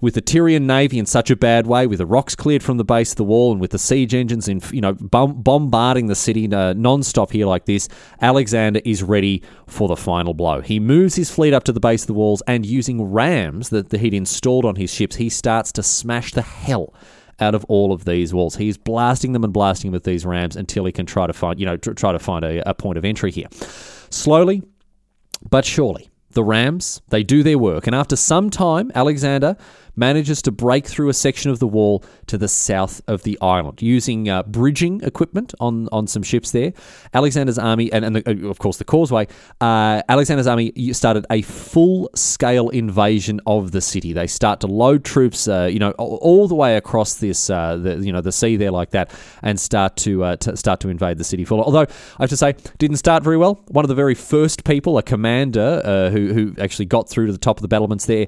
with 0.00 0.14
the 0.14 0.20
Tyrian 0.20 0.66
navy 0.66 0.98
in 0.98 1.06
such 1.06 1.30
a 1.30 1.36
bad 1.36 1.66
way, 1.66 1.86
with 1.86 1.98
the 1.98 2.06
rocks 2.06 2.34
cleared 2.34 2.62
from 2.62 2.76
the 2.76 2.84
base 2.84 3.12
of 3.12 3.16
the 3.16 3.24
wall, 3.24 3.52
and 3.52 3.60
with 3.60 3.70
the 3.70 3.78
siege 3.78 4.14
engines 4.14 4.48
in 4.48 4.60
you 4.70 4.80
know 4.80 4.94
bom- 4.94 5.42
bombarding 5.42 6.06
the 6.06 6.14
city 6.14 6.52
uh, 6.52 6.72
non-stop 6.74 7.30
here 7.30 7.46
like 7.46 7.64
this, 7.66 7.88
Alexander 8.20 8.80
is 8.84 9.02
ready 9.02 9.42
for 9.66 9.88
the 9.88 9.96
final 9.96 10.34
blow. 10.34 10.60
He 10.60 10.80
moves 10.80 11.14
his 11.14 11.30
fleet 11.30 11.54
up 11.54 11.64
to 11.64 11.72
the 11.72 11.80
base 11.80 12.02
of 12.02 12.08
the 12.08 12.14
walls, 12.14 12.42
and 12.46 12.66
using 12.66 13.02
rams 13.02 13.70
that, 13.70 13.90
that 13.90 14.00
he'd 14.00 14.14
installed 14.14 14.64
on 14.64 14.76
his 14.76 14.92
ships, 14.92 15.16
he 15.16 15.28
starts 15.28 15.72
to 15.72 15.82
smash 15.82 16.32
the 16.32 16.42
hell 16.42 16.92
out 17.40 17.54
of 17.54 17.64
all 17.66 17.92
of 17.92 18.04
these 18.04 18.32
walls. 18.32 18.56
He's 18.56 18.76
blasting 18.76 19.32
them 19.32 19.44
and 19.44 19.52
blasting 19.52 19.90
them 19.90 19.94
with 19.94 20.04
these 20.04 20.24
rams 20.24 20.56
until 20.56 20.84
he 20.84 20.92
can 20.92 21.06
try 21.06 21.26
to 21.26 21.32
find 21.32 21.58
you 21.58 21.66
know 21.66 21.76
tr- 21.76 21.92
try 21.92 22.12
to 22.12 22.18
find 22.18 22.44
a, 22.44 22.68
a 22.68 22.74
point 22.74 22.98
of 22.98 23.04
entry 23.04 23.30
here. 23.30 23.48
Slowly, 24.10 24.62
but 25.50 25.64
surely, 25.64 26.10
the 26.30 26.44
rams 26.44 27.00
they 27.08 27.22
do 27.22 27.42
their 27.42 27.58
work, 27.58 27.86
and 27.86 27.94
after 27.94 28.16
some 28.16 28.50
time, 28.50 28.92
Alexander 28.94 29.56
manages 29.96 30.42
to 30.42 30.50
break 30.50 30.86
through 30.86 31.08
a 31.08 31.14
section 31.14 31.50
of 31.50 31.58
the 31.58 31.66
wall 31.66 32.04
to 32.26 32.38
the 32.38 32.48
south 32.48 33.00
of 33.06 33.22
the 33.22 33.38
island 33.40 33.80
using 33.80 34.28
uh, 34.28 34.42
bridging 34.42 35.00
equipment 35.02 35.54
on, 35.60 35.88
on 35.92 36.06
some 36.06 36.22
ships 36.22 36.50
there. 36.50 36.72
Alexander's 37.12 37.58
army, 37.58 37.92
and, 37.92 38.04
and 38.04 38.16
the, 38.16 38.28
uh, 38.28 38.48
of 38.48 38.58
course 38.58 38.78
the 38.78 38.84
causeway, 38.84 39.26
uh, 39.60 40.02
Alexander's 40.08 40.46
army 40.46 40.72
started 40.92 41.24
a 41.30 41.42
full 41.42 42.10
scale 42.14 42.68
invasion 42.70 43.40
of 43.46 43.72
the 43.72 43.80
city. 43.80 44.12
They 44.12 44.26
start 44.26 44.60
to 44.60 44.66
load 44.66 45.04
troops, 45.04 45.46
uh, 45.48 45.68
you 45.70 45.78
know, 45.78 45.92
all 45.92 46.48
the 46.48 46.54
way 46.54 46.76
across 46.76 47.14
this, 47.14 47.48
uh, 47.48 47.76
the, 47.76 47.98
you 47.98 48.12
know, 48.12 48.20
the 48.20 48.32
sea 48.32 48.56
there 48.56 48.72
like 48.72 48.90
that, 48.90 49.12
and 49.42 49.58
start 49.60 49.96
to, 49.98 50.24
uh, 50.24 50.36
to 50.36 50.56
start 50.56 50.80
to 50.80 50.88
invade 50.88 51.18
the 51.18 51.24
city. 51.24 51.46
Although 51.48 51.82
I 51.82 52.22
have 52.22 52.30
to 52.30 52.36
say, 52.36 52.54
didn't 52.78 52.96
start 52.96 53.22
very 53.22 53.36
well. 53.36 53.62
One 53.68 53.84
of 53.84 53.88
the 53.88 53.94
very 53.94 54.14
first 54.14 54.64
people, 54.64 54.98
a 54.98 55.02
commander 55.02 56.10
who 56.10 56.32
who 56.32 56.54
actually 56.58 56.86
got 56.86 57.08
through 57.08 57.26
to 57.26 57.32
the 57.32 57.38
top 57.38 57.58
of 57.58 57.62
the 57.62 57.68
battlements 57.68 58.06
there, 58.06 58.26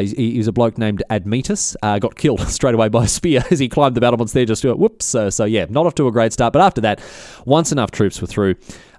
he, 0.00 0.32
he 0.32 0.38
was 0.38 0.48
a 0.48 0.52
bloke 0.52 0.78
named 0.78 1.03
Admetus, 1.10 1.76
uh, 1.82 1.98
got 1.98 2.16
killed 2.16 2.40
straight 2.48 2.74
away 2.74 2.88
by 2.88 3.04
a 3.04 3.08
spear 3.08 3.42
as 3.50 3.58
he 3.58 3.68
climbed 3.68 3.96
the 3.96 4.00
battlements 4.00 4.32
there. 4.32 4.44
Just 4.44 4.62
to 4.62 4.70
it, 4.70 4.78
whoops. 4.78 5.14
Uh, 5.14 5.30
so 5.30 5.44
yeah, 5.44 5.66
not 5.68 5.86
off 5.86 5.94
to 5.96 6.06
a 6.08 6.12
great 6.12 6.32
start. 6.32 6.52
But 6.52 6.62
after 6.62 6.80
that, 6.82 7.00
once 7.44 7.72
enough 7.72 7.90
troops 7.90 8.20
were 8.20 8.26
through, 8.26 8.56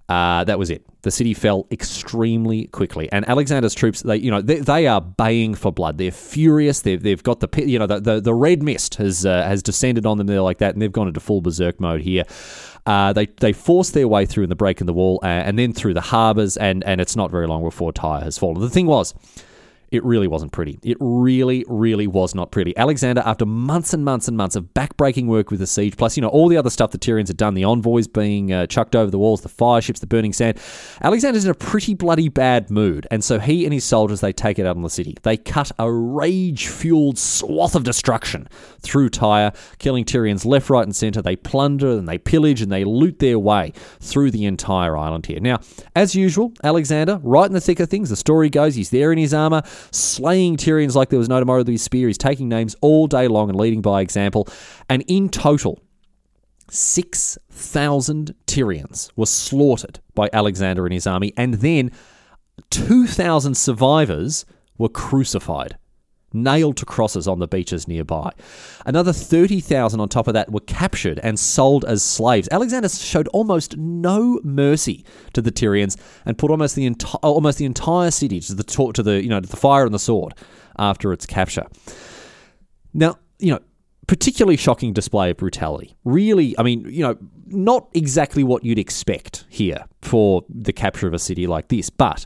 uh, 0.07 0.43
that 0.43 0.59
was 0.59 0.69
it. 0.69 0.85
The 1.01 1.11
city 1.11 1.33
fell 1.33 1.67
extremely 1.71 2.67
quickly, 2.67 3.11
and 3.11 3.27
Alexander's 3.27 3.73
troops, 3.73 4.01
they, 4.01 4.17
you 4.17 4.31
know, 4.31 4.41
they, 4.41 4.59
they 4.59 4.87
are 4.87 5.01
baying 5.01 5.55
for 5.55 5.71
blood. 5.71 5.97
They're 5.97 6.11
furious. 6.11 6.81
They've, 6.81 7.01
they've 7.01 7.21
got 7.21 7.39
the, 7.39 7.65
you 7.65 7.79
know, 7.79 7.87
the, 7.87 7.99
the, 7.99 8.21
the 8.21 8.33
red 8.33 8.63
mist 8.63 8.95
has 8.95 9.25
uh, 9.25 9.43
has 9.43 9.63
descended 9.63 10.05
on 10.05 10.17
them 10.17 10.27
there 10.27 10.41
like 10.41 10.59
that, 10.59 10.73
and 10.73 10.81
they've 10.81 10.91
gone 10.91 11.07
into 11.07 11.19
full 11.19 11.41
berserk 11.41 11.79
mode 11.79 12.01
here. 12.01 12.23
Uh, 12.85 13.13
they 13.13 13.25
they 13.25 13.51
force 13.53 13.91
their 13.91 14.07
way 14.07 14.25
through 14.25 14.43
in 14.43 14.49
the 14.49 14.55
break 14.55 14.79
in 14.79 14.87
the 14.87 14.93
wall, 14.93 15.19
uh, 15.23 15.27
and 15.27 15.57
then 15.57 15.73
through 15.73 15.95
the 15.95 16.01
harbours, 16.01 16.55
and 16.57 16.83
and 16.83 17.01
it's 17.01 17.15
not 17.15 17.31
very 17.31 17.47
long 17.47 17.63
before 17.63 17.91
Tyre 17.91 18.21
has 18.21 18.37
fallen. 18.37 18.61
The 18.61 18.69
thing 18.69 18.85
was 18.85 19.13
it 19.95 20.03
really 20.03 20.27
wasn't 20.27 20.51
pretty. 20.51 20.77
It 20.84 20.97
really, 20.99 21.65
really 21.67 22.08
was 22.08 22.36
not 22.36 22.51
pretty. 22.51 22.75
Alexander, 22.77 23.23
after 23.25 23.45
months 23.45 23.93
and 23.93 24.03
months 24.03 24.27
and 24.27 24.38
months 24.38 24.55
of 24.55 24.65
backbreaking 24.73 25.27
work 25.27 25.51
with 25.51 25.60
the 25.60 25.67
siege, 25.67 25.97
plus, 25.97 26.17
you 26.17 26.21
know, 26.21 26.27
all 26.27 26.47
the 26.47 26.58
other 26.58 26.69
stuff 26.69 26.91
the 26.91 26.97
Tyrians 26.97 27.29
had 27.29 27.38
done, 27.38 27.53
the 27.53 27.63
envoys 27.63 28.08
being 28.08 28.51
uh, 28.51 28.67
chucked 28.67 28.95
over 28.95 29.10
the 29.10 29.17
walls, 29.17 29.41
the 29.41 29.49
fire 29.49 29.81
ships, 29.81 29.99
the 29.99 30.08
burning 30.08 30.34
sand, 30.34 30.60
Alexander's 31.01 31.45
in 31.45 31.51
a 31.51 31.55
pretty 31.55 31.93
bloody 31.93 32.29
bad 32.29 32.69
mood. 32.69 33.08
And 33.10 33.23
so 33.23 33.39
he 33.39 33.65
and 33.65 33.73
his 33.73 33.84
soldiers, 33.84 34.19
they 34.19 34.34
take 34.34 34.60
it 34.60 34.65
out 34.65 34.75
on 34.75 34.81
the 34.81 34.89
city. 34.89 35.15
They 35.23 35.38
cut 35.38 35.71
a 35.79 35.91
rage-fueled 35.91 37.17
swath 37.17 37.75
of 37.75 37.84
destruction 37.84 38.47
through 38.81 39.10
Tyre, 39.10 39.51
killing 39.79 40.05
Tyrians 40.05 40.45
left, 40.45 40.69
right, 40.69 40.84
and 40.84 40.95
centre. 40.95 41.21
They 41.21 41.36
plunder 41.36 41.91
and 41.91 42.08
they 42.08 42.17
pillage 42.17 42.62
and 42.62 42.71
they 42.71 42.84
loot 42.84 43.19
their 43.19 43.39
way 43.39 43.73
through 43.99 44.31
the 44.31 44.45
entire 44.45 44.97
island 44.97 45.25
here. 45.25 45.39
Now, 45.39 45.60
as 45.95 46.15
usual, 46.15 46.51
Alexander, 46.63 47.19
right 47.23 47.45
in 47.45 47.53
the 47.53 47.62
thick 47.62 47.79
of 47.79 47.89
things, 47.89 48.10
the 48.10 48.15
story 48.15 48.49
goes, 48.49 48.75
he's 48.75 48.89
there 48.89 49.12
in 49.12 49.17
his 49.17 49.34
armour, 49.34 49.62
slaying 49.91 50.58
Tyrians 50.58 50.95
like 50.95 51.10
there 51.10 51.19
was 51.19 51.30
no 51.30 51.39
tomorrow 51.39 51.60
with 51.60 51.67
his 51.67 51.82
spear. 51.82 52.08
He's 52.08 52.17
taking 52.17 52.50
names 52.50 52.76
all 52.82 53.08
day 53.08 53.28
long 53.28 53.50
and 53.50 53.58
leading 53.58 53.82
by 53.82 54.02
example. 54.02 54.48
And 54.89 55.04
in 55.08 55.30
total, 55.30 55.80
6,000 56.69 58.36
Tyrians 58.48 59.12
were 59.15 59.26
slaughtered 59.26 60.00
by 60.13 60.30
Alexander 60.34 60.86
and 60.86 60.93
his 60.93 61.08
army, 61.08 61.34
and 61.38 61.56
then 61.56 61.91
2,000 62.69 63.56
survivors 63.56 64.45
were 64.78 64.89
crucified 64.89 65.78
nailed 66.36 66.78
to 66.78 66.86
crosses 66.86 67.28
on 67.28 67.39
the 67.39 67.48
beaches 67.48 67.88
nearby. 67.88 68.32
Another 68.86 69.13
30,000 69.13 70.00
on 70.00 70.10
top 70.10 70.28
of 70.28 70.34
that 70.34 70.52
were 70.52 70.60
captured 70.62 71.19
and 71.24 71.39
sold 71.39 71.86
as 71.86 72.04
slaves. 72.04 72.50
Alexander 72.52 72.89
showed 72.89 73.28
almost 73.30 73.78
no 73.78 74.39
mercy 74.43 75.06
to 75.34 75.41
the 75.41 75.52
Tyrians 75.52 75.98
and 76.26 76.38
put 76.38 76.52
almost 76.52 76.76
the, 76.76 76.89
enti- 76.89 77.19
almost 77.24 77.58
the 77.58 77.65
entire 77.65 78.12
city 78.12 78.39
to 78.41 78.54
the, 78.54 78.63
to 78.63 79.04
the, 79.04 79.24
you 79.24 79.30
know, 79.30 79.39
to 79.39 79.48
the 79.48 79.58
fire 79.58 79.86
and 79.86 79.93
the 79.93 80.00
sword 80.00 80.34
after 80.78 81.13
its 81.13 81.26
capture. 81.26 81.65
Now, 82.93 83.17
you 83.39 83.52
know, 83.54 83.60
particularly 84.08 84.58
shocking 84.58 84.93
display 84.93 85.32
of 85.32 85.38
brutality. 85.38 85.95
Really, 86.04 86.58
I 86.58 86.63
mean, 86.63 86.86
you 86.89 87.04
know, 87.04 87.17
not 87.48 87.89
exactly 87.93 88.43
what 88.43 88.63
you'd 88.63 88.80
expect 88.80 89.45
here 89.50 89.86
for 90.02 90.43
the 90.50 90.74
capture 90.74 91.08
of 91.08 91.13
a 91.13 91.19
city 91.19 91.48
like 91.48 91.69
this, 91.69 91.89
but 91.89 92.26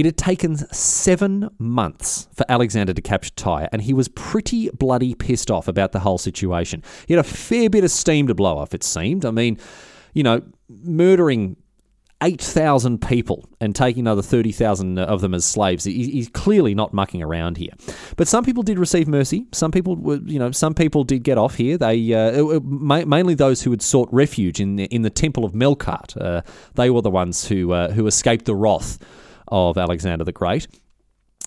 it 0.00 0.06
had 0.06 0.16
taken 0.16 0.56
seven 0.72 1.50
months 1.58 2.28
for 2.34 2.44
Alexander 2.48 2.92
to 2.92 3.02
capture 3.02 3.30
Tyre, 3.36 3.68
and 3.72 3.82
he 3.82 3.92
was 3.92 4.08
pretty 4.08 4.70
bloody 4.70 5.14
pissed 5.14 5.50
off 5.50 5.68
about 5.68 5.92
the 5.92 6.00
whole 6.00 6.18
situation. 6.18 6.82
He 7.06 7.14
had 7.14 7.24
a 7.24 7.28
fair 7.28 7.70
bit 7.70 7.84
of 7.84 7.90
steam 7.90 8.26
to 8.26 8.34
blow 8.34 8.58
off, 8.58 8.74
it 8.74 8.82
seemed. 8.82 9.24
I 9.24 9.30
mean, 9.30 9.58
you 10.14 10.22
know, 10.22 10.42
murdering 10.68 11.56
8,000 12.22 13.00
people 13.00 13.48
and 13.60 13.74
taking 13.74 14.00
another 14.00 14.20
30,000 14.20 14.98
of 14.98 15.22
them 15.22 15.32
as 15.32 15.44
slaves. 15.44 15.84
He's 15.84 16.28
clearly 16.28 16.74
not 16.74 16.92
mucking 16.92 17.22
around 17.22 17.56
here. 17.56 17.72
But 18.16 18.28
some 18.28 18.44
people 18.44 18.62
did 18.62 18.78
receive 18.78 19.08
mercy. 19.08 19.46
Some 19.52 19.70
people 19.70 19.96
were, 19.96 20.20
you 20.24 20.38
know, 20.38 20.50
some 20.50 20.74
people 20.74 21.02
did 21.04 21.22
get 21.22 21.38
off 21.38 21.54
here. 21.54 21.78
They 21.78 22.12
uh, 22.12 22.60
mainly 22.60 23.34
those 23.34 23.62
who 23.62 23.70
had 23.70 23.80
sought 23.80 24.08
refuge 24.12 24.60
in 24.60 24.76
the, 24.76 24.84
in 24.84 25.00
the 25.02 25.10
temple 25.10 25.46
of 25.46 25.52
Melkart. 25.52 26.20
Uh, 26.20 26.42
they 26.74 26.90
were 26.90 27.00
the 27.00 27.10
ones 27.10 27.48
who 27.48 27.72
uh, 27.72 27.90
who 27.92 28.06
escaped 28.06 28.44
the 28.44 28.54
wrath 28.54 28.98
of 29.50 29.78
Alexander 29.78 30.24
the 30.24 30.32
Great. 30.32 30.66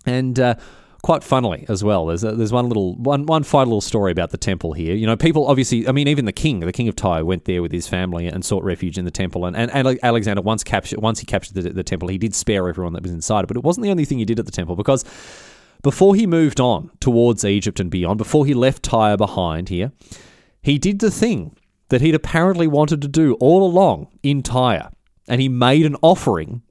And 0.06 0.40
uh, 0.40 0.56
quite 1.04 1.24
funnily 1.24 1.66
as 1.68 1.84
well. 1.84 2.08
There's 2.08 2.24
a, 2.24 2.32
there's 2.32 2.52
one 2.52 2.68
little 2.68 2.96
one 2.96 3.26
one 3.26 3.44
final 3.44 3.68
little 3.68 3.82
story 3.82 4.12
about 4.12 4.32
the 4.32 4.38
temple 4.38 4.74
here. 4.74 4.96
You 4.96 5.06
know, 5.06 5.16
people 5.16 5.48
obviously. 5.48 5.88
I 5.88 5.92
mean, 5.92 6.08
even 6.08 6.26
the 6.26 6.32
king, 6.32 6.62
the 6.62 6.72
king 6.72 6.88
of 6.88 6.96
Tyre, 6.96 7.24
went 7.24 7.46
there 7.46 7.62
with 7.62 7.72
his 7.72 7.88
family 7.88 8.28
and 8.28 8.44
sought 8.44 8.64
refuge 8.64 8.98
in 8.98 9.06
the 9.06 9.12
temple. 9.12 9.46
And, 9.46 9.56
and, 9.56 9.70
and 9.72 10.00
Alexander 10.02 10.42
once 10.42 10.64
captured 10.64 11.00
once 11.00 11.20
he 11.20 11.26
captured 11.26 11.54
the, 11.54 11.70
the 11.70 11.84
temple, 11.84 12.08
he 12.08 12.18
did 12.18 12.34
spare 12.34 12.68
everyone 12.68 12.94
that 12.94 13.04
was 13.04 13.12
inside. 13.12 13.48
But 13.48 13.58
it 13.58 13.64
wasn't 13.64 13.84
the 13.84 13.92
only 13.92 14.06
thing 14.06 14.18
he 14.18 14.26
did 14.26 14.40
at 14.40 14.46
the 14.46 14.52
temple 14.52 14.76
because 14.76 15.04
before 15.84 16.16
he 16.16 16.26
moved 16.26 16.60
on 16.60 16.90
towards 17.02 17.44
Egypt 17.44 17.80
and 17.80 17.92
beyond, 17.92 18.18
before 18.18 18.46
he 18.46 18.54
left 18.54 18.84
Tyre 18.84 19.18
behind 19.18 19.70
here, 19.70 19.92
he 20.62 20.80
did 20.80 21.00
the 21.00 21.12
thing 21.12 21.58
that 21.90 22.00
he'd 22.00 22.16
apparently 22.16 22.66
wanted 22.66 23.02
to 23.02 23.08
do 23.10 23.34
all 23.36 23.64
along 23.64 24.08
in 24.24 24.42
Tyre, 24.42 24.90
and 25.28 25.42
he 25.42 25.50
made 25.50 25.86
an 25.86 25.98
offering 26.02 26.64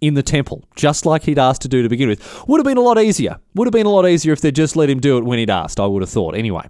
in 0.00 0.14
the 0.14 0.22
temple, 0.22 0.64
just 0.76 1.04
like 1.04 1.24
he'd 1.24 1.38
asked 1.38 1.62
to 1.62 1.68
do 1.68 1.82
to 1.82 1.88
begin 1.88 2.08
with. 2.08 2.44
Would 2.48 2.58
have 2.58 2.64
been 2.64 2.78
a 2.78 2.82
lot 2.82 2.98
easier. 2.98 3.38
Would 3.54 3.66
have 3.66 3.72
been 3.72 3.86
a 3.86 3.90
lot 3.90 4.08
easier 4.08 4.32
if 4.32 4.40
they'd 4.40 4.54
just 4.54 4.76
let 4.76 4.88
him 4.88 5.00
do 5.00 5.18
it 5.18 5.24
when 5.24 5.38
he'd 5.38 5.50
asked, 5.50 5.78
I 5.78 5.86
would 5.86 6.02
have 6.02 6.10
thought. 6.10 6.34
Anyway, 6.34 6.68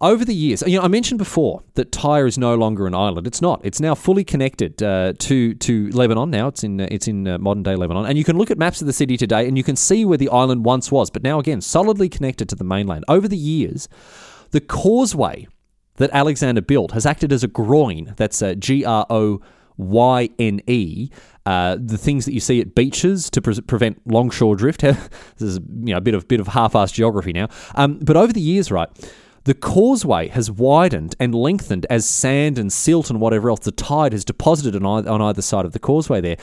over 0.00 0.24
the 0.24 0.34
years, 0.34 0.62
you 0.66 0.78
know, 0.78 0.84
I 0.84 0.88
mentioned 0.88 1.18
before 1.18 1.62
that 1.74 1.92
Tyre 1.92 2.26
is 2.26 2.38
no 2.38 2.54
longer 2.54 2.86
an 2.86 2.94
island. 2.94 3.26
It's 3.26 3.42
not. 3.42 3.60
It's 3.62 3.80
now 3.80 3.94
fully 3.94 4.24
connected 4.24 4.82
uh, 4.82 5.12
to 5.18 5.54
to 5.54 5.90
Lebanon. 5.90 6.30
Now 6.30 6.46
it's 6.46 6.64
in 6.64 6.80
uh, 6.80 6.88
it's 6.90 7.06
in 7.06 7.28
uh, 7.28 7.36
modern 7.36 7.62
day 7.62 7.76
Lebanon, 7.76 8.06
and 8.06 8.16
you 8.16 8.24
can 8.24 8.38
look 8.38 8.50
at 8.50 8.56
maps 8.56 8.80
of 8.80 8.86
the 8.86 8.94
city 8.94 9.18
today, 9.18 9.46
and 9.46 9.58
you 9.58 9.62
can 9.62 9.76
see 9.76 10.06
where 10.06 10.16
the 10.16 10.30
island 10.30 10.64
once 10.64 10.90
was. 10.90 11.10
But 11.10 11.22
now 11.22 11.38
again, 11.38 11.60
solidly 11.60 12.08
connected 12.08 12.48
to 12.48 12.56
the 12.56 12.64
mainland. 12.64 13.04
Over 13.08 13.28
the 13.28 13.36
years, 13.36 13.88
the 14.52 14.60
causeway 14.60 15.46
that 15.96 16.08
Alexander 16.14 16.62
built 16.62 16.92
has 16.92 17.04
acted 17.04 17.30
as 17.30 17.44
a 17.44 17.48
groyne. 17.48 18.14
That's 18.16 18.40
uh, 18.40 18.54
G 18.54 18.86
R 18.86 19.04
O 19.10 19.42
Y 19.80 20.28
N 20.38 20.60
E. 20.66 21.10
Uh, 21.46 21.76
the 21.80 21.98
things 21.98 22.26
that 22.26 22.34
you 22.34 22.40
see 22.40 22.60
at 22.60 22.74
beaches 22.74 23.30
to 23.30 23.40
pre- 23.40 23.60
prevent 23.62 24.00
longshore 24.06 24.56
drift. 24.56 24.80
this 24.82 25.00
is 25.40 25.56
you 25.56 25.92
know 25.92 25.96
a 25.96 26.00
bit 26.00 26.14
of 26.14 26.28
bit 26.28 26.40
of 26.40 26.48
half-assed 26.48 26.92
geography 26.92 27.32
now. 27.32 27.48
Um, 27.74 27.98
but 27.98 28.16
over 28.16 28.32
the 28.32 28.40
years, 28.40 28.70
right 28.70 28.88
the 29.44 29.54
causeway 29.54 30.28
has 30.28 30.50
widened 30.50 31.16
and 31.18 31.34
lengthened 31.34 31.86
as 31.88 32.06
sand 32.06 32.58
and 32.58 32.72
silt 32.72 33.10
and 33.10 33.20
whatever 33.20 33.48
else 33.48 33.60
the 33.60 33.72
tide 33.72 34.12
has 34.12 34.24
deposited 34.24 34.76
on 34.84 35.08
on 35.08 35.22
either 35.22 35.42
side 35.42 35.64
of 35.64 35.72
the 35.72 35.78
causeway 35.78 36.20
there. 36.20 36.36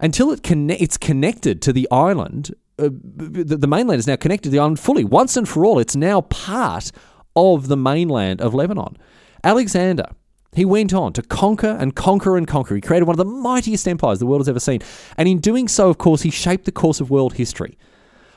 Until 0.00 0.30
it 0.30 0.42
conne- 0.42 0.70
it's 0.70 0.96
connected 0.96 1.62
to 1.62 1.72
the 1.72 1.88
island, 1.90 2.54
uh, 2.78 2.90
the 2.92 3.66
mainland 3.66 3.98
is 3.98 4.06
now 4.06 4.16
connected 4.16 4.44
to 4.44 4.50
the 4.50 4.58
island 4.58 4.78
fully. 4.78 5.04
Once 5.04 5.36
and 5.36 5.48
for 5.48 5.64
all, 5.64 5.78
it's 5.78 5.96
now 5.96 6.20
part 6.20 6.92
of 7.34 7.68
the 7.68 7.76
mainland 7.76 8.40
of 8.40 8.54
Lebanon. 8.54 8.96
Alexander, 9.42 10.06
he 10.52 10.64
went 10.64 10.94
on 10.94 11.12
to 11.14 11.22
conquer 11.22 11.76
and 11.78 11.94
conquer 11.94 12.36
and 12.36 12.46
conquer. 12.46 12.74
He 12.74 12.80
created 12.80 13.06
one 13.06 13.14
of 13.14 13.18
the 13.18 13.24
mightiest 13.24 13.86
empires 13.86 14.18
the 14.18 14.26
world 14.26 14.40
has 14.40 14.48
ever 14.48 14.60
seen. 14.60 14.80
And 15.16 15.28
in 15.28 15.38
doing 15.38 15.68
so, 15.68 15.90
of 15.90 15.98
course, 15.98 16.22
he 16.22 16.30
shaped 16.30 16.64
the 16.64 16.72
course 16.72 17.00
of 17.00 17.10
world 17.10 17.34
history. 17.34 17.76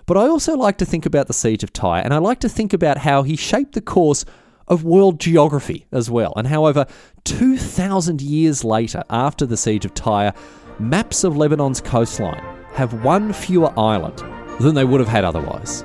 But 0.05 0.17
I 0.17 0.27
also 0.27 0.57
like 0.57 0.77
to 0.79 0.85
think 0.85 1.05
about 1.05 1.27
the 1.27 1.33
Siege 1.33 1.63
of 1.63 1.71
Tyre, 1.71 2.01
and 2.03 2.13
I 2.13 2.17
like 2.17 2.39
to 2.39 2.49
think 2.49 2.73
about 2.73 2.97
how 2.97 3.21
he 3.23 3.35
shaped 3.35 3.73
the 3.73 3.81
course 3.81 4.25
of 4.67 4.83
world 4.83 5.19
geography 5.19 5.85
as 5.91 6.09
well. 6.09 6.33
And 6.35 6.47
however, 6.47 6.87
2,000 7.25 8.21
years 8.21 8.63
later, 8.63 9.03
after 9.09 9.45
the 9.45 9.57
Siege 9.57 9.85
of 9.85 9.93
Tyre, 9.93 10.33
maps 10.79 11.23
of 11.23 11.37
Lebanon's 11.37 11.79
coastline 11.79 12.43
have 12.73 13.03
one 13.03 13.33
fewer 13.33 13.71
island 13.77 14.23
than 14.59 14.75
they 14.75 14.85
would 14.85 14.99
have 14.99 15.09
had 15.09 15.25
otherwise. 15.25 15.83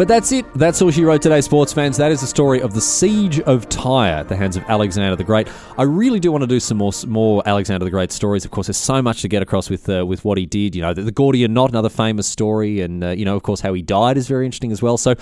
But 0.00 0.08
that's 0.08 0.32
it. 0.32 0.46
That's 0.54 0.80
all 0.80 0.90
she 0.90 1.04
wrote 1.04 1.20
today, 1.20 1.42
sports 1.42 1.74
fans. 1.74 1.98
That 1.98 2.10
is 2.10 2.22
the 2.22 2.26
story 2.26 2.62
of 2.62 2.72
the 2.72 2.80
siege 2.80 3.38
of 3.40 3.68
Tyre 3.68 4.20
at 4.20 4.30
the 4.30 4.34
hands 4.34 4.56
of 4.56 4.64
Alexander 4.66 5.14
the 5.14 5.24
Great. 5.24 5.46
I 5.76 5.82
really 5.82 6.18
do 6.18 6.32
want 6.32 6.40
to 6.40 6.46
do 6.46 6.58
some 6.58 6.78
more 6.78 6.92
more 7.06 7.42
Alexander 7.44 7.84
the 7.84 7.90
Great 7.90 8.10
stories. 8.10 8.46
Of 8.46 8.50
course, 8.50 8.68
there's 8.68 8.78
so 8.78 9.02
much 9.02 9.20
to 9.20 9.28
get 9.28 9.42
across 9.42 9.68
with 9.68 9.86
uh, 9.90 10.06
with 10.06 10.24
what 10.24 10.38
he 10.38 10.46
did. 10.46 10.74
You 10.74 10.80
know, 10.80 10.94
the, 10.94 11.02
the 11.02 11.12
Gordian 11.12 11.52
knot, 11.52 11.68
another 11.68 11.90
famous 11.90 12.26
story, 12.26 12.80
and 12.80 13.04
uh, 13.04 13.10
you 13.10 13.26
know, 13.26 13.36
of 13.36 13.42
course, 13.42 13.60
how 13.60 13.74
he 13.74 13.82
died 13.82 14.16
is 14.16 14.26
very 14.26 14.46
interesting 14.46 14.72
as 14.72 14.80
well. 14.80 14.96
So 14.96 15.16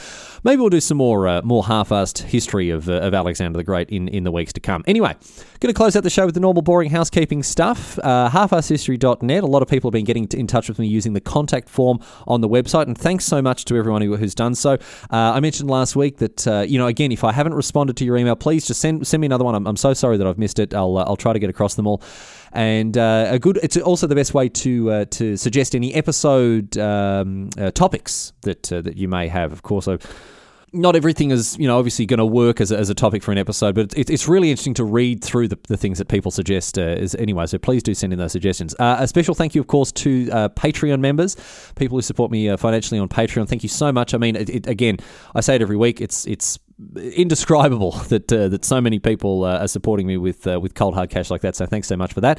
maybe 0.45 0.61
we'll 0.61 0.71
do 0.71 0.79
some 0.79 0.99
more 0.99 1.27
uh, 1.27 1.43
more 1.43 1.65
half-assed 1.65 2.23
history 2.23 2.71
of, 2.71 2.89
uh, 2.89 3.01
of 3.01 3.15
Alexander 3.15 3.57
the 3.57 3.65
Great 3.65 3.91
in, 3.91 4.07
in 4.07 4.23
the 4.23 4.31
weeks 4.31 4.53
to 4.53 4.61
come. 4.61 4.85
Anyway, 4.87 5.17
going 5.59 5.75
to 5.75 5.77
close 5.77 5.97
out 5.97 6.05
the 6.05 6.11
show 6.11 6.25
with 6.25 6.35
the 6.35 6.41
normal 6.41 6.63
boring 6.63 6.91
housekeeping 6.91 7.43
stuff. 7.43 7.99
Uh, 7.99 8.31
halfasshistory.net. 8.31 9.43
A 9.43 9.47
lot 9.47 9.63
of 9.63 9.67
people 9.67 9.91
have 9.91 9.95
been 9.95 10.05
getting 10.05 10.29
in 10.35 10.47
touch 10.47 10.69
with 10.69 10.79
me 10.79 10.87
using 10.87 11.15
the 11.15 11.21
contact 11.21 11.69
form 11.69 11.99
on 12.29 12.43
the 12.43 12.49
website, 12.49 12.87
and 12.87 12.97
thanks 12.97 13.25
so 13.25 13.43
much 13.43 13.65
to 13.65 13.77
everyone 13.77 14.03
who, 14.03 14.15
who's 14.15 14.37
done 14.37 14.55
so. 14.55 14.68
So 14.69 14.75
uh, 15.11 15.33
I 15.33 15.41
mentioned 15.41 15.71
last 15.71 15.97
week 15.97 16.19
that 16.19 16.47
uh, 16.47 16.61
you 16.61 16.79
know 16.79 16.87
again, 16.87 17.13
if 17.13 17.25
I 17.25 17.33
haven't 17.33 17.55
responded 17.55 17.97
to 17.99 18.05
your 18.05 18.17
email, 18.17 18.37
please 18.37 18.67
just 18.67 18.81
send 18.81 19.07
send 19.07 19.21
me 19.21 19.27
another 19.27 19.45
one. 19.45 19.55
I'm, 19.55 19.67
I'm 19.67 19.77
so 19.77 19.95
sorry 19.95 20.17
that 20.19 20.27
I've 20.27 20.39
missed 20.39 20.59
it. 20.59 20.75
I'll 20.75 20.99
uh, 20.99 21.05
I'll 21.05 21.17
try 21.17 21.33
to 21.33 21.39
get 21.39 21.51
across 21.51 21.75
them 21.75 21.87
all. 21.87 22.03
And 22.53 22.97
uh, 22.97 23.29
a 23.31 23.39
good. 23.39 23.59
It's 23.63 23.77
also 23.77 24.07
the 24.07 24.15
best 24.15 24.35
way 24.35 24.49
to 24.49 24.91
uh, 24.91 25.05
to 25.07 25.37
suggest 25.37 25.75
any 25.75 25.95
episode 25.95 26.77
um, 26.77 27.51
topics 27.75 28.33
that 28.43 28.65
that 28.65 28.97
you 28.97 29.09
may 29.09 29.29
have. 29.29 29.53
Of 29.53 29.63
course, 29.63 29.89
I 29.89 29.99
not 30.73 30.97
everything 30.97 31.31
is, 31.31 31.57
you 31.59 31.67
know, 31.67 31.79
obviously 31.79 32.07
going 32.07 32.19
to 32.19 32.27
work 32.27 32.61
as 32.61 32.71
a, 32.71 32.79
as 32.79 32.91
a 32.91 32.95
topic 32.95 33.23
for 33.23 33.33
an 33.33 33.39
episode, 33.39 33.75
but 33.75 33.97
it, 33.97 34.11
it's 34.11 34.29
really 34.29 34.51
interesting 34.51 34.75
to 34.75 34.85
read 34.85 35.23
through 35.23 35.49
the, 35.49 35.59
the 35.69 35.77
things 35.77 35.99
that 35.99 36.09
people 36.09 36.31
suggest 36.31 36.79
uh, 36.79 36.83
is, 36.83 37.15
anyway. 37.15 37.47
So 37.47 37.59
please 37.59 37.83
do 37.83 37.95
send 37.95 38.13
in 38.13 38.19
those 38.19 38.33
suggestions. 38.33 38.75
Uh, 38.79 38.97
a 39.01 39.09
special 39.09 39.35
thank 39.35 39.55
you, 39.55 39.61
of 39.61 39.67
course, 39.67 39.93
to 39.93 40.31
uh, 40.31 40.49
Patreon 40.51 41.01
members, 41.01 41.37
people 41.77 41.97
who 41.97 42.03
support 42.03 42.31
me 42.31 42.49
uh, 42.49 42.57
financially 42.57 43.01
on 43.01 43.09
Patreon. 43.09 43.49
Thank 43.49 43.63
you 43.63 43.69
so 43.69 43.93
much. 43.93 44.15
I 44.15 44.19
mean, 44.19 44.37
it, 44.37 44.51
it, 44.51 44.67
again, 44.67 44.99
I 45.35 45.41
say 45.41 45.55
it 45.57 45.63
every 45.63 45.77
week. 45.77 46.01
It's 46.01 46.27
it's 46.27 46.59
indescribable 46.97 47.91
that 48.09 48.33
uh, 48.33 48.49
that 48.49 48.65
so 48.65 48.81
many 48.81 48.99
people 48.99 49.45
uh, 49.45 49.59
are 49.59 49.69
supporting 49.69 50.07
me 50.07 50.17
with 50.17 50.47
with 50.47 50.75
cold 50.75 50.95
hard 50.95 51.11
cash 51.11 51.31
like 51.31 51.41
that. 51.43 51.57
So 51.57 51.67
thanks 51.67 51.89
so 51.89 51.97
much 51.97 52.13
for 52.13 52.21
that. 52.21 52.39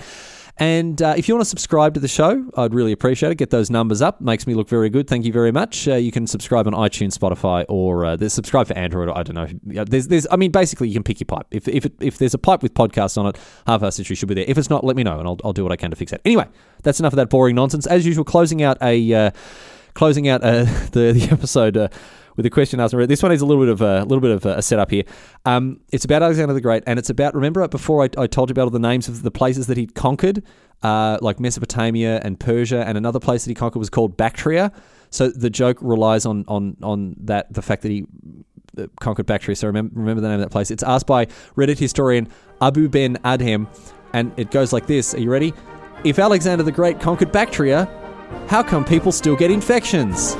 And 0.59 1.01
uh, 1.01 1.13
if 1.15 1.29
you 1.29 1.35
want 1.35 1.45
to 1.45 1.49
subscribe 1.49 1.93
to 1.93 2.01
the 2.01 2.09
show, 2.09 2.51
I'd 2.57 2.73
really 2.73 2.91
appreciate 2.91 3.31
it. 3.31 3.35
Get 3.35 3.49
those 3.49 3.69
numbers 3.69 4.01
up. 4.01 4.19
Makes 4.19 4.45
me 4.45 4.53
look 4.53 4.67
very 4.67 4.89
good. 4.89 5.07
Thank 5.07 5.23
you 5.25 5.31
very 5.31 5.53
much. 5.53 5.87
Uh, 5.87 5.95
you 5.95 6.11
can 6.11 6.27
subscribe 6.27 6.67
on 6.67 6.73
iTunes, 6.73 7.17
Spotify, 7.17 7.63
or 7.69 8.05
uh, 8.05 8.17
subscribe 8.27 8.67
for 8.67 8.77
Android. 8.77 9.07
I 9.09 9.23
don't 9.23 9.35
know. 9.35 9.85
There's, 9.85 10.09
there's, 10.09 10.27
I 10.29 10.35
mean, 10.35 10.51
basically, 10.51 10.89
you 10.89 10.95
can 10.95 11.03
pick 11.03 11.21
your 11.21 11.27
pipe. 11.27 11.47
If 11.51 11.69
if, 11.69 11.85
it, 11.85 11.93
if 12.01 12.17
there's 12.17 12.33
a 12.33 12.37
pipe 12.37 12.61
with 12.61 12.73
podcasts 12.73 13.17
on 13.17 13.25
it, 13.27 13.37
Half-Arsed 13.67 13.99
History 13.99 14.17
should 14.17 14.27
be 14.27 14.35
there. 14.35 14.45
If 14.47 14.57
it's 14.57 14.69
not, 14.69 14.83
let 14.83 14.97
me 14.97 15.03
know, 15.03 15.17
and 15.17 15.27
I'll, 15.29 15.37
I'll 15.45 15.53
do 15.53 15.63
what 15.63 15.71
I 15.71 15.77
can 15.77 15.91
to 15.91 15.95
fix 15.95 16.11
that. 16.11 16.19
Anyway, 16.25 16.47
that's 16.83 16.99
enough 16.99 17.13
of 17.13 17.17
that 17.17 17.29
boring 17.29 17.55
nonsense. 17.55 17.87
As 17.87 18.05
usual, 18.05 18.25
closing 18.25 18.61
out 18.61 18.77
a 18.81 19.13
uh, 19.13 19.31
closing 19.93 20.27
out 20.27 20.43
uh, 20.43 20.63
the 20.91 21.13
the 21.13 21.29
episode 21.31 21.77
uh, 21.77 21.87
with 22.39 22.45
a 22.45 22.49
question 22.49 22.79
asked. 22.79 22.95
This 22.95 23.21
one 23.21 23.33
is 23.33 23.41
a 23.41 23.45
little 23.45 23.61
bit 23.61 23.69
of 23.69 23.81
a 23.81 24.05
little 24.05 24.21
bit 24.21 24.31
of 24.31 24.45
a 24.45 24.61
setup 24.61 24.91
here. 24.91 25.03
Um, 25.43 25.81
it's 25.91 26.05
about 26.05 26.23
Alexander 26.23 26.53
the 26.53 26.61
Great, 26.61 26.83
and 26.87 26.97
it's 26.97 27.09
about 27.09 27.35
remember 27.35 27.67
before 27.67 28.01
I, 28.01 28.09
I, 28.17 28.27
told 28.27 28.49
you 28.49 28.53
about 28.53 28.63
all 28.63 28.69
the 28.69 28.79
names 28.79 29.09
of 29.09 29.23
the 29.23 29.29
places 29.29 29.67
that 29.67 29.75
he'd 29.75 29.93
conquered, 29.93 30.41
uh, 30.81 31.17
like 31.19 31.41
Mesopotamia 31.41 32.21
and 32.23 32.39
Persia, 32.39 32.87
and 32.87 32.97
another 32.97 33.19
place 33.19 33.43
that 33.43 33.51
he 33.51 33.55
conquered 33.55 33.79
was 33.79 33.89
called 33.89 34.15
Bactria. 34.15 34.71
So 35.09 35.27
the 35.27 35.49
joke 35.49 35.79
relies 35.81 36.25
on 36.25 36.45
on 36.47 36.77
on 36.81 37.17
that 37.25 37.51
the 37.51 37.61
fact 37.61 37.81
that 37.81 37.91
he 37.91 38.05
uh, 38.77 38.87
conquered 39.01 39.25
Bactria. 39.25 39.57
So 39.57 39.67
remember 39.67 39.99
remember 39.99 40.21
the 40.21 40.29
name 40.29 40.39
of 40.39 40.45
that 40.45 40.51
place. 40.51 40.71
It's 40.71 40.83
asked 40.83 41.07
by 41.07 41.25
Reddit 41.57 41.77
historian 41.77 42.29
Abu 42.61 42.87
Ben 42.87 43.17
Adhem, 43.17 43.67
and 44.13 44.31
it 44.37 44.49
goes 44.49 44.71
like 44.71 44.87
this. 44.87 45.13
Are 45.13 45.19
you 45.19 45.29
ready? 45.29 45.53
If 46.05 46.19
Alexander 46.19 46.63
the 46.63 46.71
Great 46.71 47.01
conquered 47.01 47.33
Bactria, 47.33 47.89
how 48.47 48.63
come 48.63 48.85
people 48.85 49.11
still 49.11 49.35
get 49.35 49.51
infections? 49.51 50.37